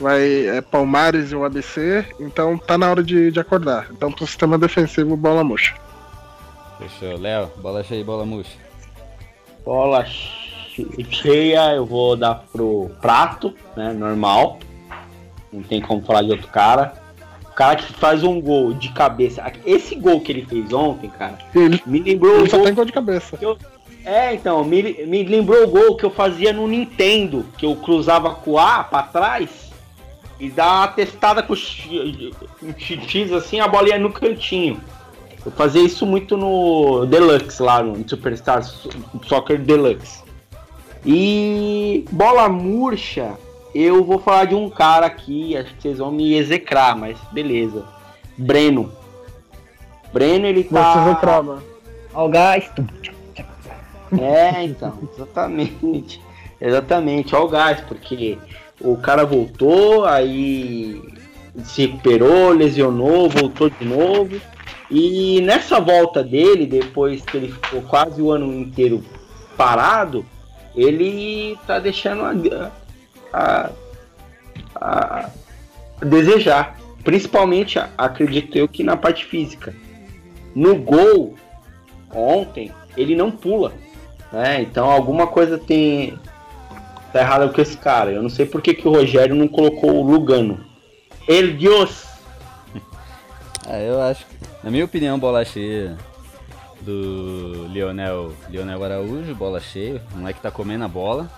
Vai 0.00 0.46
é 0.46 0.60
Palmares 0.62 1.30
e 1.32 1.36
o 1.36 1.44
ABC, 1.44 2.06
então 2.20 2.56
tá 2.56 2.78
na 2.78 2.88
hora 2.88 3.02
de, 3.02 3.30
de 3.30 3.38
acordar. 3.40 3.88
Então 3.90 4.10
pro 4.12 4.26
sistema 4.26 4.56
defensivo, 4.56 5.16
bola 5.16 5.44
murcha. 5.44 5.74
Fechou. 6.78 7.18
Léo, 7.18 7.50
bola 7.58 7.82
cheia 7.84 8.00
e 8.00 8.04
bola 8.04 8.24
murcha. 8.24 8.56
Bola 9.64 10.04
che- 10.04 10.86
cheia, 11.10 11.74
eu 11.74 11.84
vou 11.84 12.16
dar 12.16 12.44
pro 12.52 12.90
prato, 13.00 13.52
né? 13.76 13.92
Normal. 13.92 14.60
Não 15.52 15.62
tem 15.64 15.80
como 15.82 16.00
falar 16.02 16.22
de 16.22 16.30
outro 16.30 16.46
cara. 16.48 16.92
O 17.58 17.64
cara 17.66 17.74
que 17.74 17.92
faz 17.94 18.22
um 18.22 18.40
gol 18.40 18.72
de 18.72 18.88
cabeça. 18.90 19.44
Esse 19.66 19.96
gol 19.96 20.20
que 20.20 20.30
ele 20.30 20.46
fez 20.46 20.72
ontem, 20.72 21.10
cara, 21.10 21.38
ele, 21.52 21.82
me 21.84 21.98
lembrou 21.98 22.36
o 22.36 22.38
ele 22.38 22.50
só 22.50 22.62
tem 22.62 22.72
gol 22.72 22.84
de 22.84 22.92
cabeça. 22.92 23.36
É, 24.04 24.32
então, 24.32 24.62
me, 24.62 24.80
me 25.06 25.24
lembrou 25.24 25.64
o 25.64 25.68
gol 25.68 25.96
que 25.96 26.04
eu 26.04 26.10
fazia 26.10 26.52
no 26.52 26.68
Nintendo, 26.68 27.44
que 27.58 27.66
eu 27.66 27.74
cruzava 27.74 28.32
com 28.32 28.52
o 28.52 28.58
A 28.60 28.84
pra 28.84 29.02
trás 29.02 29.72
e 30.38 30.48
dá 30.48 30.66
uma 30.66 30.86
testada 30.86 31.42
com 31.42 31.52
o 31.52 31.56
X 31.56 33.32
assim, 33.32 33.58
a 33.58 33.66
bola 33.66 33.88
ia 33.88 33.98
no 33.98 34.12
cantinho. 34.12 34.80
Eu 35.44 35.50
fazia 35.50 35.82
isso 35.82 36.06
muito 36.06 36.36
no 36.36 37.06
Deluxe 37.06 37.60
lá, 37.60 37.82
no 37.82 38.08
Superstar 38.08 38.62
Soccer 39.26 39.58
Deluxe. 39.58 40.22
E 41.04 42.04
bola 42.12 42.48
murcha, 42.48 43.32
eu 43.80 44.04
vou 44.04 44.18
falar 44.18 44.46
de 44.46 44.54
um 44.54 44.68
cara 44.68 45.06
aqui, 45.06 45.56
acho 45.56 45.74
que 45.74 45.82
vocês 45.82 45.98
vão 45.98 46.10
me 46.10 46.34
execrar, 46.34 46.96
mas 46.96 47.18
beleza. 47.32 47.84
Breno. 48.36 48.92
Breno, 50.12 50.46
ele 50.46 50.64
tá. 50.64 50.94
Você. 50.94 51.02
É, 54.20 54.64
então, 54.64 54.98
exatamente. 55.14 56.20
Exatamente, 56.60 57.36
olha 57.36 57.44
o 57.44 57.48
gás, 57.48 57.80
porque 57.82 58.36
o 58.80 58.96
cara 58.96 59.24
voltou, 59.24 60.04
aí 60.04 61.00
se 61.64 61.86
recuperou, 61.86 62.50
lesionou, 62.50 63.28
voltou 63.28 63.70
de 63.70 63.84
novo. 63.84 64.40
E 64.90 65.40
nessa 65.42 65.78
volta 65.78 66.24
dele, 66.24 66.66
depois 66.66 67.22
que 67.22 67.36
ele 67.36 67.52
ficou 67.52 67.82
quase 67.82 68.20
o 68.20 68.32
ano 68.32 68.52
inteiro 68.52 69.04
parado, 69.56 70.24
ele 70.74 71.56
tá 71.66 71.78
deixando 71.78 72.22
a, 72.24 72.72
a, 73.32 73.70
a 74.74 75.30
desejar. 76.02 76.78
Principalmente, 77.04 77.78
acredito 77.96 78.56
eu, 78.56 78.68
que 78.68 78.82
na 78.82 78.96
parte 78.96 79.24
física. 79.24 79.74
No 80.54 80.76
gol, 80.76 81.34
ontem, 82.12 82.72
ele 82.96 83.14
não 83.14 83.30
pula. 83.30 83.72
Né? 84.32 84.62
Então 84.62 84.90
alguma 84.90 85.26
coisa 85.26 85.56
tem. 85.56 86.18
tá 87.12 87.20
errada 87.20 87.48
com 87.48 87.60
esse 87.60 87.76
cara. 87.76 88.10
Eu 88.10 88.22
não 88.22 88.28
sei 88.28 88.46
por 88.46 88.60
que, 88.60 88.74
que 88.74 88.86
o 88.86 88.92
Rogério 88.92 89.34
não 89.34 89.48
colocou 89.48 89.94
o 89.94 90.02
Lugano. 90.02 90.64
El 91.26 91.56
Dios! 91.56 92.06
Ah, 93.70 93.78
eu 93.78 94.00
acho. 94.00 94.24
Na 94.64 94.70
minha 94.70 94.86
opinião, 94.86 95.18
bola 95.18 95.44
cheia 95.44 95.94
do 96.80 97.66
Lionel, 97.68 98.32
Lionel 98.48 98.82
Araújo, 98.82 99.34
bola 99.34 99.60
cheia. 99.60 100.02
O 100.14 100.18
moleque 100.18 100.40
tá 100.40 100.50
comendo 100.50 100.84
a 100.84 100.88
bola. 100.88 101.30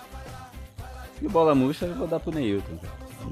E 1.21 1.27
bola 1.27 1.53
murcha 1.53 1.85
eu 1.85 1.95
vou 1.95 2.07
dar 2.07 2.19
pro 2.19 2.33
Neilton. 2.33 2.77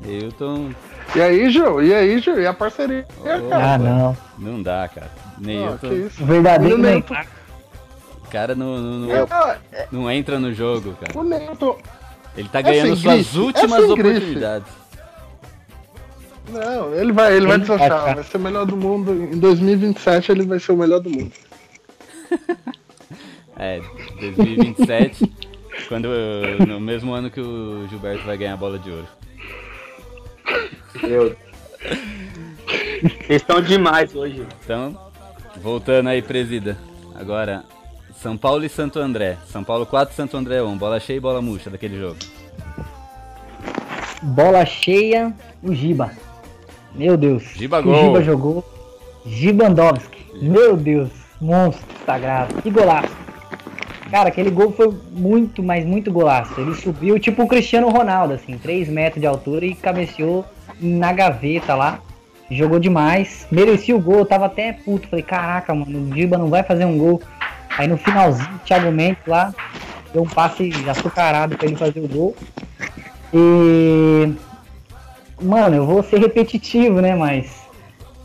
Neilton. 0.06 0.70
E 1.16 1.22
aí, 1.22 1.50
Gil? 1.50 1.82
E 1.82 1.94
aí, 1.94 2.20
Gil? 2.20 2.40
E 2.40 2.46
a 2.46 2.54
parceria, 2.54 3.06
Oh, 3.20 3.24
cara? 3.50 3.74
Ah, 3.74 3.78
não. 3.78 4.18
Não 4.38 4.62
dá, 4.62 4.88
cara. 4.88 5.10
Neilton. 5.40 5.78
que 5.90 5.94
isso. 5.96 6.24
O 6.24 6.26
verdadeiro 6.26 6.76
O 6.76 6.78
Neilton- 6.78 7.16
o 8.26 8.30
cara 8.32 8.54
não, 8.54 8.78
não, 8.78 9.00
não, 9.00 9.12
É, 9.72 9.88
não 9.92 10.12
entra 10.12 10.40
no 10.40 10.54
jogo, 10.54 10.96
cara. 11.02 11.18
o 11.18 11.24
Neilton. 11.24 11.78
Ele 12.38 12.48
tá 12.48 12.60
É 12.60 12.64
ganhando 12.64 12.96
sem 12.96 12.96
suas 12.98 13.16
grife, 13.16 13.38
é 13.38 13.42
últimas 13.42 13.86
grife. 13.86 14.02
oportunidades. 14.02 14.68
Não, 16.52 16.94
ele 16.96 17.12
vai, 17.12 17.12
ele 17.12 17.14
vai 17.14 17.36
Ele 17.36 17.46
vai 17.48 17.58
deslanchar. 17.60 18.00
ficar. 18.00 18.16
Vai 18.16 18.24
ser 18.24 18.38
o 18.38 18.40
melhor 18.40 18.66
do 18.66 18.78
mundo. 18.78 19.12
Em 19.14 19.38
2027 19.40 20.32
ele 20.32 20.44
vai 20.46 20.60
ser 20.60 20.72
o 20.72 20.78
melhor 20.78 21.00
do 21.00 21.10
mundo. 21.10 21.32
É, 23.62 23.82
2027, 24.22 25.30
quando 25.88 26.09
no 26.67 26.80
mesmo 26.80 27.13
ano 27.13 27.30
que 27.30 27.39
o 27.39 27.88
Gilberto 27.89 28.25
vai 28.25 28.38
ganhar 28.38 28.53
a 28.53 28.57
bola 28.57 28.80
de 28.80 28.89
ouro. 28.91 29.07
Eu... 31.03 31.36
Vocês 33.01 33.41
estão 33.41 33.61
demais 33.61 34.13
hoje. 34.13 34.45
Então, 34.63 34.97
voltando 35.61 36.09
aí, 36.09 36.21
presida. 36.21 36.77
Agora, 37.15 37.63
São 38.15 38.38
Paulo 38.38 38.65
e 38.65 38.69
Santo 38.69 38.99
André. 38.99 39.38
São 39.47 39.63
Paulo 39.63 39.86
4, 39.86 40.15
Santo 40.15 40.36
André 40.36 40.61
1. 40.61 40.77
Bola 40.77 40.99
cheia 40.99 41.17
e 41.17 41.21
bola 41.21 41.41
murcha 41.41 41.69
daquele 41.69 41.97
jogo. 41.97 42.17
Bola 44.21 44.65
cheia, 44.65 45.34
o 45.63 45.73
Giba. 45.73 46.11
Meu 46.93 47.15
Deus. 47.15 47.43
Giba 47.55 47.80
o 47.80 47.84
gol. 47.84 48.03
Giba 48.03 48.23
jogou. 48.23 48.80
Gibandowski. 49.25 50.25
Meu 50.41 50.75
Deus. 50.75 51.09
Monstro 51.39 51.86
sagrado. 52.05 52.61
Que 52.61 52.69
golaço. 52.69 53.15
Cara, 54.10 54.30
aquele 54.30 54.49
gol 54.49 54.72
foi 54.72 54.91
muito, 55.12 55.62
mas 55.62 55.86
muito 55.86 56.12
golaço. 56.12 56.60
Ele 56.60 56.74
subiu 56.76 57.20
tipo 57.20 57.43
o 57.43 57.47
Cristiano 57.47 57.89
Ronaldo, 57.89 58.34
assim, 58.34 58.57
3 58.57 58.89
metros 58.89 59.22
de 59.22 59.28
altura 59.28 59.66
e 59.66 59.76
cabeceou 59.76 60.45
na 60.80 61.14
gaveta 61.14 61.76
lá. 61.76 61.99
Jogou 62.49 62.80
demais. 62.80 63.45
Merecia 63.51 63.95
o 63.95 63.99
gol, 63.99 64.20
eu 64.20 64.26
tava 64.26 64.47
até 64.47 64.74
puto. 64.74 65.07
Falei, 65.07 65.24
caraca, 65.24 65.74
mano, 65.76 65.99
o 65.99 66.16
Giba 66.16 66.38
não 66.38 66.49
vai 66.49 66.64
fazer 66.64 66.86
um 66.86 66.97
gol. 66.97 67.22
Aí 67.78 67.88
no 67.88 67.97
finalzinho, 67.97 68.55
o 68.55 68.60
Thiago 68.60 68.91
Mendes 68.91 69.20
lá 69.28 69.53
deu 70.12 70.24
um 70.24 70.28
passe 70.28 70.72
açucarado 70.89 71.55
pra 71.55 71.68
ele 71.68 71.76
fazer 71.76 71.99
o 71.99 72.07
gol. 72.07 72.36
E. 73.34 74.34
Mano, 75.39 75.76
eu 75.76 75.86
vou 75.86 76.01
ser 76.01 76.20
repetitivo, 76.20 76.99
né? 76.99 77.16
Mas. 77.16 77.60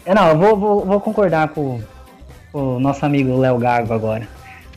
É, 0.06 0.14
não, 0.14 0.28
eu 0.28 0.38
vou, 0.38 0.56
vou, 0.56 0.84
vou 0.84 1.00
concordar 1.00 1.48
com, 1.48 1.80
com 2.50 2.76
o 2.76 2.80
nosso 2.80 3.04
amigo 3.04 3.38
Léo 3.38 3.58
Gago 3.58 3.92
agora. 3.92 4.26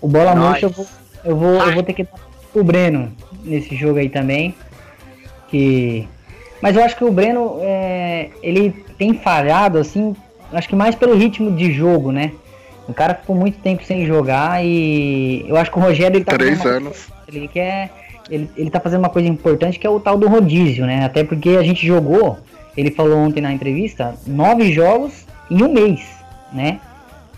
O 0.02 0.08
bola 0.08 0.36
Nós. 0.36 0.50
murcha 0.50 0.66
eu 0.66 0.70
vou, 0.70 0.86
eu, 1.24 1.36
vou, 1.36 1.62
eu 1.62 1.74
vou 1.74 1.84
ter 1.84 1.94
que 1.94 2.04
dar 2.04 2.12
o 2.54 2.64
Breno 2.64 3.12
nesse 3.44 3.76
jogo 3.76 4.00
aí 4.00 4.10
também. 4.10 4.56
Que. 5.50 6.08
Mas 6.62 6.76
eu 6.76 6.84
acho 6.84 6.96
que 6.96 7.04
o 7.04 7.12
Breno, 7.12 7.60
é, 7.62 8.30
ele 8.42 8.72
tem 8.98 9.14
falhado, 9.14 9.78
assim, 9.78 10.16
acho 10.52 10.68
que 10.68 10.76
mais 10.76 10.96
pelo 10.96 11.16
ritmo 11.16 11.52
de 11.56 11.72
jogo, 11.72 12.12
né? 12.12 12.32
O 12.88 12.94
cara 12.94 13.14
ficou 13.14 13.36
muito 13.36 13.60
tempo 13.60 13.84
sem 13.84 14.06
jogar 14.06 14.64
e 14.66 15.46
eu 15.48 15.58
acho 15.58 15.70
que 15.70 15.78
o 15.78 15.82
Rogério 15.82 16.18
ele 16.18 16.26
tá 16.26 16.34
Três 16.34 16.66
anos. 16.66 17.08
ele 17.28 17.48
quer. 17.48 17.92
Ele, 18.30 18.50
ele 18.58 18.70
tá 18.70 18.80
fazendo 18.80 19.00
uma 19.00 19.10
coisa 19.10 19.28
importante 19.28 19.80
que 19.80 19.88
é 19.88 19.90
o 19.90 20.00
tal 20.00 20.18
do 20.18 20.28
rodízio, 20.28 20.86
né? 20.86 21.06
Até 21.06 21.24
porque 21.24 21.52
a 21.52 21.64
gente 21.64 21.86
jogou, 21.86 22.38
ele 22.76 22.92
falou 22.92 23.18
ontem 23.18 23.40
na 23.40 23.54
entrevista, 23.54 24.16
nove 24.26 24.72
jogos 24.72 25.26
em 25.50 25.64
um 25.64 25.72
mês, 25.72 26.02
né? 26.52 26.80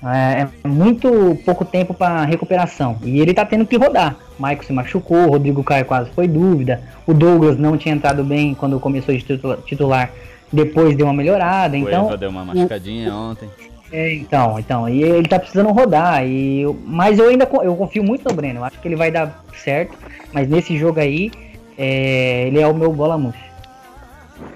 É, 0.03 0.47
é 0.63 0.67
muito 0.67 1.37
pouco 1.43 1.65
tempo 1.65 1.93
para 1.93 2.23
recuperação. 2.23 2.97
E 3.03 3.19
ele 3.19 3.33
tá 3.33 3.45
tendo 3.45 3.65
que 3.65 3.75
rodar. 3.77 4.15
O 4.37 4.41
Maicon 4.41 4.63
se 4.63 4.71
machucou, 4.73 5.27
o 5.27 5.31
Rodrigo 5.31 5.63
Caio 5.63 5.85
quase 5.85 6.09
foi 6.11 6.27
dúvida. 6.27 6.81
O 7.05 7.13
Douglas 7.13 7.57
não 7.57 7.77
tinha 7.77 7.93
entrado 7.93 8.23
bem 8.23 8.53
quando 8.53 8.79
começou 8.79 9.13
de 9.13 9.21
titula- 9.21 9.59
titular. 9.65 10.09
Depois 10.51 10.95
deu 10.95 11.05
uma 11.05 11.13
melhorada. 11.13 11.75
O 11.75 11.79
Então, 11.79 12.05
Eva 12.07 12.17
deu 12.17 12.29
uma 12.29 12.45
machucadinha 12.45 13.13
ontem. 13.13 13.49
é, 13.91 14.13
então, 14.15 14.57
então, 14.57 14.87
e 14.89 15.03
ele 15.03 15.27
tá 15.27 15.37
precisando 15.37 15.69
rodar, 15.71 16.25
e 16.25 16.63
mas 16.85 17.19
eu 17.19 17.27
ainda 17.27 17.47
eu 17.63 17.75
confio 17.75 18.03
muito 18.03 18.27
no 18.27 18.33
Breno, 18.35 18.59
eu 18.59 18.63
acho 18.63 18.79
que 18.79 18.87
ele 18.87 18.95
vai 18.95 19.11
dar 19.11 19.43
certo, 19.53 19.97
mas 20.31 20.47
nesse 20.47 20.77
jogo 20.77 20.99
aí, 20.99 21.31
é, 21.77 22.47
ele 22.47 22.59
é 22.59 22.67
o 22.67 22.73
meu 22.73 22.91
bola 22.93 23.17
murcha. 23.17 23.39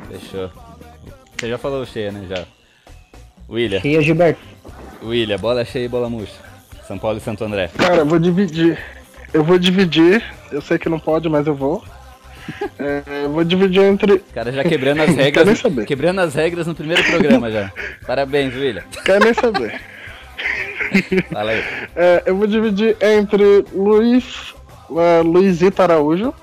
Fechou. 0.09 0.49
Você 1.37 1.49
já 1.49 1.57
falou 1.57 1.85
cheia, 1.85 2.11
né? 2.11 2.25
Já. 2.29 2.43
William, 3.49 3.81
Cheia 3.81 4.01
Gilberto. 4.01 4.39
William, 5.03 5.37
bola 5.37 5.65
cheia 5.65 5.85
e 5.85 5.89
bola 5.89 6.09
murcha. 6.09 6.33
São 6.87 6.97
Paulo 6.97 7.17
e 7.17 7.21
Santo 7.21 7.43
André. 7.43 7.69
Cara, 7.77 7.97
eu 7.97 8.05
vou 8.05 8.19
dividir. 8.19 8.77
Eu 9.33 9.43
vou 9.43 9.57
dividir. 9.57 10.23
Eu 10.51 10.61
sei 10.61 10.77
que 10.77 10.89
não 10.89 10.99
pode, 10.99 11.27
mas 11.29 11.47
eu 11.47 11.55
vou. 11.55 11.83
É, 12.77 13.23
eu 13.23 13.29
vou 13.31 13.43
dividir 13.45 13.81
entre. 13.83 14.19
Cara 14.33 14.51
já 14.51 14.65
quebrando 14.65 14.99
as 14.99 15.05
Quero 15.15 15.17
nem 15.17 15.25
regras. 15.31 15.59
saber. 15.59 15.85
quebrando 15.85 16.19
as 16.19 16.35
regras 16.35 16.67
no 16.67 16.75
primeiro 16.75 17.01
programa 17.05 17.49
já. 17.49 17.71
Parabéns, 18.05 18.53
William. 18.53 18.83
Quero 19.05 19.23
nem 19.23 19.33
saber. 19.33 19.79
Fala 21.31 21.51
aí. 21.51 21.63
É, 21.95 22.23
eu 22.25 22.35
vou 22.35 22.45
dividir 22.45 22.97
entre 23.01 23.63
Luiz, 23.73 24.53
é, 24.91 25.21
Luizito 25.21 25.81
Araújo, 25.81 26.33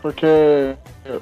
porque 0.00 0.26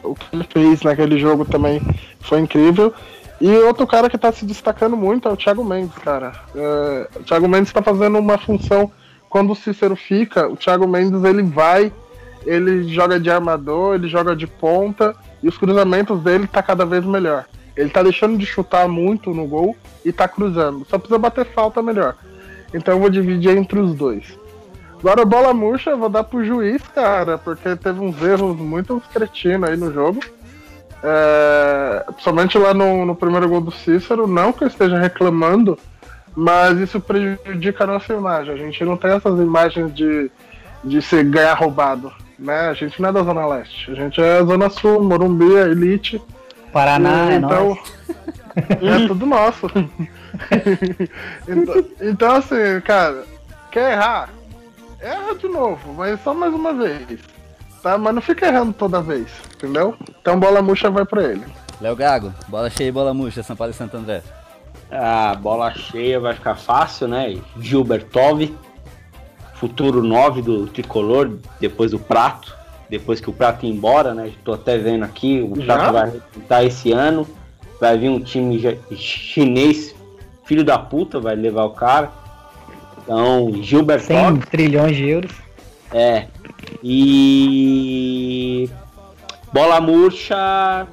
o 0.05 0.15
que 0.15 0.27
ele 0.33 0.45
fez 0.53 0.83
naquele 0.83 1.19
jogo 1.19 1.45
também 1.45 1.83
foi 2.21 2.39
incrível. 2.39 2.95
E 3.41 3.51
outro 3.61 3.87
cara 3.87 4.11
que 4.11 4.19
tá 4.19 4.31
se 4.31 4.45
destacando 4.45 4.97
muito 4.97 5.27
é 5.27 5.33
o 5.33 5.37
Thiago 5.37 5.65
Mendes, 5.65 5.97
cara. 5.97 6.33
É, 6.55 7.09
o 7.17 7.23
Thiago 7.23 7.49
Mendes 7.49 7.73
tá 7.73 7.81
fazendo 7.81 8.19
uma 8.19 8.37
função. 8.37 8.93
Quando 9.31 9.53
o 9.53 9.57
Cícero 9.57 9.97
fica, 9.97 10.49
o 10.49 10.57
Thiago 10.57 10.87
Mendes 10.87 11.25
ele 11.25 11.43
vai, 11.43 11.93
ele 12.45 12.87
joga 12.93 13.19
de 13.19 13.31
armador, 13.31 13.95
ele 13.95 14.09
joga 14.09 14.37
de 14.37 14.47
ponta, 14.47 15.15
e 15.43 15.49
os 15.49 15.57
cruzamentos 15.57 16.21
dele 16.21 16.47
tá 16.47 16.63
cada 16.63 16.85
vez 16.85 17.05
melhor. 17.05 17.47
Ele 17.77 17.89
tá 17.89 18.03
deixando 18.03 18.37
de 18.37 18.45
chutar 18.45 18.87
muito 18.89 19.33
no 19.33 19.47
gol 19.47 19.77
e 20.05 20.13
tá 20.13 20.29
cruzando. 20.29 20.85
Só 20.91 20.99
precisa 20.99 21.19
bater 21.19 21.47
falta 21.47 21.81
melhor. 21.81 22.17
Então 22.75 22.95
eu 22.95 23.01
vou 23.01 23.09
dividir 23.09 23.57
entre 23.57 23.79
os 23.79 23.95
dois. 23.95 24.39
Agora, 24.99 25.25
bola 25.25 25.55
murcha, 25.55 25.91
eu 25.91 25.99
vou 25.99 26.11
dar 26.11 26.25
pro 26.25 26.45
juiz, 26.45 26.83
cara, 26.95 27.39
porque 27.39 27.75
teve 27.75 28.01
uns 28.01 28.21
erros 28.21 28.57
muito 28.59 29.03
cretinos 29.13 29.71
aí 29.71 29.77
no 29.77 29.91
jogo. 29.91 30.21
É, 31.03 32.05
principalmente 32.07 32.59
lá 32.59 32.75
no, 32.75 33.07
no 33.07 33.15
primeiro 33.15 33.49
gol 33.49 33.61
do 33.61 33.71
Cícero, 33.71 34.27
não 34.27 34.53
que 34.53 34.65
eu 34.65 34.69
esteja 34.69 34.99
reclamando, 34.99 35.79
mas 36.37 36.79
isso 36.79 37.01
prejudica 37.01 37.85
a 37.85 37.87
nossa 37.87 38.13
imagem. 38.13 38.55
A 38.55 38.57
gente 38.57 38.85
não 38.85 38.97
tem 38.97 39.13
essas 39.13 39.39
imagens 39.41 39.95
de, 39.95 40.31
de 40.85 41.01
se 41.01 41.23
ganhar 41.25 41.55
roubado, 41.55 42.13
né? 42.39 42.69
A 42.69 42.75
gente 42.75 43.01
não 43.01 43.09
é 43.09 43.13
da 43.13 43.23
Zona 43.23 43.47
Leste, 43.47 43.91
a 43.91 43.95
gente 43.95 44.21
é 44.21 44.45
Zona 44.45 44.69
Sul, 44.69 45.03
Morumbi, 45.03 45.57
é 45.57 45.63
Elite. 45.63 46.21
Paraná, 46.73 47.33
é 47.33 47.37
então, 47.37 47.69
nóis. 47.69 48.01
é 49.05 49.07
tudo 49.09 49.27
nosso. 49.27 49.67
então, 51.49 51.85
então, 52.01 52.33
assim, 52.37 52.81
cara, 52.85 53.25
quer 53.71 53.93
errar? 53.93 54.29
Erra 55.01 55.35
de 55.35 55.49
novo, 55.49 55.95
mas 55.95 56.23
só 56.23 56.35
mais 56.35 56.53
uma 56.53 56.75
vez. 56.75 57.21
Tá? 57.83 57.97
Mas 57.97 58.15
não 58.15 58.23
fica 58.23 58.47
errando 58.47 58.73
toda 58.73 59.01
vez, 59.01 59.29
entendeu? 59.55 59.95
Então 60.21 60.39
bola 60.39 60.61
murcha 60.61 60.91
vai 60.91 61.05
pra 61.05 61.25
ele. 61.25 61.45
Léo 61.81 61.97
Gago, 61.97 62.35
bola 62.49 62.69
cheia 62.69 62.89
e 62.89 62.93
bola 62.93 63.15
murcha. 63.15 63.43
São 63.43 63.57
Paulo 63.57 63.73
e 63.73 63.75
Santo 63.75 63.97
André. 63.97 64.23
A 64.91 65.35
bola 65.35 65.73
cheia 65.73 66.21
vai 66.21 66.35
ficar 66.35 66.57
fácil, 66.57 67.09
né? 67.09 67.39
Gilbertov, 67.59 68.55
futuro 69.55 70.03
9 70.03 70.43
do 70.43 70.67
tricolor, 70.67 71.39
depois 71.61 71.93
do 71.93 71.99
Prato, 71.99 72.55
depois 72.89 73.21
que 73.21 73.31
o 73.31 73.33
Prato 73.33 73.65
ir 73.65 73.71
embora, 73.71 74.13
né? 74.13 74.33
Tô 74.45 74.53
até 74.53 74.77
vendo 74.77 75.05
aqui, 75.05 75.41
o 75.41 75.61
Já? 75.63 75.77
Prato 75.77 75.93
vai 75.93 76.11
representar 76.11 76.65
esse 76.65 76.93
ano. 76.93 77.27
Vai 77.81 77.97
vir 77.97 78.11
um 78.11 78.21
time 78.21 78.79
chinês, 78.95 79.95
filho 80.45 80.63
da 80.63 80.79
puta, 80.79 81.19
vai 81.19 81.35
levar 81.35 81.65
o 81.65 81.71
cara. 81.71 82.11
Então, 83.03 83.51
100 83.53 83.63
Gilbertov, 83.63 84.39
trilhões 84.51 84.97
de 84.97 85.09
euros. 85.09 85.33
É. 85.93 86.29
E 86.83 88.69
Bola 89.53 89.81
murcha. 89.81 90.87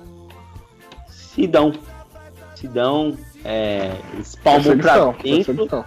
Sidão. 1.08 1.74
Sidão 2.56 3.18
é, 3.46 3.92
espalmou 4.20 4.78
pra 4.78 5.12
dentro. 5.12 5.86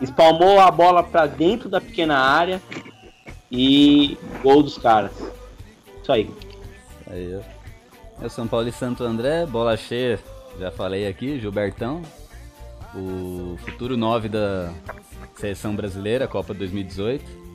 Espalmou 0.00 0.60
a 0.60 0.70
bola 0.70 1.02
pra 1.02 1.26
dentro 1.26 1.68
da 1.68 1.80
pequena 1.80 2.18
área. 2.18 2.60
E 3.50 4.18
gol 4.42 4.62
dos 4.62 4.78
caras. 4.78 5.12
Isso 6.02 6.12
aí. 6.12 6.30
Aí, 7.08 7.36
ó. 7.36 7.60
É 8.22 8.26
o 8.26 8.30
São 8.30 8.46
Paulo 8.46 8.68
e 8.68 8.72
Santo 8.72 9.02
André, 9.02 9.46
bola 9.46 9.76
cheia, 9.78 10.20
já 10.58 10.70
falei 10.70 11.06
aqui, 11.06 11.40
Gilbertão. 11.40 12.02
O 12.94 13.56
futuro 13.64 13.96
9 13.96 14.28
da 14.28 14.70
seleção 15.36 15.74
brasileira, 15.74 16.28
Copa 16.28 16.52
2018. 16.52 17.49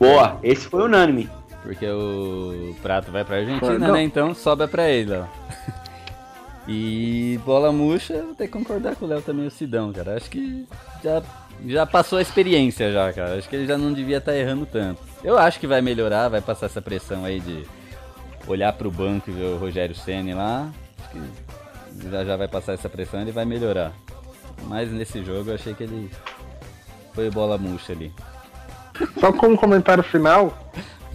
Boa, 0.00 0.38
esse 0.42 0.66
foi 0.66 0.82
unânime. 0.82 1.28
Porque 1.62 1.86
o 1.86 2.74
Prato 2.80 3.12
vai 3.12 3.22
pra 3.22 3.36
Argentina, 3.36 3.78
não. 3.78 3.92
né? 3.92 4.02
Então 4.02 4.34
sobra 4.34 4.66
pra 4.66 4.88
ele, 4.88 5.12
ó. 5.12 5.24
E 6.66 7.38
bola 7.44 7.72
murcha, 7.72 8.22
vou 8.22 8.34
ter 8.34 8.46
que 8.46 8.52
concordar 8.52 8.96
com 8.96 9.04
o 9.04 9.08
Léo 9.08 9.20
também, 9.20 9.46
o 9.46 9.50
Sidão, 9.50 9.92
cara. 9.92 10.16
Acho 10.16 10.30
que 10.30 10.66
já, 11.02 11.22
já 11.66 11.84
passou 11.84 12.18
a 12.18 12.22
experiência 12.22 12.92
já, 12.92 13.12
cara. 13.12 13.36
Acho 13.36 13.48
que 13.48 13.56
ele 13.56 13.66
já 13.66 13.76
não 13.76 13.92
devia 13.92 14.18
estar 14.18 14.36
errando 14.36 14.64
tanto. 14.64 15.02
Eu 15.22 15.36
acho 15.36 15.58
que 15.58 15.66
vai 15.66 15.82
melhorar, 15.82 16.28
vai 16.28 16.40
passar 16.40 16.66
essa 16.66 16.80
pressão 16.80 17.24
aí 17.24 17.40
de 17.40 17.66
olhar 18.46 18.72
pro 18.72 18.90
banco 18.90 19.30
e 19.30 19.32
ver 19.32 19.44
o 19.44 19.58
Rogério 19.58 19.94
Ceni 19.94 20.32
lá. 20.32 20.70
Acho 20.98 21.10
que 21.10 22.08
já, 22.10 22.24
já 22.24 22.36
vai 22.36 22.48
passar 22.48 22.72
essa 22.74 22.88
pressão 22.88 23.20
e 23.20 23.24
ele 23.24 23.32
vai 23.32 23.44
melhorar. 23.44 23.92
Mas 24.64 24.90
nesse 24.92 25.24
jogo 25.24 25.50
eu 25.50 25.54
achei 25.56 25.74
que 25.74 25.82
ele 25.82 26.10
foi 27.14 27.30
bola 27.30 27.58
murcha 27.58 27.92
ali. 27.92 28.12
Só 29.18 29.32
como 29.32 29.56
comentário 29.56 30.02
final, 30.02 30.56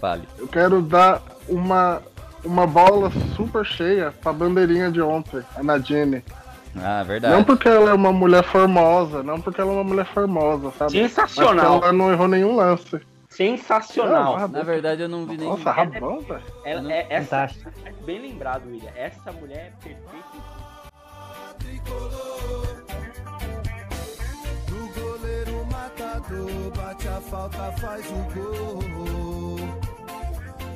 Fale. 0.00 0.22
eu 0.38 0.48
quero 0.48 0.82
dar 0.82 1.22
uma, 1.48 2.02
uma 2.44 2.66
bola 2.66 3.10
super 3.36 3.64
cheia 3.64 4.12
pra 4.22 4.32
bandeirinha 4.32 4.90
de 4.90 5.00
ontem, 5.00 5.42
a 5.54 5.62
Nadine. 5.62 6.22
Ah, 6.78 7.02
verdade. 7.02 7.34
Não 7.34 7.42
porque 7.42 7.68
ela 7.68 7.90
é 7.90 7.94
uma 7.94 8.12
mulher 8.12 8.44
formosa, 8.44 9.22
não 9.22 9.40
porque 9.40 9.60
ela 9.60 9.70
é 9.70 9.74
uma 9.74 9.84
mulher 9.84 10.06
formosa, 10.06 10.70
sabe? 10.78 10.92
Sensacional. 10.92 11.76
ela 11.82 11.92
não 11.92 12.12
errou 12.12 12.28
nenhum 12.28 12.56
lance. 12.56 13.00
Sensacional. 13.30 14.36
Ah, 14.36 14.48
Na 14.48 14.62
verdade 14.62 15.02
eu 15.02 15.08
não 15.08 15.26
vi 15.26 15.36
nem. 15.36 15.48
Nossa, 15.48 15.70
rabão, 15.70 16.20
velho. 16.20 16.42
Ela, 16.64 16.92
é, 16.92 17.06
essa, 17.10 17.48
Fantástico. 17.48 17.70
bem 18.04 18.20
lembrado, 18.20 18.66
William. 18.66 18.90
Essa 18.96 19.32
mulher 19.32 19.72
é 19.84 19.88
perfeita. 19.88 20.36
Bate 26.76 27.08
a 27.08 27.20
falta, 27.20 27.72
faz 27.80 28.06
o 28.10 28.22
gol. 28.34 29.58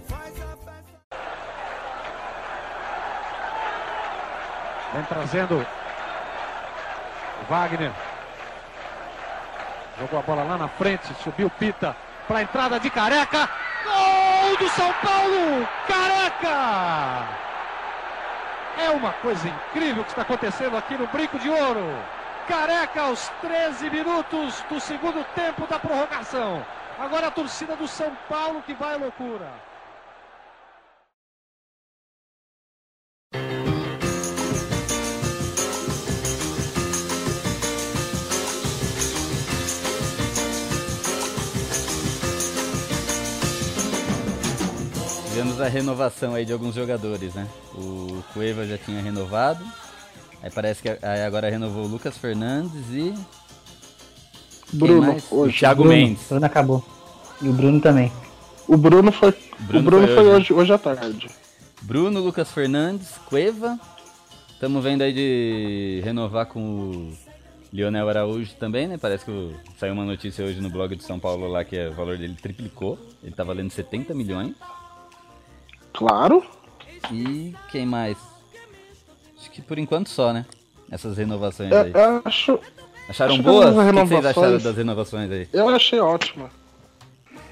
Faz 0.09 0.43
a 0.43 0.57
festa. 0.57 1.11
Vem 4.95 5.03
trazendo 5.05 5.67
Wagner. 7.49 7.93
Jogou 9.99 10.19
a 10.21 10.23
bola 10.23 10.43
lá 10.45 10.57
na 10.57 10.69
frente, 10.69 11.13
subiu 11.23 11.51
Pita 11.51 11.97
para 12.29 12.39
a 12.39 12.43
entrada 12.43 12.79
de 12.79 12.89
Careca. 12.91 13.49
Gol 13.85 14.57
do 14.57 14.69
São 14.71 14.93
Paulo! 14.95 15.69
Careca! 15.89 17.27
É 18.79 18.91
uma 18.91 19.13
coisa 19.15 19.49
incrível 19.49 20.05
que 20.05 20.11
está 20.11 20.23
acontecendo 20.23 20.77
aqui 20.77 20.97
no 20.97 21.07
Brinco 21.09 21.39
de 21.39 21.51
Ouro. 21.51 22.20
Careca 22.51 23.03
aos 23.03 23.29
13 23.43 23.89
minutos 23.91 24.61
do 24.69 24.81
segundo 24.81 25.25
tempo 25.37 25.69
da 25.69 25.79
prorrogação. 25.79 26.67
Agora 26.99 27.29
a 27.29 27.31
torcida 27.31 27.77
do 27.77 27.87
São 27.87 28.13
Paulo 28.29 28.61
que 28.63 28.75
vai 28.75 28.95
à 28.95 28.97
loucura. 28.97 29.49
Tivemos 45.29 45.61
a 45.61 45.69
renovação 45.69 46.35
aí 46.35 46.45
de 46.45 46.53
alguns 46.53 46.75
jogadores, 46.75 47.33
né? 47.33 47.47
O 47.77 48.25
Cueva 48.35 48.67
já 48.67 48.77
tinha 48.77 49.01
renovado. 49.01 49.65
Aí 50.43 50.51
parece 50.51 50.83
que 50.83 50.89
aí 50.89 51.23
agora 51.23 51.51
renovou 51.51 51.85
o 51.85 51.89
Lucas 51.89 52.17
Fernandes 52.17 52.89
e. 52.91 53.15
Bruno, 54.73 55.17
hoje. 55.31 55.57
O 55.57 55.59
Thiago 55.59 55.83
Bruno, 55.83 55.97
Mendes. 55.99 56.27
Bruno 56.29 56.47
acabou. 56.47 56.85
E 57.43 57.49
o 57.49 57.53
Bruno 57.53 57.81
também. 57.81 58.13
O 58.69 58.77
Bruno 58.77 59.11
foi, 59.11 59.35
Bruno 59.59 59.81
o 59.81 59.83
Bruno 59.91 60.07
foi 60.07 60.17
foi, 60.17 60.25
hoje, 60.27 60.35
hoje, 60.35 60.53
hoje 60.53 60.73
à 60.73 60.79
tarde. 60.79 61.29
Bruno, 61.83 62.21
Lucas 62.21 62.51
Fernandes, 62.53 63.19
Cueva. 63.27 63.79
Estamos 64.53 64.85
vendo 64.85 65.03
aí 65.03 65.13
de 65.13 66.01
renovar 66.05 66.47
com 66.47 66.61
o 66.61 67.13
Lionel 67.73 68.09
Araújo 68.09 68.53
também, 68.61 68.87
né? 68.87 68.97
Parece 68.99 69.25
que 69.25 69.31
o- 69.31 69.55
saiu 69.79 69.95
uma 69.95 70.05
notícia 70.05 70.45
hoje 70.45 70.61
no 70.61 70.69
blog 70.71 70.95
do 70.95 71.03
São 71.03 71.19
Paulo 71.19 71.49
lá 71.49 71.65
que 71.65 71.89
o 71.89 71.95
valor 71.95 72.17
dele 72.19 72.37
triplicou. 72.41 72.99
Ele 73.25 73.33
tá 73.35 73.43
valendo 73.43 73.71
70 73.71 74.15
milhões. 74.15 74.55
Claro. 75.93 76.45
E 77.11 77.55
quem 77.73 77.87
mais? 77.87 78.17
Acho 79.41 79.51
que 79.51 79.63
por 79.63 79.79
enquanto 79.79 80.09
só, 80.11 80.33
né? 80.33 80.45
Essas 80.91 81.17
renovações 81.17 81.73
aí. 81.73 81.93
Eu, 81.95 82.23
acho, 82.25 82.59
Acharam 83.09 83.35
acho 83.35 83.43
boas? 83.43 83.67
O 83.67 83.69
que 83.69 83.75
vocês 83.75 83.87
renovações- 83.87 84.27
acharam 84.37 84.59
das 84.59 84.77
renovações 84.77 85.31
aí? 85.31 85.49
eu 85.53 85.69
achei 85.69 85.99
ótima. 86.01 86.51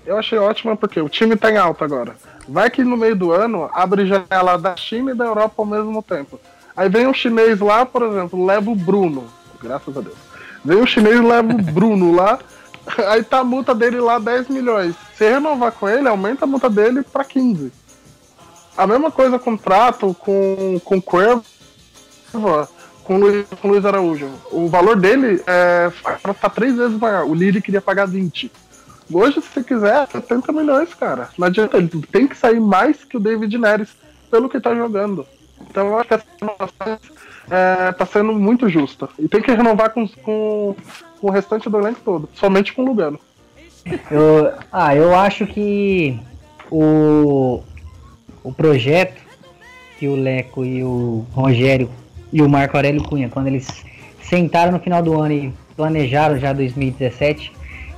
Eu 0.05 0.19
achei 0.19 0.39
ótima 0.39 0.77
porque 0.77 1.01
o 1.01 1.09
time 1.09 1.37
tá 1.37 1.51
em 1.51 1.57
alta 1.57 1.85
agora. 1.85 2.17
Vai 2.49 2.71
que 2.71 2.83
no 2.83 2.97
meio 2.97 3.15
do 3.15 3.31
ano 3.33 3.69
abre 3.73 4.07
janela 4.07 4.57
da 4.59 4.75
China 4.77 5.11
e 5.11 5.15
da 5.15 5.25
Europa 5.27 5.55
ao 5.59 5.67
mesmo 5.67 6.03
tempo. 6.03 6.41
Aí 6.77 6.89
vem 6.89 7.07
um 7.07 7.13
chinês 7.15 7.59
lá, 7.61 7.85
por 7.85 8.03
exemplo, 8.03 8.45
leva 8.45 8.71
o 8.71 8.75
Bruno. 8.75 9.27
Graças 9.63 9.97
a 9.97 10.01
Deus. 10.01 10.17
Vem 10.65 10.79
um 10.79 10.87
chinês 10.87 11.21
leva 11.21 11.53
o 11.53 11.59
Bruno 11.59 12.15
lá. 12.15 12.39
Aí 13.11 13.23
tá 13.23 13.41
a 13.41 13.45
multa 13.45 13.75
dele 13.75 14.01
lá 14.01 14.19
10 14.19 14.49
milhões. 14.49 14.95
Se 15.15 15.29
renovar 15.29 15.73
com 15.73 15.89
ele, 15.89 16.09
aumenta 16.09 16.45
a 16.45 16.49
multa 16.49 16.71
dele 16.71 17.03
pra 17.03 17.25
15. 17.25 17.71
A 18.77 18.87
mesma 18.87 19.11
coisa 19.11 19.39
contrato 19.39 20.15
com, 20.19 20.81
com 20.85 20.97
o 20.97 21.03
Cuervo, 21.03 21.43
com 23.05 23.15
o 23.15 23.19
Luiz, 23.19 23.47
com 23.61 23.69
o 23.69 23.71
Luiz 23.73 23.85
Araújo. 23.85 24.29
O 24.51 24.69
valor 24.69 24.97
dele 24.97 25.43
é 25.47 25.91
tá 26.41 26.51
três 26.51 26.77
vezes 26.77 26.99
maior. 26.99 27.25
O 27.25 27.35
Lille 27.35 27.63
queria 27.63 27.81
pagar 27.81 28.07
20. 28.07 28.51
Hoje, 29.11 29.41
se 29.41 29.49
você 29.49 29.63
quiser, 29.63 30.07
70 30.09 30.53
milhões, 30.53 30.93
cara. 30.93 31.31
Não 31.39 31.47
adianta, 31.47 31.79
ele 31.79 31.89
tem 31.89 32.29
que 32.29 32.37
sair 32.37 32.61
mais 32.61 33.05
que 33.05 33.17
o 33.17 33.21
David 33.21 33.57
Neres 33.57 33.89
pelo 34.31 34.49
que 34.49 34.61
tá 34.61 34.75
jogando. 34.75 35.27
Então 35.63 35.89
eu 35.89 35.99
acho 35.99 36.09
que 36.09 36.15
essa 36.15 36.27
renovação 36.41 36.99
é, 37.51 37.93
tá 37.93 38.07
sendo 38.07 38.33
muito 38.35 38.69
justa. 38.69 39.09
E 39.19 39.27
tem 39.27 39.41
que 39.41 39.51
renovar 39.51 39.91
com, 39.91 40.07
com, 40.07 40.77
com 41.21 41.27
o 41.27 41.31
restante 41.31 41.69
do 41.69 41.79
elenco 41.79 42.01
todo, 42.05 42.29
somente 42.35 42.73
com 42.75 42.83
o 42.83 42.85
Lugano. 42.85 43.19
Eu, 44.11 44.53
ah, 44.71 44.95
eu 44.95 45.15
acho 45.17 45.47
que 45.47 46.21
o, 46.71 47.63
o 48.43 48.53
projeto 48.53 49.23
que 49.99 50.07
o 50.07 50.15
Leco 50.15 50.65
e 50.65 50.85
o 50.85 51.27
Rogério 51.33 51.91
e 52.33 52.43
o 52.43 52.49
Marco 52.49 52.77
Aurélio 52.77 53.03
Cunha, 53.03 53.29
quando 53.29 53.47
eles 53.47 53.67
sentaram 54.23 54.73
no 54.73 54.79
final 54.79 55.03
do 55.03 55.19
ano 55.21 55.33
e 55.33 55.53
planejaram 55.77 56.39
já 56.39 56.53
2017, 56.53 57.53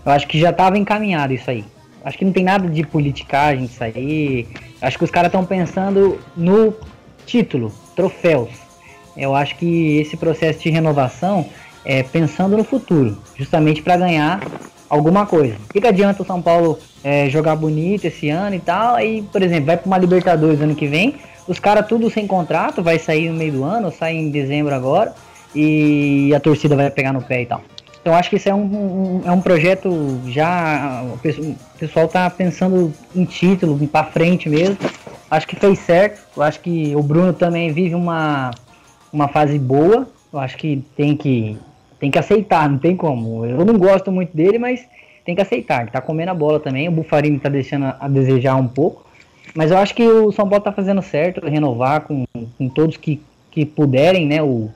eu 0.05 0.13
acho 0.13 0.27
que 0.27 0.39
já 0.39 0.51
estava 0.51 0.79
encaminhado 0.79 1.33
isso 1.33 1.51
aí. 1.51 1.65
Acho 2.05 2.17
que 2.17 2.25
não 2.25 2.33
tem 2.33 2.45
nada 2.45 2.69
de 2.69 2.83
politicagem 2.83 3.67
disso 3.67 3.85
aí. 3.85 4.47
Acho 4.81 4.97
que 4.97 5.05
os 5.05 5.11
caras 5.11 5.29
estão 5.29 5.45
pensando 5.45 6.19
no 6.37 6.75
título, 7.27 7.73
troféus. 7.95 8.51
Eu 9.17 9.35
acho 9.35 9.57
que 9.57 9.99
esse 9.99 10.17
processo 10.17 10.61
de 10.61 10.71
renovação 10.71 11.47
é 11.85 12.03
pensando 12.03 12.57
no 12.57 12.65
futuro, 12.65 13.19
justamente 13.37 13.83
para 13.83 13.97
ganhar 13.97 14.41
alguma 14.91 15.25
coisa. 15.25 15.55
O 15.71 15.73
que, 15.73 15.87
adianta 15.87 16.23
o 16.23 16.27
São 16.27 16.43
Paulo 16.43 16.79
é, 17.03 17.31
jogar 17.31 17.57
bonito 17.57 18.05
esse 18.07 18.29
ano 18.29 18.57
e 18.57 18.61
tal, 18.61 18.97
aí, 18.97 19.23
por 19.33 19.41
exemplo, 19.43 19.67
vai 19.67 19.77
para 19.77 19.87
uma 19.87 19.97
Libertadores 19.97 20.61
ano 20.61 20.75
que 20.75 20.87
vem, 20.87 21.15
os 21.49 21.59
caras 21.59 21.87
tudo 21.87 22.11
sem 22.11 22.27
contrato, 22.27 22.83
vai 22.83 22.99
sair 22.99 23.31
no 23.31 23.37
meio 23.39 23.53
do 23.53 23.65
ano, 23.65 23.91
sai 23.91 24.17
em 24.17 24.31
dezembro 24.31 24.75
agora, 24.75 25.15
e 25.55 26.33
a 26.35 26.41
torcida 26.41 26.77
vai 26.77 26.91
pegar 26.91 27.13
no 27.13 27.23
pé 27.23 27.43
e 27.43 27.47
tal. 27.47 27.63
Então 28.03 28.15
acho 28.15 28.31
que 28.31 28.37
isso 28.37 28.49
é 28.49 28.55
um, 28.55 28.63
um- 28.63 29.23
é 29.27 29.31
um 29.31 29.41
projeto 29.43 30.21
já. 30.27 31.03
O 31.05 31.19
pessoal 31.79 32.09
tá 32.09 32.31
pensando 32.31 32.93
em 33.15 33.25
título, 33.27 33.79
em 33.83 33.87
pra 33.87 34.05
frente 34.05 34.49
mesmo. 34.49 34.79
Acho 35.31 35.47
que 35.47 35.55
fez 35.55 35.79
certo. 35.81 36.21
Eu 36.35 36.43
acho 36.43 36.61
que 36.61 36.97
o 36.97 37.03
Bruno 37.03 37.33
também 37.35 37.71
vive 37.73 37.95
uma, 37.95 38.53
uma 39.13 39.29
fase 39.29 39.59
boa. 39.59 40.09
Eu 40.33 40.39
acho 40.39 40.57
que 40.57 40.83
tem 40.97 41.15
que 41.15 41.59
tem 42.01 42.11
que 42.11 42.19
aceitar, 42.19 42.69
não 42.69 42.79
tem 42.79 42.97
como. 42.97 43.45
Eu 43.47 43.65
não 43.65 43.79
gosto 43.79 44.11
muito 44.11 44.35
dele, 44.37 44.59
mas 44.59 44.85
tem 45.25 45.35
que 45.37 45.43
aceitar. 45.43 45.83
Ele 45.83 45.91
tá 45.91 46.01
comendo 46.01 46.31
a 46.31 46.35
bola 46.35 46.59
também. 46.59 46.89
O 46.89 46.93
Bufarini 46.93 47.39
tá 47.39 47.49
deixando 47.49 47.85
a- 47.85 47.97
a 48.01 48.09
desejar 48.09 48.57
um 48.57 48.67
pouco. 48.67 49.05
Mas 49.55 49.71
eu 49.71 49.77
acho 49.79 49.95
que 49.95 50.03
o 50.09 50.33
São 50.33 50.49
Paulo 50.49 50.65
tá 50.65 50.73
fazendo 50.73 51.03
certo, 51.03 51.45
renovar 51.47 52.01
com, 52.03 52.25
com 52.57 52.69
todos 52.69 52.97
que, 52.97 53.21
que 53.51 53.65
puderem, 53.67 54.27
né? 54.27 54.43
O, 54.43 54.71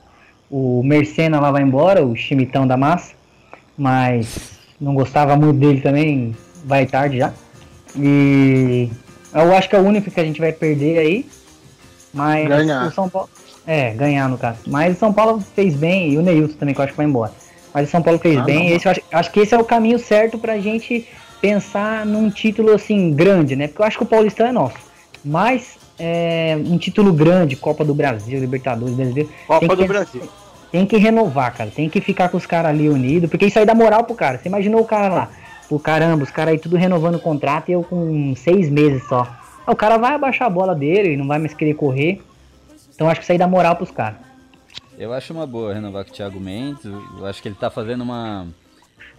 o 0.51 0.83
Mercena 0.83 1.39
lá 1.39 1.49
vai 1.51 1.63
embora, 1.63 2.05
o 2.05 2.15
chimitão 2.15 2.67
da 2.67 2.77
massa. 2.77 3.13
Mas 3.77 4.59
não 4.79 4.93
gostava 4.93 5.35
muito 5.35 5.57
dele 5.59 5.81
também, 5.81 6.35
vai 6.63 6.85
tarde 6.85 7.17
já. 7.17 7.33
E 7.97 8.89
Eu 9.33 9.55
acho 9.55 9.69
que 9.69 9.75
é 9.75 9.79
o 9.79 9.83
único 9.83 10.11
que 10.11 10.19
a 10.19 10.23
gente 10.23 10.39
vai 10.39 10.51
perder 10.51 10.97
aí. 10.99 11.25
Mas 12.13 12.47
Ganhar. 12.47 12.87
o 12.87 12.91
São 12.91 13.09
Paulo. 13.09 13.29
É, 13.67 13.91
ganhar 13.91 14.29
no 14.29 14.37
caso. 14.37 14.59
Mas 14.67 14.95
o 14.95 14.99
São 14.99 15.11
Paulo 15.13 15.41
fez 15.55 15.75
bem, 15.75 16.11
e 16.11 16.17
o 16.17 16.21
Neilson 16.21 16.55
também, 16.57 16.73
que 16.75 16.79
eu 16.79 16.83
acho 16.83 16.93
que 16.93 16.97
vai 16.97 17.05
embora. 17.05 17.31
Mas 17.73 17.87
o 17.87 17.91
São 17.91 18.01
Paulo 18.01 18.19
fez 18.19 18.37
Ah, 18.37 18.43
bem. 18.43 18.69
não. 18.69 18.75
Esse, 18.75 18.87
acho, 18.87 19.01
acho 19.11 19.31
que 19.31 19.39
esse 19.39 19.53
é 19.55 19.57
o 19.57 19.63
caminho 19.65 19.97
certo 19.99 20.37
pra 20.37 20.59
gente 20.59 21.07
pensar 21.41 22.05
num 22.05 22.29
título 22.29 22.71
assim, 22.73 23.11
grande, 23.13 23.55
né? 23.55 23.67
Porque 23.67 23.81
eu 23.81 23.85
acho 23.85 23.97
que 23.97 24.03
o 24.03 24.07
Paulistão 24.07 24.47
é 24.47 24.51
nosso. 24.51 24.77
Mas 25.23 25.77
é, 25.99 26.57
um 26.65 26.77
título 26.77 27.11
grande, 27.11 27.55
Copa 27.55 27.83
do 27.83 27.93
Brasil, 27.93 28.39
Libertadores, 28.39 28.95
Brasileiro. 28.95 29.29
Copa 29.47 29.59
tem 29.59 29.69
que 29.69 29.75
do 29.75 29.81
ter- 29.81 29.87
Brasil. 29.87 30.21
Tem 30.71 30.85
que 30.85 30.97
renovar, 30.97 31.53
cara. 31.55 31.71
Tem 31.73 31.89
que 31.89 32.01
ficar 32.01 32.29
com 32.29 32.37
os 32.37 32.45
caras 32.45 32.71
ali 32.71 32.87
unidos. 32.89 33.29
Porque 33.29 33.45
isso 33.45 33.57
aí 33.57 33.65
dá 33.65 33.73
moral 33.73 34.03
pro 34.03 34.13
cara. 34.15 34.37
Você 34.37 34.47
imaginou 34.49 34.81
o 34.81 34.85
cara 34.85 35.07
lá? 35.13 35.29
Pô, 35.69 35.79
caramba, 35.79 36.23
os 36.23 36.29
caras 36.31 36.53
aí 36.53 36.59
tudo 36.59 36.75
renovando 36.75 37.15
o 37.15 37.19
contrato 37.19 37.69
e 37.69 37.73
eu 37.73 37.81
com 37.83 38.33
seis 38.35 38.69
meses 38.69 39.03
só. 39.07 39.27
Ah, 39.65 39.71
O 39.71 39.75
cara 39.75 39.97
vai 39.97 40.13
abaixar 40.13 40.47
a 40.47 40.49
bola 40.49 40.75
dele, 40.75 41.15
não 41.17 41.27
vai 41.27 41.39
mais 41.39 41.53
querer 41.53 41.73
correr. 41.75 42.21
Então 42.95 43.09
acho 43.09 43.19
que 43.19 43.25
isso 43.25 43.31
aí 43.33 43.37
dá 43.37 43.47
moral 43.47 43.75
pros 43.75 43.91
caras. 43.91 44.19
Eu 44.97 45.13
acho 45.13 45.33
uma 45.33 45.45
boa 45.45 45.73
renovar 45.73 46.05
com 46.05 46.11
o 46.11 46.13
Thiago 46.13 46.39
Mendes. 46.39 46.85
Eu 46.85 47.25
acho 47.25 47.41
que 47.41 47.47
ele 47.49 47.55
tá 47.55 47.69
fazendo 47.69 48.01
uma. 48.01 48.47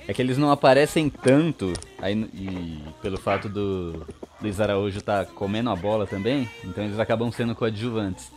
É 0.09 0.15
que 0.15 0.23
eles 0.23 0.39
não 0.39 0.51
aparecem 0.51 1.11
tanto, 1.11 1.73
aí, 2.01 2.15
e 2.33 2.81
pelo 3.03 3.19
fato 3.19 3.49
do 3.49 4.07
Luiz 4.41 4.61
Araújo 4.61 5.03
tá 5.03 5.25
comendo 5.25 5.69
a 5.69 5.75
bola 5.75 6.07
também, 6.07 6.49
então 6.63 6.85
eles 6.85 6.99
acabam 7.01 7.31
sendo 7.33 7.57
coadjuvantes. 7.57 8.31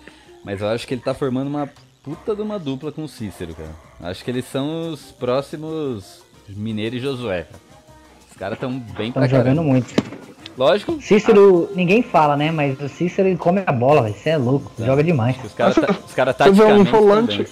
Mas 0.44 0.62
eu 0.62 0.68
acho 0.68 0.88
que 0.88 0.96
ele 0.96 1.02
tá 1.02 1.14
formando 1.14 1.48
uma 1.48 1.70
puta 2.04 2.36
de 2.36 2.42
uma 2.42 2.58
dupla 2.58 2.92
com 2.92 3.04
o 3.04 3.08
Cícero, 3.08 3.54
cara. 3.54 3.76
Acho 4.02 4.24
que 4.24 4.32
eles 4.32 4.46
são 4.46 4.92
os 4.92 5.12
próximos 5.12 6.24
Mineiro 6.48 6.96
e 6.96 7.00
Josué. 7.00 7.46
Os 8.32 8.36
caras 8.36 8.58
tão 8.58 8.80
bem 8.80 9.10
Estão 9.10 9.28
jogando 9.28 9.62
muito. 9.62 9.94
Lógico, 10.58 11.02
Cícero, 11.02 11.70
ninguém 11.76 12.04
fala, 12.04 12.36
né? 12.36 12.52
Mas 12.52 12.80
o 12.82 12.90
Cícero 12.90 13.28
ele 13.30 13.38
come 13.38 13.64
a 13.66 13.72
bola, 13.72 14.02
velho. 14.04 14.16
Você 14.16 14.30
é 14.32 14.38
louco. 14.38 14.72
Joga 14.78 15.04
demais. 15.04 15.38
os 15.44 15.54
caras 15.54 15.76
tá, 15.76 15.96
os 16.06 16.14
cara 16.14 16.34
vê 16.34 16.44
um 16.44 16.46
taticamente 16.84 16.92
volante. 16.92 17.48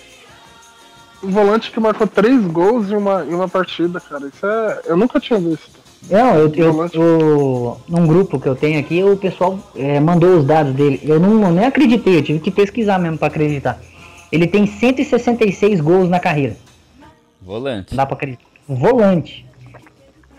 Um 1.23 1.31
volante 1.31 1.71
que 1.71 1.79
marcou 1.79 2.05
três 2.05 2.45
gols 2.45 2.91
em 2.91 2.95
uma, 2.95 3.23
em 3.25 3.33
uma 3.33 3.47
partida, 3.47 3.99
cara. 3.99 4.27
Isso 4.27 4.45
é. 4.45 4.81
Eu 4.85 4.97
nunca 4.97 5.19
tinha 5.19 5.39
visto. 5.39 5.77
Não, 6.09 6.35
eu, 6.35 6.53
eu, 6.53 6.73
Volante. 6.73 6.95
eu- 6.97 7.77
num 7.87 8.05
grupo 8.05 8.39
que 8.39 8.47
eu 8.47 8.55
tenho 8.55 8.79
aqui, 8.79 9.03
o 9.03 9.17
pessoal 9.17 9.59
é, 9.75 9.99
mandou 9.99 10.37
os 10.37 10.45
dados 10.45 10.73
dele. 10.73 10.99
Eu 11.03 11.19
não, 11.19 11.51
nem 11.51 11.65
acreditei, 11.65 12.17
eu 12.17 12.23
tive 12.23 12.39
que 12.39 12.51
pesquisar 12.51 12.99
mesmo 12.99 13.17
pra 13.17 13.27
acreditar. 13.27 13.79
Ele 14.31 14.45
tem 14.47 14.67
166 14.67 15.81
gols 15.81 16.09
na 16.09 16.19
carreira. 16.19 16.55
Volante. 17.41 17.95
Dá 17.95 18.05
pra 18.05 18.15
acreditar. 18.15 18.43
Um 18.69 18.75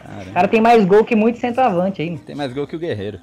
volante. 0.09 0.29
O 0.29 0.33
Caramba. 0.33 0.33
cara 0.33 0.49
tem 0.49 0.61
mais 0.61 0.85
gol 0.85 1.05
que 1.05 1.15
muito 1.15 1.39
centroavante 1.39 2.03
aí. 2.03 2.19
Tem 2.19 2.35
mais 2.35 2.53
gol 2.53 2.67
que 2.67 2.77
o 2.77 2.79
Guerreiro. 2.79 3.19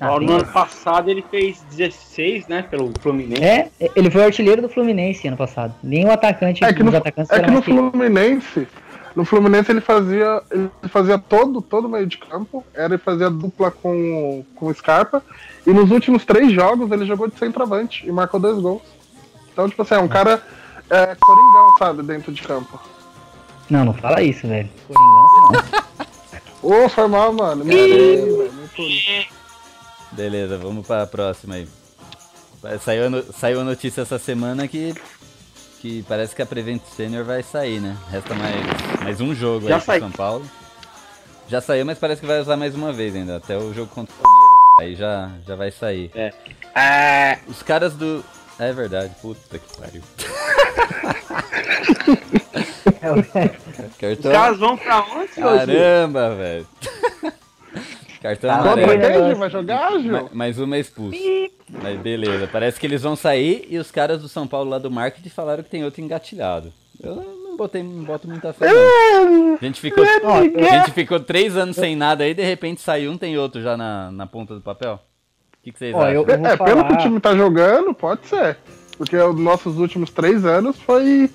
Ah, 0.00 0.18
no 0.18 0.32
ano 0.32 0.46
passado 0.46 1.08
ele 1.08 1.24
fez 1.30 1.62
16, 1.70 2.48
né, 2.48 2.62
pelo 2.62 2.92
Fluminense. 3.00 3.40
É, 3.40 3.70
ele 3.94 4.10
foi 4.10 4.24
artilheiro 4.24 4.60
do 4.60 4.68
Fluminense 4.68 5.28
ano 5.28 5.36
passado. 5.36 5.74
Nem 5.80 6.04
o 6.04 6.10
atacante 6.10 6.64
É 6.64 6.72
que 6.72 6.82
no, 6.82 6.96
atacantes 6.96 7.30
é 7.30 7.40
que 7.40 7.50
no 7.50 7.62
Fluminense. 7.62 8.66
No 9.14 9.24
Fluminense 9.24 9.70
ele 9.70 9.80
fazia. 9.80 10.42
Ele 10.50 10.70
fazia 10.88 11.18
todo, 11.18 11.62
todo 11.62 11.84
o 11.84 11.88
meio 11.88 12.06
de 12.06 12.18
campo. 12.18 12.64
Era 12.74 12.94
ele 12.94 12.98
fazia 12.98 13.30
dupla 13.30 13.70
com, 13.70 14.44
com 14.56 14.66
o 14.66 14.74
Scarpa. 14.74 15.22
E 15.64 15.70
nos 15.70 15.92
últimos 15.92 16.24
três 16.24 16.50
jogos 16.50 16.90
ele 16.90 17.06
jogou 17.06 17.28
de 17.28 17.38
centroavante 17.38 18.04
e 18.04 18.10
marcou 18.10 18.40
dois 18.40 18.58
gols. 18.58 18.82
Então, 19.52 19.68
tipo 19.68 19.82
assim, 19.82 19.94
é 19.94 19.98
um 19.98 20.08
cara 20.08 20.42
é, 20.90 21.14
coringão, 21.14 21.76
sabe, 21.78 22.02
dentro 22.02 22.32
de 22.32 22.42
campo. 22.42 22.80
Não, 23.72 23.86
não 23.86 23.94
fala 23.94 24.22
isso, 24.22 24.46
velho. 24.46 24.68
Coringão, 24.86 25.28
não. 26.62 26.84
Ô, 26.84 26.88
foi 26.92 27.08
mal, 27.08 27.32
mano. 27.32 27.64
Me 27.64 27.74
me 27.74 28.68
puni. 28.76 29.26
Beleza, 30.12 30.58
vamos 30.58 30.86
pra 30.86 31.06
próxima 31.06 31.54
aí. 31.54 31.66
Saiu 32.80 33.06
a, 33.06 33.10
no- 33.10 33.32
saiu 33.32 33.60
a 33.62 33.64
notícia 33.64 34.02
essa 34.02 34.18
semana 34.18 34.68
que, 34.68 34.94
que 35.80 36.04
parece 36.06 36.36
que 36.36 36.42
a 36.42 36.46
Prevent 36.46 36.82
Senior 36.94 37.24
vai 37.24 37.42
sair, 37.42 37.80
né? 37.80 37.96
Resta 38.10 38.34
mais, 38.34 38.54
mais 39.02 39.20
um 39.22 39.34
jogo 39.34 39.66
Já 39.68 39.76
aí 39.76 39.80
pro 39.80 39.86
saiu. 39.86 40.00
São 40.00 40.10
Paulo. 40.10 40.44
Já 41.48 41.60
saiu, 41.62 41.86
mas 41.86 41.98
parece 41.98 42.20
que 42.20 42.26
vai 42.26 42.40
usar 42.40 42.56
mais 42.58 42.74
uma 42.74 42.92
vez 42.92 43.16
ainda, 43.16 43.36
até 43.36 43.56
o 43.56 43.72
jogo 43.74 43.90
contra 43.92 44.14
o 44.14 44.18
Palmeiras. 44.22 44.52
Aí 44.80 44.94
já, 44.94 45.30
já 45.46 45.56
vai 45.56 45.70
sair. 45.70 46.10
É, 46.14 47.38
Os 47.48 47.62
caras 47.62 47.94
do. 47.94 48.22
É 48.58 48.70
verdade, 48.72 49.12
puta 49.22 49.58
que 49.58 49.76
pariu. 49.78 50.02
os 53.86 53.96
Cartão. 53.96 54.32
caras 54.32 54.58
vão 54.58 54.76
pra 54.76 55.00
onde 55.00 55.22
hoje? 55.22 55.66
Caramba, 55.66 56.34
velho. 56.34 56.66
Cartão 58.20 58.50
Tá, 58.50 58.58
amarelo. 58.72 59.36
Vai 59.36 59.50
jogar, 59.50 59.98
Gil? 59.98 60.12
Ma- 60.12 60.28
Mais 60.32 60.58
uma 60.58 60.76
é 60.76 60.80
expulso. 60.80 61.18
Mas 61.82 61.98
beleza, 62.00 62.48
parece 62.52 62.78
que 62.78 62.86
eles 62.86 63.02
vão 63.02 63.16
sair 63.16 63.66
e 63.68 63.78
os 63.78 63.90
caras 63.90 64.20
do 64.22 64.28
São 64.28 64.46
Paulo 64.46 64.70
lá 64.70 64.78
do 64.78 64.90
marketing 64.90 65.28
falaram 65.28 65.62
que 65.62 65.70
tem 65.70 65.84
outro 65.84 66.00
engatilhado. 66.00 66.72
Eu 67.02 67.16
não 67.16 67.56
botei, 67.56 67.82
não 67.82 68.04
boto 68.04 68.28
muita 68.28 68.52
fé 68.52 68.66
não. 68.72 69.54
A 69.60 69.64
gente 69.64 69.80
ficou, 69.80 70.04
Ó, 70.22 70.38
a 70.38 70.42
gente 70.78 70.92
ficou 70.92 71.18
três 71.18 71.56
anos 71.56 71.74
sem 71.76 71.96
nada 71.96 72.22
aí, 72.24 72.32
de 72.34 72.42
repente 72.44 72.80
saiu 72.80 73.10
um, 73.10 73.18
tem 73.18 73.36
outro 73.36 73.60
já 73.60 73.76
na, 73.76 74.12
na 74.12 74.26
ponta 74.26 74.54
do 74.54 74.60
papel. 74.60 74.94
O 74.94 75.62
que, 75.64 75.72
que 75.72 75.78
vocês 75.78 75.94
Ó, 75.94 75.98
acham? 76.02 76.12
eu- 76.14 76.22
É, 76.28 76.36
vou 76.36 76.46
é, 76.46 76.56
pelo 76.56 76.66
que 76.66 76.72
o 76.72 76.76
falar- 76.88 76.96
time 77.02 77.20
tá 77.20 77.34
jogando, 77.34 77.92
pode 77.94 78.26
ser. 78.26 78.56
Porque 78.96 79.16
os 79.16 79.38
nossos 79.40 79.78
últimos 79.78 80.10
três 80.10 80.44
anos 80.44 80.78
foi, 80.80 81.28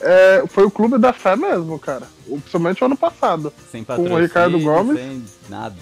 é, 0.00 0.44
foi 0.48 0.64
o 0.64 0.70
clube 0.70 0.98
da 0.98 1.12
fé 1.12 1.36
mesmo, 1.36 1.78
cara. 1.78 2.06
O- 2.26 2.38
Principalmente 2.38 2.82
o 2.82 2.86
ano 2.86 2.96
passado. 2.96 3.52
Sem 3.70 3.82
o 3.82 3.84
patrocínio, 3.84 4.20
Ricardo 4.22 4.58
Gomes. 4.60 4.96
sem 4.98 5.24
nada. 5.48 5.74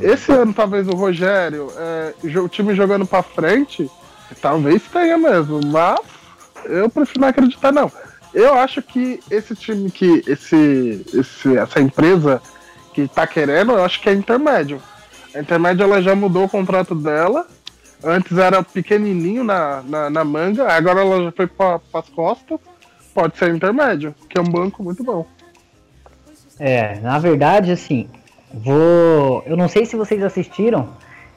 Esse 0.00 0.30
ano, 0.32 0.52
talvez, 0.52 0.86
o 0.88 0.94
Rogério, 0.94 1.72
é, 1.76 2.14
o 2.38 2.48
time 2.48 2.74
jogando 2.74 3.06
pra 3.06 3.22
frente, 3.22 3.90
talvez 4.42 4.82
tenha 4.92 5.16
mesmo, 5.16 5.60
mas 5.66 5.98
eu 6.66 6.88
prefiro 6.90 7.20
não 7.22 7.28
acreditar, 7.28 7.72
não. 7.72 7.90
Eu 8.34 8.54
acho 8.54 8.82
que 8.82 9.20
esse 9.30 9.54
time 9.54 9.90
que. 9.90 10.22
Esse, 10.26 11.06
esse, 11.14 11.56
essa 11.56 11.80
empresa 11.80 12.42
que 12.92 13.08
tá 13.08 13.26
querendo, 13.26 13.72
eu 13.72 13.82
acho 13.84 14.00
que 14.02 14.10
é 14.10 14.12
intermédio. 14.12 14.82
A 15.34 15.40
intermédio 15.40 15.84
ela 15.84 16.02
já 16.02 16.14
mudou 16.14 16.44
o 16.44 16.48
contrato 16.48 16.94
dela. 16.94 17.46
Antes 18.04 18.36
era 18.36 18.62
pequenininho 18.62 19.42
na, 19.42 19.82
na, 19.82 20.10
na 20.10 20.24
manga, 20.24 20.70
agora 20.70 21.00
ela 21.00 21.24
já 21.24 21.32
foi 21.32 21.46
para 21.46 21.80
as 21.94 22.08
costas. 22.10 22.58
Pode 23.16 23.38
ser 23.38 23.54
intermédio, 23.54 24.14
que 24.28 24.38
é 24.38 24.42
um 24.42 24.44
banco 24.44 24.82
muito 24.82 25.02
bom. 25.02 25.24
É, 26.60 27.00
na 27.00 27.18
verdade, 27.18 27.72
assim, 27.72 28.06
vou. 28.52 29.42
Eu 29.46 29.56
não 29.56 29.68
sei 29.68 29.86
se 29.86 29.96
vocês 29.96 30.22
assistiram. 30.22 30.90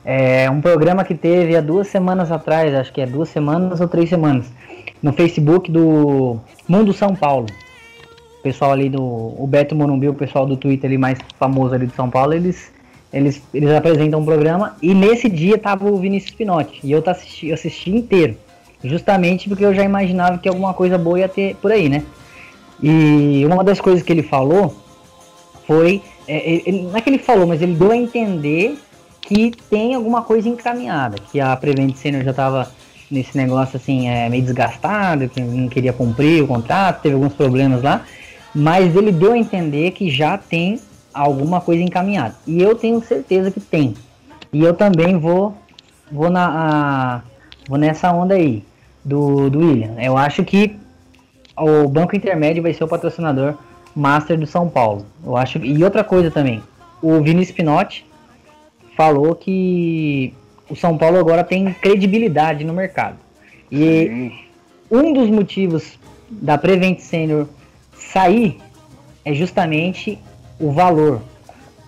É 0.03 0.51
um 0.51 0.59
programa 0.59 1.05
que 1.05 1.15
teve 1.15 1.55
há 1.55 1.61
duas 1.61 1.87
semanas 1.87 2.33
atrás, 2.33 2.75
acho 2.75 2.91
que 2.91 2.99
é 2.99 3.05
duas 3.05 3.29
semanas 3.29 3.79
ou 3.79 3.87
três 3.87 4.09
semanas, 4.09 4.51
no 5.01 5.13
Facebook 5.13 5.71
do 5.71 6.37
Mundo 6.67 6.91
São 6.91 7.15
Paulo. 7.15 7.47
O 8.39 8.43
pessoal 8.43 8.73
ali 8.73 8.89
do. 8.89 9.01
O 9.01 9.47
Beto 9.47 9.73
Morumbi, 9.73 10.09
o 10.09 10.13
pessoal 10.13 10.45
do 10.45 10.57
Twitter 10.57 10.89
ali 10.89 10.97
mais 10.97 11.17
famoso 11.37 11.75
ali 11.75 11.87
de 11.87 11.95
São 11.95 12.09
Paulo, 12.09 12.33
eles, 12.33 12.73
eles, 13.13 13.41
eles 13.53 13.71
apresentam 13.71 14.19
um 14.19 14.25
programa 14.25 14.75
e 14.81 14.93
nesse 14.93 15.29
dia 15.29 15.57
tava 15.57 15.89
o 15.89 15.95
Vinícius 15.95 16.35
Pinotti. 16.35 16.81
E 16.83 16.91
eu 16.91 17.01
tá 17.01 17.11
assisti, 17.11 17.53
assisti 17.53 17.89
inteiro. 17.89 18.35
Justamente 18.83 19.49
porque 19.49 19.65
eu 19.65 19.73
já 19.73 19.83
imaginava 19.83 20.37
que 20.37 20.47
alguma 20.47 20.73
coisa 20.73 20.97
boa 20.97 21.19
ia 21.19 21.27
ter 21.29 21.55
por 21.57 21.71
aí, 21.71 21.89
né? 21.89 22.03
E 22.81 23.43
uma 23.45 23.63
das 23.63 23.81
coisas 23.81 24.01
que 24.03 24.11
ele 24.11 24.23
falou 24.23 24.75
foi. 25.67 26.01
é, 26.27 26.47
ele- 26.47 26.63
ele- 26.65 26.81
não 26.83 26.95
é 26.95 27.01
que 27.01 27.09
ele 27.09 27.17
falou, 27.17 27.47
mas 27.47 27.59
ele 27.61 27.73
deu 27.73 27.89
a 27.91 27.97
entender 27.97 28.77
que 29.19 29.51
tem 29.69 29.95
alguma 29.95 30.21
coisa 30.21 30.47
encaminhada, 30.47 31.17
que 31.31 31.39
a 31.39 31.55
Prevent 31.55 31.95
Senior 31.95 32.23
já 32.23 32.29
estava 32.31 32.71
nesse 33.09 33.35
negócio 33.35 33.77
assim, 33.77 34.07
é, 34.07 34.29
meio 34.29 34.43
desgastado, 34.43 35.27
que 35.27 35.41
não 35.41 35.67
queria 35.67 35.91
cumprir 35.91 36.43
o 36.43 36.47
contrato, 36.47 37.01
teve 37.01 37.15
alguns 37.15 37.33
problemas 37.33 37.81
lá, 37.81 38.05
mas 38.53 38.95
ele 38.95 39.11
deu 39.11 39.31
a 39.33 39.37
entender 39.39 39.89
que 39.91 40.09
já 40.11 40.37
tem 40.37 40.79
alguma 41.11 41.59
coisa 41.61 41.81
encaminhada. 41.81 42.35
E 42.45 42.61
eu 42.61 42.75
tenho 42.75 43.01
certeza 43.03 43.49
que 43.49 43.59
tem. 43.59 43.95
E 44.53 44.63
eu 44.63 44.73
também 44.75 45.17
vou 45.17 45.55
vou 46.11 46.29
na 46.29 46.45
a- 46.47 47.21
vou 47.67 47.77
nessa 47.79 48.11
onda 48.13 48.35
aí 48.35 48.63
do, 49.03 49.49
do 49.49 49.59
William. 49.59 49.95
Eu 49.99 50.17
acho 50.17 50.43
que 50.43 50.77
o 51.57 51.87
Banco 51.87 52.15
Intermédio 52.15 52.63
vai 52.63 52.73
ser 52.73 52.83
o 52.83 52.87
patrocinador 52.87 53.55
master 53.95 54.37
do 54.37 54.45
São 54.45 54.69
Paulo. 54.69 55.05
Eu 55.23 55.35
acho 55.35 55.57
e 55.59 55.83
outra 55.83 56.03
coisa 56.03 56.31
também. 56.31 56.61
O 57.01 57.21
Vinícius 57.21 57.55
Pinotti 57.55 58.05
falou 58.95 59.35
que 59.35 60.33
o 60.69 60.75
São 60.75 60.97
Paulo 60.97 61.17
agora 61.17 61.43
tem 61.43 61.73
credibilidade 61.73 62.63
no 62.63 62.73
mercado. 62.73 63.17
E 63.71 64.31
um 64.89 65.13
dos 65.13 65.29
motivos 65.29 65.97
da 66.29 66.57
Prevent 66.57 66.99
Senior 66.99 67.47
sair 67.93 68.57
é 69.25 69.33
justamente 69.33 70.19
o 70.59 70.71
valor. 70.71 71.21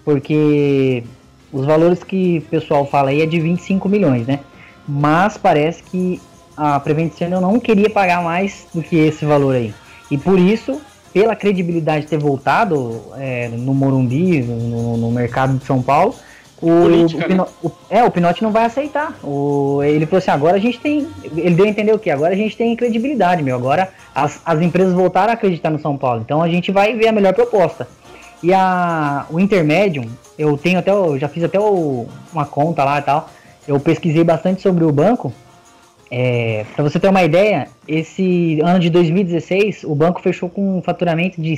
Porque 0.03 1.03
os 1.51 1.66
valores 1.66 2.03
que 2.03 2.39
o 2.39 2.49
pessoal 2.49 2.86
fala 2.86 3.09
aí 3.09 3.22
é 3.22 3.26
de 3.26 3.39
25 3.39 3.88
milhões, 3.88 4.26
né? 4.26 4.39
Mas 4.88 5.38
parece 5.38 5.84
que 5.84 6.20
a 6.56 6.80
Prevent 6.80 7.14
Senior 7.14 7.41
não 7.41 7.60
queria 7.60 7.89
pagar 7.89 8.24
mais 8.24 8.68
do 8.74 8.82
que 8.82 8.95
esse 8.97 9.26
valor 9.26 9.56
aí. 9.56 9.74
E 10.10 10.18
por 10.18 10.38
isso, 10.39 10.82
pela 11.14 11.36
credibilidade 11.36 12.06
ter 12.06 12.18
voltado 12.18 13.02
é, 13.18 13.47
no 13.49 13.74
Morumbi, 13.74 14.41
no, 14.41 14.97
no 14.97 15.12
mercado 15.12 15.58
de 15.58 15.66
São 15.66 15.82
Paulo, 15.82 16.16
O, 16.62 16.68
Política, 16.68 17.24
o 17.26 17.28
Pino- 17.28 17.47
o- 17.64 17.72
é, 17.89 18.04
o 18.04 18.12
Pinote 18.12 18.43
não 18.43 18.52
vai 18.52 18.66
aceitar. 18.66 19.16
O, 19.24 19.82
ele 19.84 20.06
falou 20.06 20.20
assim, 20.20 20.30
agora 20.32 20.58
a 20.58 20.60
gente 20.60 20.80
tem. 20.80 21.08
Ele 21.36 21.56
deu 21.56 21.66
a 21.66 21.68
entender 21.70 21.91
o 21.93 21.97
quê? 21.99 22.12
Agora 22.12 22.34
a 22.34 22.38
gente 22.38 22.56
tem 22.56 22.76
credibilidade, 22.76 23.41
meu. 23.41 23.56
Agora 23.56 23.89
as, 24.14 24.39
as 24.45 24.62
empresas 24.62 24.93
voltaram 24.93 25.32
a 25.32 25.34
acreditar 25.34 25.72
no 25.72 25.80
São 25.80 25.97
Paulo. 25.97 26.22
Então 26.24 26.39
a 26.41 26.47
gente 26.47 26.72
vai 26.72 26.93
ver 26.95 27.08
a 27.08 27.12
melhor 27.12 27.34
proposta. 27.34 27.88
E 28.43 28.54
a, 28.54 29.26
o 29.32 29.39
Intermédium, 29.39 30.06
eu 30.38 30.56
tenho 30.58 30.78
até. 30.80 30.93
o- 30.93 31.18
já 31.18 31.28
fiz 31.28 31.43
até 31.43 31.60
o- 31.60 32.06
uma 32.32 32.45
conta 32.45 32.84
lá 32.84 32.99
e 32.99 33.02
tal. 33.02 33.28
Eu 33.68 33.80
pesquisei 33.80 34.24
bastante 34.24 34.62
sobre 34.62 34.84
o 34.84 34.91
banco. 34.91 35.34
É, 36.14 36.66
para 36.76 36.84
você 36.84 36.99
ter 36.99 37.07
uma 37.07 37.24
ideia, 37.24 37.70
esse 37.88 38.59
ano 38.62 38.80
de 38.80 38.89
2016, 38.89 39.86
o 39.86 39.95
banco 39.95 40.22
fechou 40.22 40.49
com 40.49 40.78
um 40.78 40.82
faturamento 40.82 41.41
de 41.41 41.53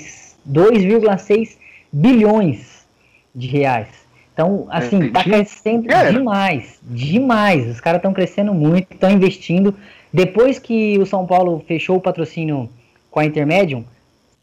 2,6 0.47 1.57
bilhões 1.91 2.85
de 3.33 3.47
reais. 3.47 3.87
Então, 4.31 4.67
assim, 4.69 5.09
tá 5.09 5.23
de 5.23 5.29
crescendo 5.29 5.87
demais, 6.11 6.79
demais. 6.83 7.67
Os 7.67 7.79
caras 7.79 7.97
estão 7.97 8.13
crescendo 8.13 8.53
muito, 8.53 8.93
estão 8.93 9.09
investindo. 9.09 9.73
Depois 10.13 10.59
que 10.59 10.99
o 10.99 11.05
São 11.05 11.25
Paulo 11.25 11.63
fechou 11.67 11.97
o 11.97 12.01
patrocínio 12.01 12.69
com 13.09 13.19
a 13.19 13.25
Intermedium, 13.25 13.83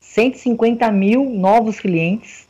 150 0.01 0.91
mil 0.91 1.31
novos 1.31 1.79
clientes, 1.79 2.49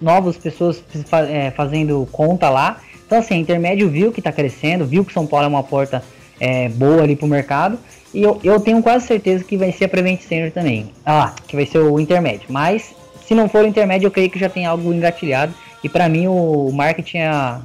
novas 0.00 0.36
pessoas 0.36 0.82
é, 1.30 1.50
fazendo 1.52 2.06
conta 2.12 2.50
lá. 2.50 2.80
Então, 3.06 3.18
assim, 3.18 3.34
a 3.34 3.38
Intermédio 3.38 3.88
viu 3.88 4.12
que 4.12 4.20
está 4.20 4.30
crescendo, 4.30 4.84
viu 4.84 5.06
que 5.06 5.12
São 5.12 5.26
Paulo 5.26 5.46
é 5.46 5.48
uma 5.48 5.62
porta 5.62 6.02
é, 6.40 6.68
boa 6.68 7.02
ali 7.02 7.16
pro 7.16 7.26
mercado. 7.26 7.78
E 8.14 8.22
eu, 8.22 8.40
eu 8.42 8.58
tenho 8.60 8.82
quase 8.82 9.06
certeza 9.06 9.44
que 9.44 9.56
vai 9.56 9.70
ser 9.72 9.84
a 9.84 9.88
Prevent 9.88 10.20
Senior 10.20 10.50
também. 10.50 10.92
Ah, 11.04 11.34
que 11.46 11.54
vai 11.56 11.66
ser 11.66 11.78
o 11.78 12.00
intermédio. 12.00 12.46
Mas, 12.48 12.94
se 13.26 13.34
não 13.34 13.48
for 13.48 13.64
o 13.64 13.66
intermédio, 13.68 14.06
eu 14.06 14.10
creio 14.10 14.30
que 14.30 14.38
já 14.38 14.48
tem 14.48 14.64
algo 14.66 14.92
engatilhado. 14.92 15.52
E 15.84 15.88
para 15.88 16.08
mim, 16.08 16.26
o 16.26 16.70
marketing 16.72 17.18
é, 17.18 17.58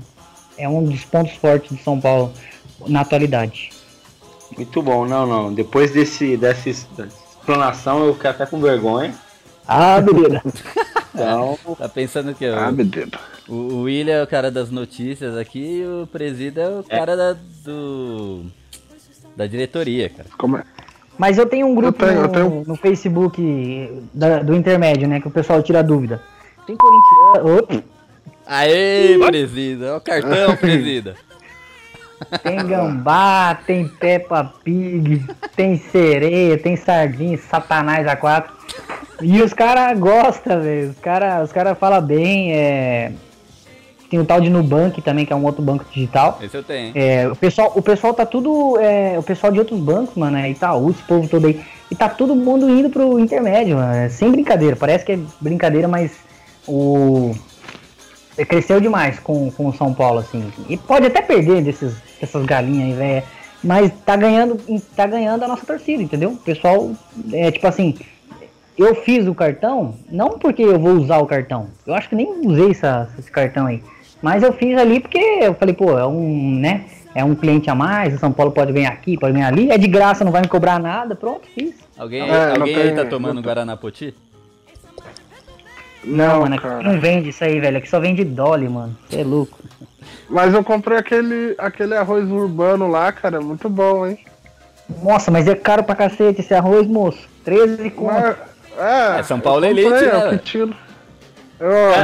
é 0.58 0.70
um 0.70 0.84
dos 0.84 1.04
pontos 1.06 1.34
fortes 1.34 1.76
de 1.76 1.82
São 1.84 2.00
Paulo 2.00 2.32
na 2.88 3.02
atualidade. 3.02 3.70
Muito 4.56 4.82
bom, 4.82 5.06
não, 5.08 5.26
não. 5.26 5.54
Depois 5.54 5.92
desse, 5.92 6.36
dessa 6.38 6.70
es- 6.70 6.88
dessa 6.96 7.16
explanação, 7.40 8.06
eu 8.06 8.14
fiquei 8.14 8.30
até 8.30 8.46
com 8.46 8.60
vergonha. 8.60 9.14
Ah, 9.68 10.00
beleza. 10.02 10.42
Então, 11.16 11.58
Tá 11.78 11.88
pensando 11.88 12.34
que 12.34 12.44
Ah, 12.44 12.74
o, 13.48 13.54
o, 13.54 13.56
o 13.76 13.82
William 13.84 14.16
é 14.16 14.24
o 14.24 14.28
cara 14.28 14.50
das 14.50 14.72
notícias 14.72 15.38
aqui 15.38 15.60
e 15.82 15.86
o 15.86 16.08
Presida 16.08 16.62
é 16.62 16.70
o 16.80 16.84
cara 16.84 17.16
da, 17.16 17.34
do, 17.64 18.46
da 19.36 19.48
diretoria, 19.48 20.10
cara. 20.10 20.30
Como 20.38 20.58
é? 20.58 20.64
Mas 21.18 21.38
eu 21.38 21.46
tenho 21.46 21.68
um 21.68 21.76
grupo 21.76 22.04
Eu 22.04 22.08
tenho- 22.10 22.20
no, 22.22 22.26
eu 22.26 22.30
tenho- 22.30 22.64
no 22.68 22.76
Facebook 22.76 24.02
da- 24.14 24.40
do 24.40 24.56
intermédio, 24.56 25.08
né? 25.08 25.20
Que 25.20 25.28
o 25.28 25.32
pessoal 25.32 25.62
tira 25.62 25.84
dúvida. 25.84 26.22
Tem 26.66 26.76
corintiano. 26.76 27.60
Opa, 27.60 27.84
Aê, 28.46 29.18
Presida! 29.26 29.86
Olha 29.90 29.98
o 29.98 30.02
cartão, 30.02 30.56
Presida! 30.58 31.16
Tem 32.42 32.58
gambá, 32.66 33.56
tem 33.68 33.88
Peppa 33.88 34.54
Pig, 34.64 35.26
tem 35.56 35.78
sereia, 35.78 36.58
tem 36.58 36.76
sardinha, 36.78 37.38
satanás 37.38 38.08
a 38.08 38.16
quatro. 38.16 38.54
E 39.22 39.42
os 39.42 39.54
caras 39.54 39.98
gostam, 40.00 40.62
velho. 40.62 40.90
Os 40.92 41.00
caras 41.00 41.44
os 41.46 41.52
cara 41.54 41.76
falam 41.76 42.02
bem. 42.02 42.54
É... 42.54 43.12
Tem 44.14 44.20
o 44.20 44.26
tal 44.26 44.40
de 44.40 44.48
Nubank 44.48 45.02
também, 45.02 45.26
que 45.26 45.34
é 45.34 45.36
um 45.36 45.44
outro 45.44 45.64
banco 45.64 45.84
digital. 45.92 46.38
Esse 46.40 46.56
eu 46.56 46.62
tenho. 46.62 46.92
É, 46.94 47.28
o, 47.28 47.36
pessoal, 47.36 47.72
o 47.76 47.82
pessoal 47.82 48.14
tá 48.14 48.28
tudo. 48.28 48.78
é, 48.80 49.18
o 49.18 49.24
pessoal 49.24 49.52
de 49.52 49.58
outros 49.58 49.80
bancos, 49.80 50.14
mano, 50.16 50.38
é 50.38 50.52
Itaú, 50.52 50.92
esse 50.92 51.02
povo 51.02 51.28
todo 51.28 51.48
aí. 51.48 51.60
E 51.90 51.96
tá 51.96 52.08
todo 52.08 52.36
mundo 52.36 52.70
indo 52.70 52.92
pro 52.92 53.20
intermédio, 53.20 53.76
mano. 53.78 53.92
é 53.92 54.10
sem 54.10 54.30
brincadeira. 54.30 54.76
Parece 54.76 55.04
que 55.04 55.14
é 55.14 55.20
brincadeira, 55.42 55.88
mas 55.88 56.12
o. 56.68 57.32
é, 58.38 58.46
Cresceu 58.46 58.80
demais 58.80 59.18
com, 59.18 59.50
com 59.50 59.66
o 59.70 59.74
São 59.74 59.92
Paulo, 59.92 60.20
assim. 60.20 60.44
E 60.70 60.78
pode 60.78 61.08
até 61.08 61.20
perder 61.20 61.64
desses, 61.64 61.96
dessas 62.22 62.46
galinhas 62.46 62.92
aí, 62.92 62.94
velho. 62.94 63.24
Mas 63.64 63.92
tá 64.06 64.16
ganhando, 64.16 64.60
tá 64.96 65.08
ganhando 65.08 65.42
a 65.44 65.48
nossa 65.48 65.66
torcida, 65.66 66.04
entendeu? 66.04 66.34
O 66.34 66.38
pessoal, 66.38 66.92
é 67.32 67.50
tipo 67.50 67.66
assim, 67.66 67.96
eu 68.78 68.94
fiz 68.94 69.26
o 69.28 69.34
cartão, 69.34 69.96
não 70.08 70.38
porque 70.38 70.62
eu 70.62 70.78
vou 70.78 70.92
usar 70.98 71.18
o 71.18 71.26
cartão. 71.26 71.66
Eu 71.88 71.96
acho 71.96 72.08
que 72.10 72.16
nem 72.16 72.32
usei 72.46 72.70
essa- 72.70 73.10
esse 73.18 73.32
cartão 73.32 73.66
aí. 73.66 73.82
Mas 74.24 74.42
eu 74.42 74.54
fiz 74.54 74.78
ali 74.78 75.02
porque 75.02 75.20
eu 75.42 75.54
falei, 75.54 75.76
pô, 75.76 76.00
é 76.00 76.08
um, 76.08 76.56
né? 76.58 76.86
É 77.14 77.24
um 77.26 77.36
cliente 77.36 77.70
a 77.70 77.76
mais, 77.76 78.16
o 78.16 78.18
São 78.18 78.32
Paulo 78.32 78.54
pode 78.54 78.72
ganhar 78.72 78.90
aqui, 78.90 79.18
pode 79.18 79.34
ganhar 79.34 79.50
ali, 79.50 79.70
é 79.70 79.78
de 79.78 79.88
graça, 79.88 80.24
não 80.24 80.32
vai 80.32 80.42
me 80.42 80.48
cobrar 80.48 80.80
nada, 80.80 81.14
pronto, 81.14 81.42
fiz. 81.54 81.76
Alguém, 81.98 82.22
É, 82.22 82.54
não 82.54 82.62
alguém 82.62 82.76
aí 82.76 82.96
tá 82.96 83.06
tomando 83.06 83.36
não 83.36 83.42
tem. 83.42 83.52
Guaraná 83.52 83.76
Poti? 83.78 84.16
Não, 86.06 86.42
mano, 86.42 86.56
aqui 86.56 86.64
cara. 86.64 86.82
não 86.82 87.00
vende 87.00 87.30
isso 87.30 87.44
aí, 87.44 87.60
velho. 87.60 87.78
Aqui 87.78 87.90
só 87.90 88.00
vende 88.00 88.24
Dolly, 88.24 88.68
mano. 88.68 88.96
Você 89.10 89.22
é 89.22 89.24
louco. 89.24 89.60
Mas 90.30 90.54
eu 90.54 90.64
comprei 90.64 90.98
aquele, 90.98 91.54
aquele 91.58 91.94
arroz 91.96 92.30
urbano 92.30 92.88
lá, 92.88 93.12
cara, 93.12 93.42
muito 93.42 93.70
bom, 93.70 94.08
hein? 94.08 94.18
Nossa, 95.04 95.30
mas 95.30 95.48
é 95.48 95.56
caro 95.56 95.84
pra 95.84 95.96
cacete 95.96 96.42
esse 96.42 96.54
arroz, 96.54 96.88
moço. 96.88 97.28
13 97.44 97.90
conto. 97.92 98.14
Mas, 98.14 98.36
é, 98.78 99.20
É, 99.20 99.24
São 99.24 99.40
Paulo 99.40 99.66
é 99.66 99.70
elite, 99.70 99.90
comprei, 99.90 100.12
né, 100.12 100.42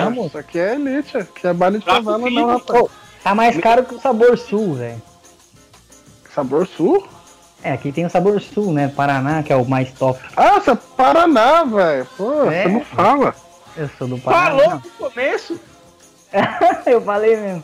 Vamos. 0.03 0.27
isso 0.27 0.37
aqui 0.37 0.59
é 0.59 0.75
elite, 0.75 1.17
aqui 1.17 1.47
é 1.47 1.53
baile 1.53 1.79
de 1.79 1.85
favela 1.85 2.19
fino. 2.19 2.41
não, 2.41 2.57
rapaz. 2.57 2.81
Ô, 2.81 2.89
tá 3.23 3.35
mais 3.35 3.57
caro 3.57 3.83
que 3.83 3.95
o 3.95 3.99
Sabor 3.99 4.37
Sul, 4.37 4.75
velho. 4.75 5.01
Sabor 6.33 6.67
sul? 6.67 7.05
É, 7.61 7.73
aqui 7.73 7.91
tem 7.91 8.05
o 8.05 8.09
Sabor 8.09 8.39
Sul, 8.39 8.71
né? 8.71 8.87
Paraná, 8.87 9.43
que 9.43 9.51
é 9.51 9.55
o 9.55 9.65
mais 9.65 9.91
top. 9.91 10.19
Ah, 10.37 10.59
você 10.59 10.71
é 10.71 10.75
Paraná, 10.95 11.63
velho. 11.65 12.07
Pô, 12.15 12.49
É. 12.49 12.63
você 12.63 12.69
não 12.69 12.85
fala. 12.85 13.35
Eu 13.75 13.89
sou 13.97 14.07
do 14.07 14.17
Paraná. 14.19 14.57
falou 14.63 14.75
no 14.75 15.09
começo. 15.09 15.59
eu 16.85 17.01
falei 17.01 17.35
mesmo. 17.35 17.63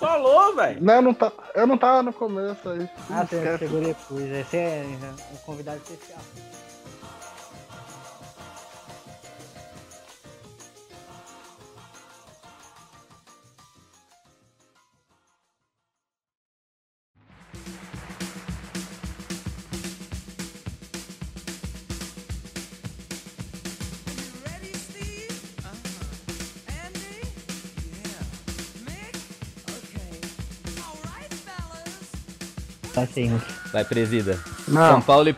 Falou, 0.00 0.54
velho. 0.54 0.78
Não, 0.80 1.02
não 1.02 1.14
tá, 1.14 1.32
eu 1.54 1.66
não 1.66 1.76
tava 1.76 2.02
no 2.04 2.12
começo 2.12 2.68
aí. 2.68 2.88
Ah, 3.10 3.26
você 3.28 3.58
chegou 3.58 3.80
depois. 3.80 4.30
Esse 4.32 4.56
é 4.56 4.86
um 5.32 5.36
convidado 5.44 5.78
especial. 5.78 6.18
Fellas. 33.04 33.08
Tá 33.08 33.14
sem. 33.14 33.40
Vai, 33.72 33.84
Presida. 33.84 34.38
Não. 34.68 34.92
São 34.92 35.02
Paulo 35.02 35.28
e. 35.28 35.36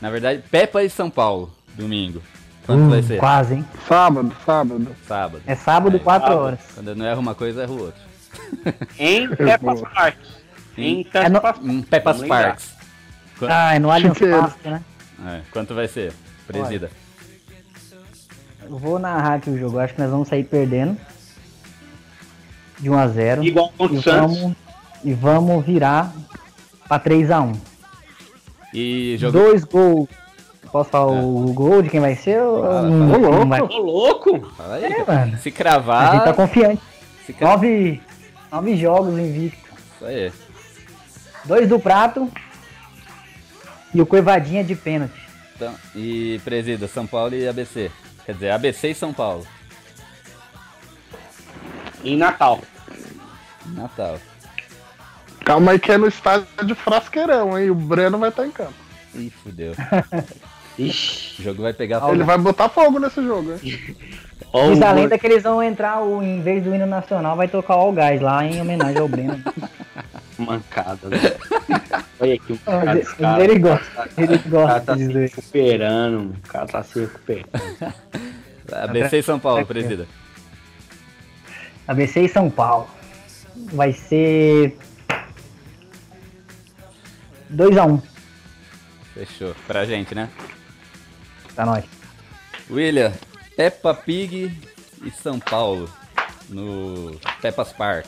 Na 0.00 0.10
verdade, 0.10 0.42
Peppa 0.50 0.82
e 0.82 0.88
São 0.90 1.10
Paulo, 1.10 1.52
domingo. 1.74 2.22
Quanto 2.66 2.88
vai 2.90 3.02
ser? 3.02 3.16
Hum, 3.16 3.18
Quase, 3.18 3.54
hein? 3.54 3.64
Sábado, 3.86 4.32
sábado. 4.46 4.96
Sábado. 5.06 5.42
É 5.46 5.54
sábado, 5.54 5.96
É, 5.96 5.98
4 5.98 6.28
sábado. 6.28 6.42
horas. 6.44 6.60
Quando 6.74 6.88
eu 6.88 6.96
não 6.96 7.06
erro 7.06 7.20
uma 7.20 7.34
coisa, 7.34 7.62
erro 7.62 7.80
outra. 7.84 8.00
Em 8.98 9.28
Peppas 9.28 9.80
Park. 9.82 10.16
Em 10.78 11.06
É 11.12 11.28
no- 11.28 11.40
Peppas 11.40 11.64
Em 11.64 11.82
Peppas. 11.82 12.22
Parks. 12.22 12.70
Qu- 13.38 13.46
Ah, 13.50 13.74
é 13.74 13.78
no 13.78 13.90
Allianz. 13.90 14.18
Parque, 14.18 14.68
né? 14.68 14.82
É, 15.26 15.40
quanto 15.52 15.74
vai 15.74 15.88
ser, 15.88 16.12
Presida? 16.46 16.90
Eu 18.62 18.78
vou 18.78 18.98
narrar 18.98 19.34
aqui 19.34 19.50
o 19.50 19.58
jogo. 19.58 19.76
Eu 19.76 19.80
acho 19.80 19.94
que 19.94 20.00
nós 20.00 20.10
vamos 20.10 20.28
sair 20.28 20.44
perdendo. 20.44 20.96
De 22.78 22.88
1 22.88 22.98
a 22.98 23.08
0 23.08 23.44
Igual 23.44 23.70
contra 23.76 23.96
o 23.96 24.02
Santos. 24.02 24.38
vamos, 24.38 24.56
e 25.04 25.12
vamos 25.12 25.66
virar 25.66 26.12
pra 26.90 26.98
3x1. 26.98 27.56
E 28.74 29.16
jogo. 29.18 29.32
Dois 29.38 29.64
gols. 29.64 30.08
Posso 30.72 30.90
falar 30.90 31.10
o 31.12 31.52
gol 31.52 31.82
de 31.82 31.88
quem 31.88 31.98
vai 32.00 32.14
ser? 32.14 32.40
ou 32.42 32.62
Fala, 32.62 32.82
não, 32.82 33.08
fala. 33.10 33.18
não 33.30 33.42
Ô, 33.42 33.46
vai? 33.46 33.60
Ô, 33.60 33.78
louco. 33.78 34.50
Fala 34.56 34.74
aí, 34.76 34.84
É, 34.84 35.04
mano. 35.04 35.38
Se 35.38 35.48
A 35.48 35.52
cravar. 35.52 36.12
gente 36.12 36.24
tá 36.24 36.32
confiante. 36.34 36.82
se 37.26 37.32
cra- 37.32 37.48
Nove, 37.48 38.00
nove 38.52 38.76
jogos 38.76 39.18
invicto. 39.18 39.68
Isso 39.96 40.04
aí. 40.04 40.32
Dois 41.44 41.68
do 41.68 41.78
prato. 41.80 42.30
E 43.92 44.00
o 44.00 44.06
Coivadinha 44.06 44.62
de 44.62 44.74
pênalti. 44.76 45.20
Então, 45.56 45.74
e 45.96 46.40
Presida, 46.44 46.86
São 46.86 47.06
Paulo 47.06 47.34
e 47.34 47.48
ABC. 47.48 47.90
Quer 48.24 48.34
dizer, 48.34 48.50
ABC 48.52 48.90
e 48.90 48.94
São 48.94 49.12
Paulo. 49.12 49.44
Em 52.04 52.16
Natal. 52.16 52.60
Natal. 53.66 54.18
Calma 55.50 55.72
aí 55.72 55.80
que 55.80 55.90
é 55.90 55.98
no 55.98 56.06
estádio 56.06 56.46
de 56.64 56.76
Frasqueirão, 56.76 57.58
hein? 57.58 57.70
O 57.70 57.74
Breno 57.74 58.16
vai 58.18 58.28
estar 58.28 58.46
em 58.46 58.52
campo. 58.52 58.72
Ih, 59.12 59.30
fudeu. 59.30 59.72
Ixi. 60.78 61.40
O 61.40 61.44
jogo 61.46 61.62
vai 61.62 61.72
pegar 61.72 61.96
Ele 61.96 62.18
fogo. 62.18 62.24
vai 62.24 62.38
botar 62.38 62.68
fogo 62.68 63.00
nesse 63.00 63.20
jogo, 63.20 63.54
hein? 63.54 63.58
Diz 64.70 64.80
a 64.80 64.92
lenda 64.92 65.18
que 65.18 65.26
eles 65.26 65.42
vão 65.42 65.60
entrar, 65.60 66.02
o, 66.02 66.22
em 66.22 66.40
vez 66.40 66.62
do 66.62 66.72
hino 66.72 66.86
nacional, 66.86 67.34
vai 67.34 67.48
tocar 67.48 67.74
o 67.74 67.80
All 67.80 67.92
Guys 67.92 68.20
lá 68.20 68.44
em 68.44 68.60
homenagem 68.60 69.00
ao 69.00 69.08
Breno. 69.08 69.42
Mancada, 70.38 71.08
né? 71.08 71.18
Olha 72.20 72.34
aqui 72.34 72.52
o 72.52 72.58
cara 72.58 72.94
desse 72.94 73.16
cara. 73.16 73.42
ele 73.44 73.58
gosta, 73.58 74.08
ele 74.16 74.34
O 74.36 74.38
cara 74.38 74.48
gosta 74.50 74.80
tá 74.82 74.94
de 74.94 75.06
se 75.06 75.12
recuperando. 75.12 76.30
O 76.30 76.48
cara 76.48 76.66
tá 76.68 76.82
se 76.84 77.00
recuperando. 77.00 77.94
ABC 78.72 79.18
e 79.18 79.22
São 79.24 79.40
Paulo, 79.40 79.66
Presida. 79.66 80.06
ABC 81.88 82.20
e 82.20 82.28
São 82.28 82.48
Paulo. 82.48 82.88
vai 83.72 83.92
ser 83.92 84.78
2x1 87.52 88.02
Fechou. 89.14 89.54
Pra 89.66 89.84
gente, 89.84 90.14
né? 90.14 90.28
pra 91.60 91.66
nós. 91.66 91.84
William, 92.70 93.12
Peppa 93.56 93.94
Pig 93.94 94.56
e 95.04 95.10
São 95.10 95.38
Paulo 95.38 95.90
no 96.48 97.18
Peppas 97.42 97.72
Park. 97.72 98.06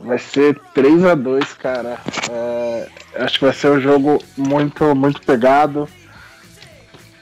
Vai 0.00 0.18
ser 0.18 0.58
3 0.74 1.04
a 1.04 1.14
2 1.14 1.52
cara. 1.54 1.98
É, 2.30 2.88
acho 3.16 3.38
que 3.38 3.44
vai 3.44 3.54
ser 3.54 3.70
um 3.70 3.80
jogo 3.80 4.22
muito, 4.36 4.94
muito 4.94 5.20
pegado. 5.22 5.88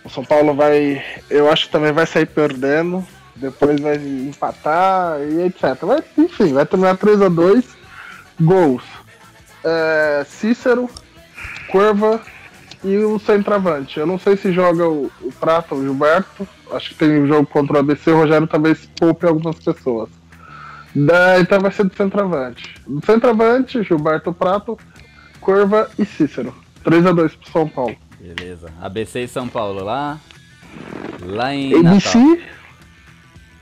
O 0.04 0.10
São 0.10 0.24
Paulo 0.24 0.54
vai. 0.54 1.02
Eu 1.28 1.50
acho 1.50 1.66
que 1.66 1.72
também 1.72 1.92
vai 1.92 2.06
sair 2.06 2.26
perdendo. 2.26 3.04
Depois 3.34 3.80
vai 3.80 3.96
empatar 3.96 5.20
e 5.20 5.46
etc. 5.46 5.78
Vai, 5.82 6.02
enfim, 6.16 6.52
vai 6.52 6.64
terminar 6.64 6.96
3 6.96 7.22
a 7.22 7.28
2 7.28 7.64
Gols. 8.40 8.82
É, 9.68 10.24
Cícero, 10.24 10.88
Curva 11.68 12.20
e 12.84 12.96
o 12.98 13.18
centroavante. 13.18 13.98
Eu 13.98 14.06
não 14.06 14.18
sei 14.18 14.36
se 14.36 14.52
joga 14.52 14.88
o, 14.88 15.10
o 15.20 15.32
Prata 15.32 15.74
ou 15.74 15.80
o 15.80 15.84
Gilberto. 15.84 16.46
Acho 16.70 16.90
que 16.90 16.94
tem 16.94 17.22
um 17.22 17.26
jogo 17.26 17.46
contra 17.46 17.76
o 17.76 17.78
ABC. 17.80 18.10
O 18.10 18.18
Rogério 18.18 18.46
talvez 18.46 18.88
poupe 18.98 19.26
algumas 19.26 19.56
pessoas. 19.56 20.08
Da, 20.94 21.40
então 21.40 21.60
vai 21.60 21.72
ser 21.72 21.84
do 21.84 21.94
centroavante. 21.94 22.74
Do 22.86 23.04
centroavante, 23.04 23.82
Gilberto 23.82 24.32
Prato, 24.32 24.78
Curva 25.40 25.90
e 25.98 26.04
Cícero. 26.04 26.54
3x2 26.84 27.36
pro 27.36 27.50
São 27.50 27.68
Paulo. 27.68 27.96
Beleza. 28.20 28.68
ABC 28.80 29.24
e 29.24 29.28
São 29.28 29.48
Paulo 29.48 29.84
lá. 29.84 30.18
Lá 31.22 31.54
em 31.54 31.70
Natal. 31.82 31.92
ABC. 31.92 32.42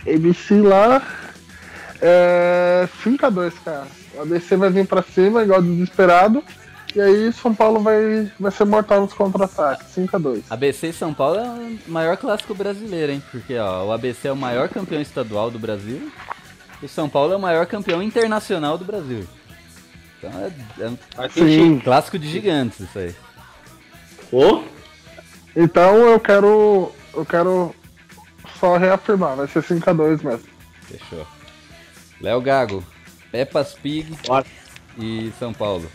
ABC 0.06 0.60
lá. 0.60 1.02
É, 2.00 2.88
5x2, 3.02 3.52
cara. 3.64 4.03
O 4.16 4.22
ABC 4.22 4.56
vai 4.56 4.70
vir 4.70 4.86
pra 4.86 5.02
cima, 5.02 5.42
igual 5.42 5.60
desesperado. 5.62 6.42
E 6.94 7.00
aí 7.00 7.32
São 7.32 7.52
Paulo 7.52 7.80
vai, 7.80 8.30
vai 8.38 8.52
ser 8.52 8.64
mortal 8.64 9.00
nos 9.00 9.12
contra-ataques. 9.12 9.86
5x2. 9.96 10.44
ABC 10.48 10.88
e 10.88 10.92
São 10.92 11.12
Paulo 11.12 11.40
é 11.40 11.48
o 11.88 11.90
maior 11.90 12.16
clássico 12.16 12.54
brasileiro, 12.54 13.12
hein? 13.12 13.22
Porque 13.32 13.56
ó, 13.58 13.86
o 13.86 13.92
ABC 13.92 14.28
é 14.28 14.32
o 14.32 14.36
maior 14.36 14.68
campeão 14.68 15.00
estadual 15.02 15.50
do 15.50 15.58
Brasil 15.58 16.10
e 16.80 16.86
o 16.86 16.88
São 16.88 17.08
Paulo 17.08 17.32
é 17.32 17.36
o 17.36 17.40
maior 17.40 17.66
campeão 17.66 18.00
internacional 18.00 18.78
do 18.78 18.84
Brasil. 18.84 19.26
Então 20.18 20.30
é, 20.40 20.84
é 20.84 20.88
um 20.88 21.80
clássico 21.80 22.18
de 22.18 22.30
gigantes 22.30 22.80
isso 22.80 22.98
aí. 22.98 23.14
Ô, 24.30 24.62
Então 25.56 25.96
eu 26.08 26.20
quero. 26.20 26.92
Eu 27.12 27.24
quero 27.24 27.74
só 28.58 28.76
reafirmar, 28.76 29.36
vai 29.36 29.48
ser 29.48 29.62
5x2 29.62 30.22
mesmo. 30.22 30.48
Fechou. 30.82 31.26
Léo 32.20 32.40
Gago, 32.40 32.84
Peppas 33.34 33.74
Pig 33.74 34.16
Bora. 34.28 34.46
e 34.96 35.32
São 35.40 35.52
Paulo. 35.52 35.90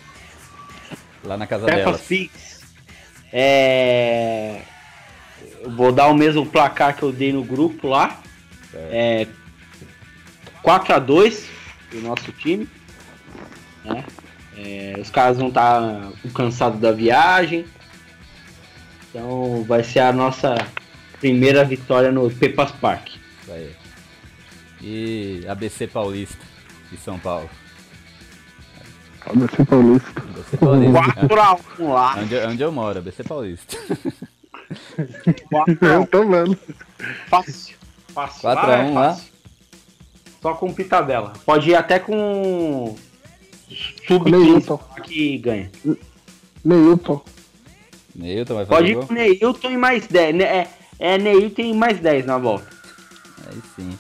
Lá 1.24 1.38
na 1.38 1.48
casa 1.48 1.66
Peppa 1.68 1.78
delas. 1.86 2.02
Pix. 2.02 2.60
É. 3.32 4.62
Eu 5.62 5.72
vou 5.72 5.94
dar 5.94 6.08
o 6.08 6.14
mesmo 6.14 6.46
placar 6.46 6.98
que 6.98 7.04
eu 7.04 7.14
dei 7.14 7.32
no 7.32 7.42
grupo 7.42 7.88
lá. 7.88 8.22
É. 8.74 9.26
4x2 10.62 11.46
pro 11.90 12.02
nosso 12.02 12.30
time. 12.34 12.68
né? 13.86 14.04
É, 14.58 14.96
os 15.00 15.10
caras 15.10 15.38
vão 15.38 15.48
estar 15.48 16.12
cansados 16.36 16.82
da 16.82 16.92
viagem. 16.92 17.66
Então 19.10 19.64
vai 19.64 19.82
ser 19.82 20.02
a 20.02 20.12
nossa 20.12 20.56
primeira 21.22 21.64
vitória 21.64 22.12
no 22.12 22.30
Pepas 22.30 22.72
Park. 22.72 23.08
Isso 23.44 23.52
aí. 23.54 23.76
E 24.82 25.46
ABC 25.48 25.88
Paulista 25.88 26.49
de 26.92 26.98
São 26.98 27.20
Paulo. 27.20 27.50
ABC 29.26 29.66
Paulista. 29.66 30.22
ABC 30.22 30.58
Paulista. 30.58 31.02
4x1 31.28 31.88
lá. 31.94 32.16
É 32.18 32.22
onde, 32.22 32.36
é 32.36 32.48
onde 32.48 32.62
eu 32.64 32.72
moro, 32.72 33.00
ABC 33.00 33.24
Paulista. 33.24 33.78
Eu 35.82 36.08
tô 36.08 36.26
vendo. 36.28 36.58
Fácil. 37.28 37.76
Fácil. 38.14 38.42
4 38.42 38.62
a 38.64 38.68
Lá 38.68 38.78
é 38.78 38.84
1 38.84 38.94
lá? 38.94 39.10
fácil. 39.14 39.30
Só 40.42 40.54
com 40.54 40.74
pitadela. 40.74 41.34
Pode 41.46 41.70
ir 41.70 41.76
até 41.76 42.00
com 42.00 42.96
sub-15 44.08 44.32
Neilton. 44.32 44.78
que 45.04 45.38
ganha. 45.38 45.72
Neilton. 46.64 47.22
Neilton 48.16 48.56
vai 48.56 48.66
Pode 48.66 48.80
fazer 48.82 48.92
ir 48.92 48.96
gol? 48.96 49.08
com 49.08 49.14
Neilton 49.14 49.70
e 49.72 49.78
mais 49.78 50.08
10. 50.08 50.36
né? 50.36 50.44
É, 50.44 50.68
é 51.00 51.18
Neilton 51.18 51.62
e 51.62 51.74
mais 51.74 52.00
10 52.00 52.26
na 52.26 52.38
volta. 52.38 52.68
Aí 53.48 53.62
sim. 53.76 53.98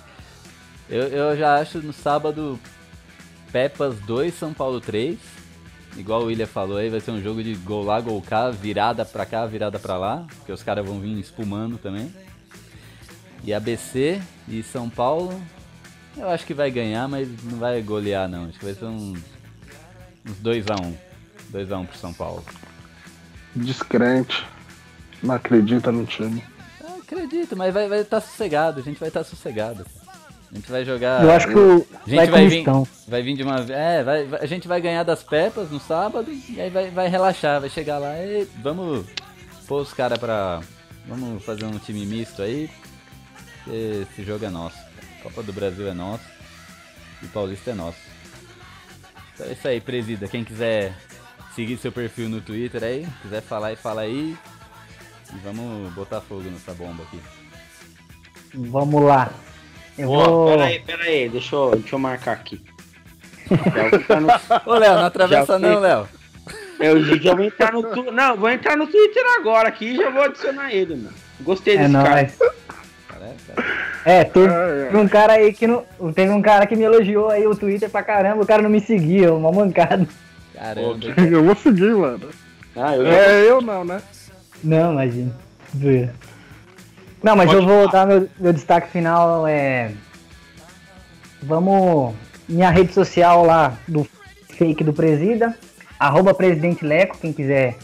Eu, 0.89 1.03
eu 1.03 1.37
já 1.37 1.59
acho 1.59 1.79
no 1.79 1.91
sábado 1.93 2.57
Pepas 3.51 3.99
2, 3.99 4.33
São 4.33 4.53
Paulo 4.53 4.79
3. 4.79 5.17
Igual 5.97 6.21
o 6.21 6.25
William 6.25 6.45
falou 6.45 6.77
aí, 6.77 6.89
vai 6.89 6.99
ser 6.99 7.11
um 7.11 7.21
jogo 7.21 7.43
de 7.43 7.55
gol 7.55 7.83
lá, 7.83 7.99
gol 7.99 8.21
cá, 8.21 8.49
virada 8.51 9.03
pra 9.03 9.25
cá, 9.25 9.45
virada 9.45 9.79
pra 9.79 9.97
lá. 9.97 10.25
Porque 10.37 10.51
os 10.51 10.63
caras 10.63 10.85
vão 10.85 10.99
vir 10.99 11.17
espumando 11.19 11.77
também. 11.77 12.13
E 13.43 13.53
ABC 13.53 14.21
e 14.47 14.61
São 14.61 14.89
Paulo, 14.89 15.41
eu 16.15 16.29
acho 16.29 16.45
que 16.45 16.53
vai 16.53 16.69
ganhar, 16.69 17.07
mas 17.07 17.27
não 17.43 17.57
vai 17.57 17.81
golear 17.81 18.27
não. 18.27 18.45
Acho 18.45 18.59
que 18.59 18.65
vai 18.65 18.73
ser 18.73 18.85
um, 18.85 19.13
uns 20.25 20.37
2x1. 20.43 20.93
2x1 21.51 21.87
pro 21.87 21.97
São 21.97 22.13
Paulo. 22.13 22.43
Descrente. 23.55 24.45
Não 25.23 25.35
acredita 25.35 25.91
no 25.91 26.05
time. 26.05 26.43
Eu 26.79 26.97
acredito, 26.97 27.55
mas 27.55 27.73
vai 27.73 27.85
estar 27.85 27.95
vai 27.95 28.03
tá 28.03 28.21
sossegado, 28.21 28.79
a 28.79 28.83
gente 28.83 28.99
vai 28.99 29.09
estar 29.09 29.23
sossegado. 29.23 29.85
A 30.51 30.55
gente 30.55 30.71
vai 30.71 30.83
jogar. 30.83 31.23
Eu 31.23 31.31
acho 31.31 31.47
que 31.47 31.53
o, 31.55 31.87
A 32.05 32.09
gente 32.09 32.15
vai, 32.15 32.27
vai 32.27 32.47
vir, 32.47 32.65
vai 33.07 33.21
vir 33.21 33.35
de 33.35 33.43
uma 33.43 33.57
É, 33.69 34.03
vai, 34.03 34.27
a 34.41 34.45
gente 34.47 34.67
vai 34.67 34.81
ganhar 34.81 35.03
das 35.03 35.21
Pepas 35.21 35.69
no 35.69 35.79
sábado 35.79 36.31
e 36.31 36.59
aí 36.59 36.69
vai, 36.69 36.89
vai 36.89 37.07
relaxar, 37.07 37.61
vai 37.61 37.69
chegar 37.69 37.99
lá 37.99 38.17
e 38.17 38.47
vamos 38.61 39.05
pôr 39.67 39.81
os 39.81 39.93
caras 39.93 40.17
pra. 40.17 40.61
Vamos 41.07 41.43
fazer 41.43 41.65
um 41.65 41.77
time 41.77 42.05
misto 42.05 42.41
aí. 42.41 42.69
porque 43.63 44.05
Esse 44.11 44.23
jogo 44.23 44.45
é 44.45 44.49
nosso. 44.49 44.77
Copa 45.21 45.43
do 45.43 45.53
Brasil 45.53 45.87
é 45.87 45.93
nosso. 45.93 46.23
E 47.21 47.27
Paulista 47.27 47.71
é 47.71 47.73
nosso. 47.73 47.99
Então 49.33 49.47
é 49.47 49.53
isso 49.53 49.67
aí, 49.67 49.79
presida. 49.79 50.27
Quem 50.27 50.43
quiser 50.43 50.93
seguir 51.55 51.77
seu 51.77 51.91
perfil 51.91 52.29
no 52.29 52.41
Twitter 52.41 52.83
aí, 52.83 53.07
quiser 53.21 53.41
falar 53.41 53.73
e 53.73 53.75
fala 53.75 54.01
aí. 54.01 54.35
E 55.33 55.37
vamos 55.43 55.93
botar 55.93 56.21
fogo 56.21 56.43
nessa 56.49 56.73
bomba 56.73 57.03
aqui. 57.03 57.19
Vamos 58.53 59.03
lá. 59.03 59.31
Eu 59.99 60.07
vou. 60.07 60.47
pera 60.47 60.63
aí, 60.65 60.79
pera 60.79 61.03
aí, 61.03 61.29
deixa 61.29 61.55
eu, 61.55 61.71
deixa 61.75 61.95
eu 61.95 61.99
marcar 61.99 62.31
aqui. 62.33 62.61
Vou 63.49 64.21
no- 64.21 64.27
Ô 64.73 64.77
Léo, 64.77 64.95
não 64.95 65.05
atravessa 65.05 65.53
Já 65.53 65.59
não, 65.59 65.73
fui. 65.73 65.81
Léo. 65.81 66.07
Eu 66.79 67.03
já 67.21 67.35
vou 67.35 67.43
entrar 67.45 67.73
no 67.73 67.83
tu... 67.83 68.03
Não, 68.11 68.37
vou 68.37 68.49
entrar 68.49 68.77
no 68.77 68.87
Twitter 68.87 69.23
agora 69.37 69.67
aqui 69.67 69.85
e 69.89 69.97
já 69.97 70.09
vou 70.09 70.23
adicionar 70.23 70.73
ele, 70.73 70.95
mano. 70.95 71.13
Gostei 71.41 71.75
É 71.75 71.79
desse 71.79 71.91
cara. 71.93 72.09
nóis. 72.21 72.37
Cara, 73.07 73.35
cara. 73.47 73.67
É, 74.05 74.23
teve, 74.23 74.53
É, 74.53 74.89
é. 74.93 74.97
um 74.97 75.07
cara 75.07 75.33
aí 75.33 75.51
que 75.53 75.67
não. 75.67 75.83
Teve 76.13 76.31
um 76.31 76.41
cara 76.41 76.65
que 76.65 76.75
me 76.75 76.83
elogiou 76.83 77.29
aí 77.29 77.45
o 77.45 77.55
Twitter 77.55 77.89
pra 77.89 78.01
caramba, 78.01 78.43
o 78.43 78.47
cara 78.47 78.61
não 78.61 78.69
me 78.69 78.79
seguia, 78.79 79.33
uma 79.33 79.51
mancada. 79.51 80.07
Caramba. 80.53 80.97
Eu 81.29 81.43
vou 81.43 81.55
seguir, 81.55 81.93
mano. 81.93 82.29
Ah, 82.75 82.95
eu 82.95 83.05
É, 83.07 83.49
eu 83.49 83.61
não, 83.61 83.83
né? 83.83 84.01
Não, 84.63 84.93
imagina. 84.93 85.35
Zoeira. 85.77 86.13
Não, 87.21 87.35
mas 87.35 87.51
Pode 87.51 87.61
eu 87.61 87.67
vou 87.67 87.89
falar. 87.89 88.05
dar 88.05 88.07
meu, 88.07 88.29
meu 88.39 88.53
destaque 88.53 88.89
final. 88.89 89.45
É... 89.47 89.91
Vamos. 91.43 92.13
Minha 92.47 92.69
rede 92.69 92.93
social 92.93 93.45
lá 93.45 93.77
do 93.87 94.07
fake 94.49 94.83
do 94.83 94.93
Presida. 94.93 95.55
Arroba 95.99 96.33
Presidente 96.33 96.85
Leco, 96.85 97.17
quem 97.17 97.33
quiser 97.33 97.77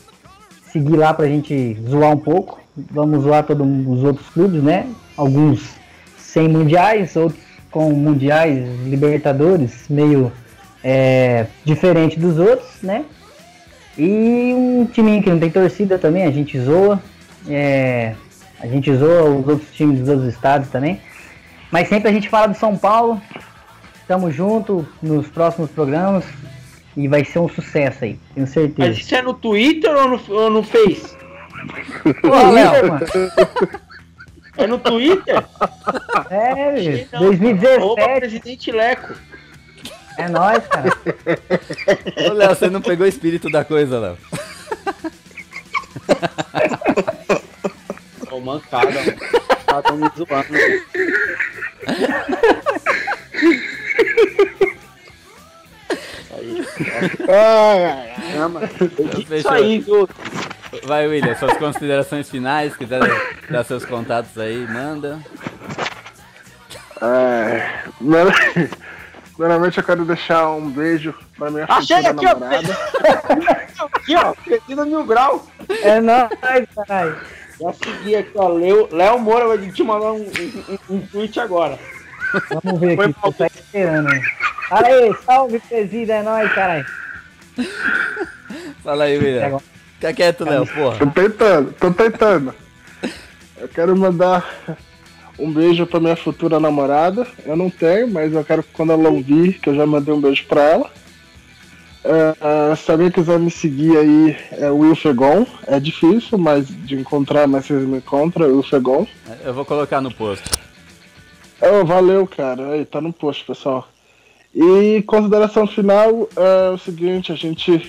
seguir 0.71 0.95
lá 0.95 1.13
pra 1.13 1.27
gente 1.27 1.77
zoar 1.87 2.11
um 2.11 2.17
pouco. 2.17 2.59
Vamos 2.91 3.23
zoar 3.23 3.43
todos 3.43 3.65
os 3.87 4.03
outros 4.03 4.27
clubes, 4.29 4.63
né? 4.63 4.87
Alguns 5.15 5.75
sem 6.17 6.47
mundiais, 6.47 7.15
outros 7.15 7.43
com 7.71 7.91
mundiais, 7.91 8.65
libertadores, 8.85 9.85
meio 9.89 10.31
é, 10.83 11.47
diferente 11.65 12.17
dos 12.19 12.37
outros, 12.37 12.81
né? 12.81 13.05
E 13.97 14.53
um 14.53 14.85
timinho 14.85 15.21
que 15.21 15.29
não 15.29 15.39
tem 15.39 15.49
torcida 15.49 15.97
também, 15.97 16.23
a 16.23 16.31
gente 16.31 16.59
zoa. 16.59 17.01
É, 17.49 18.15
a 18.59 18.67
gente 18.67 18.95
zoa 18.95 19.29
os 19.29 19.47
outros 19.47 19.71
times 19.73 19.99
dos 19.99 20.09
outros 20.09 20.33
estados 20.33 20.69
também. 20.69 21.01
Mas 21.71 21.89
sempre 21.89 22.09
a 22.09 22.13
gente 22.13 22.29
fala 22.29 22.47
do 22.47 22.57
São 22.57 22.77
Paulo. 22.77 23.21
Tamo 24.07 24.31
junto 24.31 24.87
nos 25.01 25.27
próximos 25.27 25.69
programas. 25.71 26.25
E 26.95 27.07
vai 27.07 27.25
ser 27.25 27.39
um 27.39 27.49
sucesso 27.49 28.05
aí, 28.05 28.17
tenho 28.33 28.47
Mas 28.47 28.51
certeza. 28.51 28.99
isso 28.99 29.13
é 29.15 29.21
no 29.21 29.33
Twitter 29.33 29.93
ou 29.93 30.07
no, 30.07 30.21
ou 30.29 30.49
no 30.49 30.63
Face? 30.63 31.13
Ô, 32.23 32.51
Léo, 32.51 32.87
mano. 32.87 33.05
É 34.57 34.65
no 34.65 34.77
Twitter? 34.77 35.43
É, 36.29 37.05
não. 37.11 37.19
2017. 37.19 37.81
Arroba 37.81 38.15
Presidente 38.15 38.71
Leco. 38.71 39.13
É 40.17 40.29
nóis, 40.29 40.65
cara. 40.67 40.89
Ô 42.29 42.33
Léo, 42.33 42.55
você 42.55 42.69
não 42.69 42.81
pegou 42.81 43.05
o 43.05 43.09
espírito 43.09 43.49
da 43.49 43.65
coisa, 43.65 43.99
Léo. 43.99 44.17
Mancada, 48.45 48.91
mano. 48.91 49.45
Tá 49.65 49.81
tão 49.81 49.97
me 49.97 50.07
zoando. 50.15 50.53
Ai, 57.27 57.83
ai, 57.85 58.11
ai. 58.17 58.31
Chama. 58.33 58.61
Isso 59.35 59.49
aí, 59.49 59.79
viu? 59.79 60.07
Vai, 60.83 61.07
William, 61.07 61.35
suas 61.35 61.57
considerações 61.57 62.29
finais, 62.29 62.75
quiser 62.75 63.01
dar 63.49 63.63
seus 63.63 63.85
contatos 63.85 64.37
aí, 64.37 64.57
manda. 64.67 65.19
É, 67.01 67.69
Primeiramente 69.35 69.77
eu 69.77 69.83
quero 69.83 70.05
deixar 70.05 70.49
um 70.51 70.69
beijo 70.69 71.13
pra 71.37 71.51
minha 71.51 71.65
Achei 71.67 71.97
futura 71.97 72.11
aqui, 72.11 72.25
ó. 72.25 72.39
namorada. 72.39 72.77
Aqui, 73.77 74.15
ó, 74.15 74.33
Crescida 74.33 74.85
Mil 74.85 75.03
Grau. 75.03 75.45
É 75.81 75.99
nóis, 75.99 76.29
caralho. 76.73 77.17
Já 77.59 77.73
segui 77.73 78.15
aqui, 78.15 78.31
ó. 78.35 78.49
Léo, 78.49 78.89
Léo 78.91 79.19
Moura 79.19 79.47
vai 79.47 79.71
te 79.71 79.83
mandar 79.83 80.11
um, 80.11 80.25
um, 80.89 80.95
um 80.95 81.01
tweet 81.07 81.39
agora. 81.39 81.79
Vamos 82.63 82.79
ver 82.79 82.95
Foi 82.95 83.05
aqui, 83.05 83.15
tô 83.21 83.31
tá 83.31 83.47
esperando 83.47 84.09
aí. 84.09 84.21
Aê, 84.71 85.13
salve, 85.25 85.59
presida, 85.59 86.15
é 86.15 86.23
nóis, 86.23 86.51
caralho. 86.53 86.85
Fala 88.83 89.05
aí, 89.05 89.17
William. 89.17 89.59
Fica 89.95 90.13
quieto, 90.13 90.43
Léo, 90.43 90.67
porra. 90.67 90.97
Tô 90.97 91.07
tentando, 91.07 91.73
tô 91.73 91.91
tentando. 91.91 92.53
Eu 93.57 93.67
quero 93.69 93.95
mandar 93.95 94.77
um 95.39 95.51
beijo 95.51 95.85
pra 95.85 95.99
minha 95.99 96.15
futura 96.15 96.59
namorada. 96.59 97.25
Eu 97.45 97.55
não 97.55 97.69
tenho, 97.69 98.07
mas 98.07 98.33
eu 98.33 98.43
quero 98.43 98.63
que 98.63 98.73
quando 98.73 98.91
ela 98.91 99.09
ouvir, 99.09 99.53
que 99.59 99.69
eu 99.69 99.75
já 99.75 99.85
mandei 99.85 100.13
um 100.13 100.19
beijo 100.19 100.45
pra 100.45 100.61
ela. 100.61 100.91
É, 102.07 102.75
se 102.75 102.91
alguém 102.91 103.09
quiser 103.09 103.39
me 103.39 103.49
seguir 103.49 103.97
aí, 103.97 104.37
é 104.51 104.69
o 104.69 104.77
Will 104.77 104.95
Fegon. 104.95 105.45
É 105.65 105.79
difícil, 105.79 106.37
mas 106.37 106.67
de 106.67 106.95
encontrar, 106.95 107.47
mas 107.47 107.65
vocês 107.65 107.83
me 107.83 107.97
encontram, 107.97 108.47
Will 108.47 108.63
Fegon. 108.63 109.07
Eu 109.43 109.53
vou 109.53 109.65
colocar 109.65 109.99
no 110.01 110.13
post. 110.13 110.47
Oh, 111.59 111.83
valeu, 111.83 112.27
cara. 112.27 112.73
Aí, 112.73 112.85
tá 112.85 113.01
no 113.01 113.11
post, 113.11 113.43
pessoal. 113.43 113.87
E 114.53 115.03
consideração 115.07 115.65
final 115.65 116.29
é 116.35 116.69
o 116.69 116.77
seguinte, 116.77 117.31
a 117.31 117.35
gente 117.35 117.81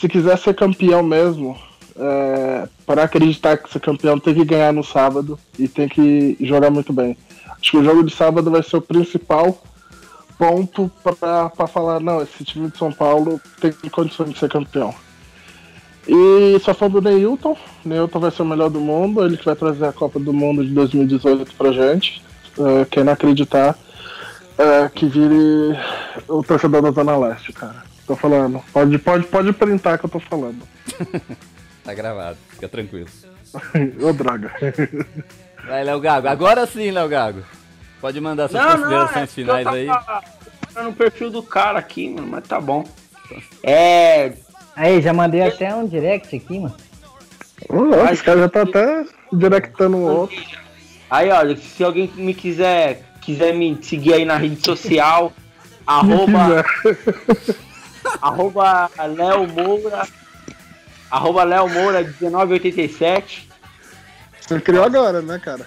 se 0.00 0.08
quiser 0.08 0.38
ser 0.38 0.54
campeão 0.54 1.02
mesmo, 1.02 1.58
é, 1.94 2.66
para 2.86 3.02
acreditar 3.02 3.58
que 3.58 3.70
ser 3.70 3.80
campeão 3.80 4.18
tem 4.18 4.34
que 4.34 4.44
ganhar 4.46 4.72
no 4.72 4.82
sábado 4.82 5.38
e 5.58 5.68
tem 5.68 5.86
que 5.86 6.38
jogar 6.40 6.70
muito 6.70 6.90
bem. 6.90 7.16
Acho 7.60 7.70
que 7.70 7.76
o 7.76 7.84
jogo 7.84 8.02
de 8.02 8.14
sábado 8.14 8.50
vai 8.50 8.62
ser 8.62 8.78
o 8.78 8.80
principal 8.80 9.62
ponto 10.40 10.90
para 11.04 11.66
falar, 11.66 12.00
não, 12.00 12.22
esse 12.22 12.42
time 12.42 12.70
de 12.70 12.78
São 12.78 12.90
Paulo 12.90 13.38
tem 13.60 13.70
condições 13.90 14.30
de 14.30 14.38
ser 14.38 14.48
campeão. 14.48 14.94
E 16.08 16.58
só 16.60 16.72
falta 16.72 16.96
o 16.96 17.00
Neilton. 17.02 17.54
Neilton 17.84 18.18
vai 18.18 18.30
ser 18.30 18.40
o 18.40 18.46
melhor 18.46 18.70
do 18.70 18.80
mundo, 18.80 19.22
ele 19.22 19.36
que 19.36 19.44
vai 19.44 19.54
trazer 19.54 19.84
a 19.84 19.92
Copa 19.92 20.18
do 20.18 20.32
Mundo 20.32 20.64
de 20.64 20.70
2018 20.70 21.54
pra 21.54 21.72
gente. 21.72 22.22
É, 22.58 22.86
quem 22.86 23.04
não 23.04 23.12
acreditar, 23.12 23.76
é, 24.56 24.88
que 24.88 25.04
vire 25.04 25.78
o 26.26 26.42
torcedor 26.42 26.80
da 26.80 26.90
Zona 26.90 27.18
Leste, 27.18 27.52
cara. 27.52 27.82
Tô 28.06 28.16
falando. 28.16 28.62
Pode, 28.72 28.98
pode, 28.98 29.26
pode 29.26 29.52
printar 29.52 29.98
que 29.98 30.06
eu 30.06 30.10
tô 30.10 30.18
falando. 30.18 30.62
Tá 31.82 31.94
gravado, 31.94 32.36
fica 32.50 32.68
tranquilo. 32.68 33.08
Ô, 34.06 34.12
droga. 34.12 34.52
Vai, 35.66 35.82
Léo 35.82 35.98
Gago. 35.98 36.28
Agora 36.28 36.66
sim, 36.66 36.90
Léo 36.90 37.08
Gago. 37.08 37.42
Pode 38.00 38.20
mandar 38.20 38.48
suas 38.48 38.64
considerações 38.64 39.34
finais 39.34 39.66
aí. 39.66 39.86
Tá 40.72 40.82
no 40.82 40.92
perfil 40.92 41.30
do 41.30 41.42
cara 41.42 41.78
aqui, 41.78 42.08
mano, 42.08 42.28
mas 42.28 42.46
tá 42.46 42.60
bom. 42.60 42.84
É. 43.62 44.32
Aí, 44.74 45.02
já 45.02 45.12
mandei 45.12 45.42
até 45.42 45.74
um 45.74 45.86
direct 45.86 46.34
aqui, 46.34 46.58
mano. 46.58 46.74
Ô, 47.68 47.82
louco, 47.82 48.12
Esse 48.12 48.22
cara 48.22 48.40
já 48.40 48.48
tá 48.48 48.62
até 48.62 49.04
directando 49.32 49.96
o 49.96 50.02
outro. 50.02 50.36
Aí, 51.10 51.30
olha, 51.30 51.56
se 51.56 51.84
alguém 51.84 52.10
me 52.14 52.32
quiser, 52.32 53.02
quiser 53.20 53.52
me 53.52 53.78
seguir 53.82 54.14
aí 54.14 54.24
na 54.24 54.36
rede 54.36 54.64
social, 54.64 55.32
arroba, 55.86 56.64
quiser. 56.82 57.56
arroba 58.22 58.90
Léo 58.96 59.46
Moura, 59.48 60.06
arroba 61.10 61.44
Léo 61.44 61.68
Moura 61.68 62.02
1987. 62.20 63.48
Você 64.40 64.60
criou 64.60 64.84
agora, 64.84 65.20
né, 65.20 65.38
cara? 65.38 65.66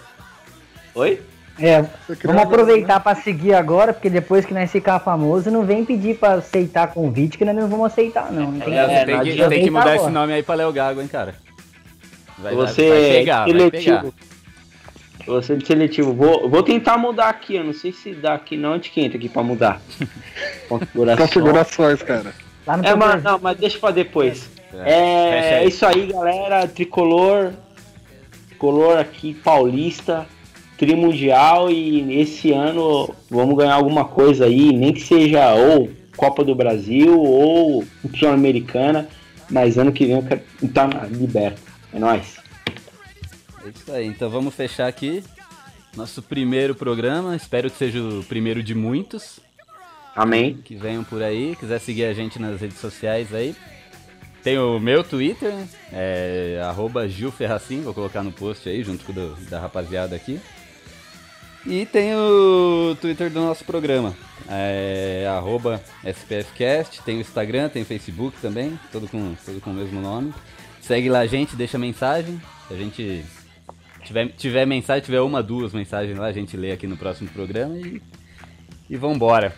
Oi? 0.96 1.22
É, 1.60 1.86
vamos 2.24 2.42
aproveitar 2.42 3.00
pra 3.00 3.14
seguir 3.16 3.54
agora, 3.54 3.94
porque 3.94 4.10
depois 4.10 4.44
que 4.46 4.54
nós 4.54 4.72
ficar 4.72 5.00
famoso, 5.00 5.52
não 5.52 5.64
vem 5.64 5.86
pedir 5.86 6.18
pra 6.18 6.34
aceitar 6.34 6.88
convite, 6.88 7.38
que 7.38 7.46
nós 7.46 7.56
não 7.56 7.68
vamos 7.68 7.86
aceitar, 7.88 8.32
não. 8.32 8.52
Não 8.52 8.60
tem 8.60 8.74
Léo, 8.74 8.90
É, 8.90 9.06
tem 9.06 9.20
que, 9.22 9.50
tem 9.50 9.64
que 9.66 9.70
mudar 9.70 9.82
agora. 9.82 9.96
esse 9.98 10.10
nome 10.10 10.34
aí 10.34 10.42
pra 10.44 10.56
Léo 10.56 10.72
Gago, 10.74 11.00
hein, 11.02 11.08
cara. 11.08 11.36
Vai, 12.40 12.56
Você 12.56 12.90
vai 12.90 12.98
é 12.98 13.02
vai 13.02 13.12
pegar. 13.20 13.46
seletivo. 13.46 14.14
Você 15.28 15.54
é 15.54 15.56
de 15.56 15.66
seletivo. 15.68 16.14
Vou, 16.14 16.50
vou 16.50 16.64
tentar 16.64 16.98
mudar 16.98 17.30
aqui. 17.30 17.56
Eu 17.56 17.64
não 17.64 17.74
sei 17.74 17.94
se 17.94 18.14
dá 18.14 18.34
aqui 18.34 18.58
não. 18.58 18.74
Onde 18.74 18.90
que 18.90 19.00
entra 19.00 19.18
aqui 19.18 19.30
pra 19.30 19.42
mudar? 19.44 19.80
Configurações, 20.68 22.02
cara. 22.02 22.34
Lá 22.66 22.78
no 22.78 22.86
É, 22.86 22.96
mas, 22.96 23.24
não, 23.24 23.40
mas 23.40 23.58
deixa 23.58 23.78
pra 23.80 23.92
depois. 23.92 24.50
fecha 24.72 24.84
É, 24.90 25.60
aí. 25.60 25.68
isso 25.68 25.86
aí, 25.86 26.08
galera. 26.12 26.68
Tricolor. 26.68 27.54
Tricolor 28.50 28.98
aqui, 28.98 29.34
paulista. 29.36 30.26
Trimundial. 30.86 31.70
E 31.72 32.20
esse 32.20 32.52
ano 32.52 33.14
vamos 33.30 33.56
ganhar 33.58 33.76
alguma 33.76 34.06
coisa 34.06 34.46
aí. 34.46 34.72
Nem 34.74 34.94
que 34.94 35.02
seja 35.02 35.54
ou 35.54 35.90
Copa 36.18 36.44
do 36.44 36.54
Brasil 36.54 37.20
ou 37.20 37.84
Sul-Americana. 38.18 39.08
Mas 39.50 39.78
ano 39.78 39.92
que 39.92 40.06
vem 40.06 40.16
eu 40.16 40.24
quero 40.24 40.42
estar 40.62 40.88
na 40.88 41.06
liberta. 41.06 41.62
É 41.94 42.00
nóis. 42.00 42.38
É 43.66 43.70
isso 43.70 43.92
aí, 43.92 44.08
então 44.08 44.30
vamos 44.30 44.54
fechar 44.54 44.88
aqui 44.88 45.24
nosso 45.96 46.22
primeiro 46.22 46.74
programa. 46.76 47.36
Espero 47.36 47.70
que 47.70 47.78
seja 47.78 48.02
o 48.02 48.24
primeiro 48.24 48.62
de 48.64 48.74
muitos 48.76 49.40
Amém. 50.16 50.58
que 50.64 50.76
venham 50.76 51.04
por 51.04 51.22
aí. 51.22 51.56
Quiser 51.60 51.80
seguir 51.80 52.06
a 52.06 52.14
gente 52.14 52.40
nas 52.40 52.60
redes 52.60 52.78
sociais 52.80 53.34
aí. 53.34 53.56
Tem 54.44 54.58
o 54.58 54.78
meu 54.78 55.06
Twitter, 55.06 55.54
é 55.92 56.60
arroba 56.64 57.08
Gil 57.08 57.32
Ferracin, 57.32 57.80
vou 57.80 57.94
colocar 57.94 58.22
no 58.24 58.32
post 58.32 58.68
aí, 58.68 58.84
junto 58.84 59.06
com 59.06 59.14
o 59.14 59.16
do- 59.16 59.36
da 59.50 59.58
rapaziada 59.58 60.16
aqui. 60.18 60.38
E 61.66 61.86
tem 61.86 62.14
o 62.14 62.96
Twitter 63.00 63.30
do 63.30 63.40
nosso 63.40 63.64
programa, 63.64 64.14
é 64.50 65.26
arroba 65.30 65.82
SPFcast, 66.04 67.02
tem 67.04 67.18
o 67.18 67.22
Instagram, 67.22 67.70
tem 67.70 67.84
o 67.84 67.86
Facebook 67.86 68.38
também, 68.42 68.78
todo 68.92 69.08
com, 69.08 69.34
todo 69.46 69.62
com 69.62 69.70
o 69.70 69.74
mesmo 69.74 70.02
nome. 70.02 70.34
Segue 70.82 71.08
lá 71.08 71.20
a 71.20 71.26
gente, 71.26 71.56
deixa 71.56 71.78
mensagem, 71.78 72.42
se 72.68 72.74
a 72.74 72.78
gente 72.78 73.26
tiver, 74.04 74.28
tiver 74.34 74.66
mensagem, 74.66 75.04
tiver 75.04 75.22
uma, 75.22 75.42
duas 75.42 75.72
mensagens 75.72 76.18
lá, 76.18 76.26
a 76.26 76.34
gente 76.34 76.58
lê 76.58 76.74
aqui 76.74 76.86
no 76.86 76.98
próximo 76.98 77.30
programa 77.30 77.78
e, 77.78 78.02
e 78.90 78.98
vambora. 78.98 79.56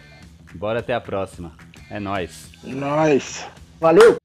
Bora 0.53 0.80
até 0.80 0.93
a 0.93 1.01
próxima. 1.01 1.53
É 1.89 1.99
nóis. 1.99 2.51
Nós. 2.64 3.47
Valeu! 3.80 4.24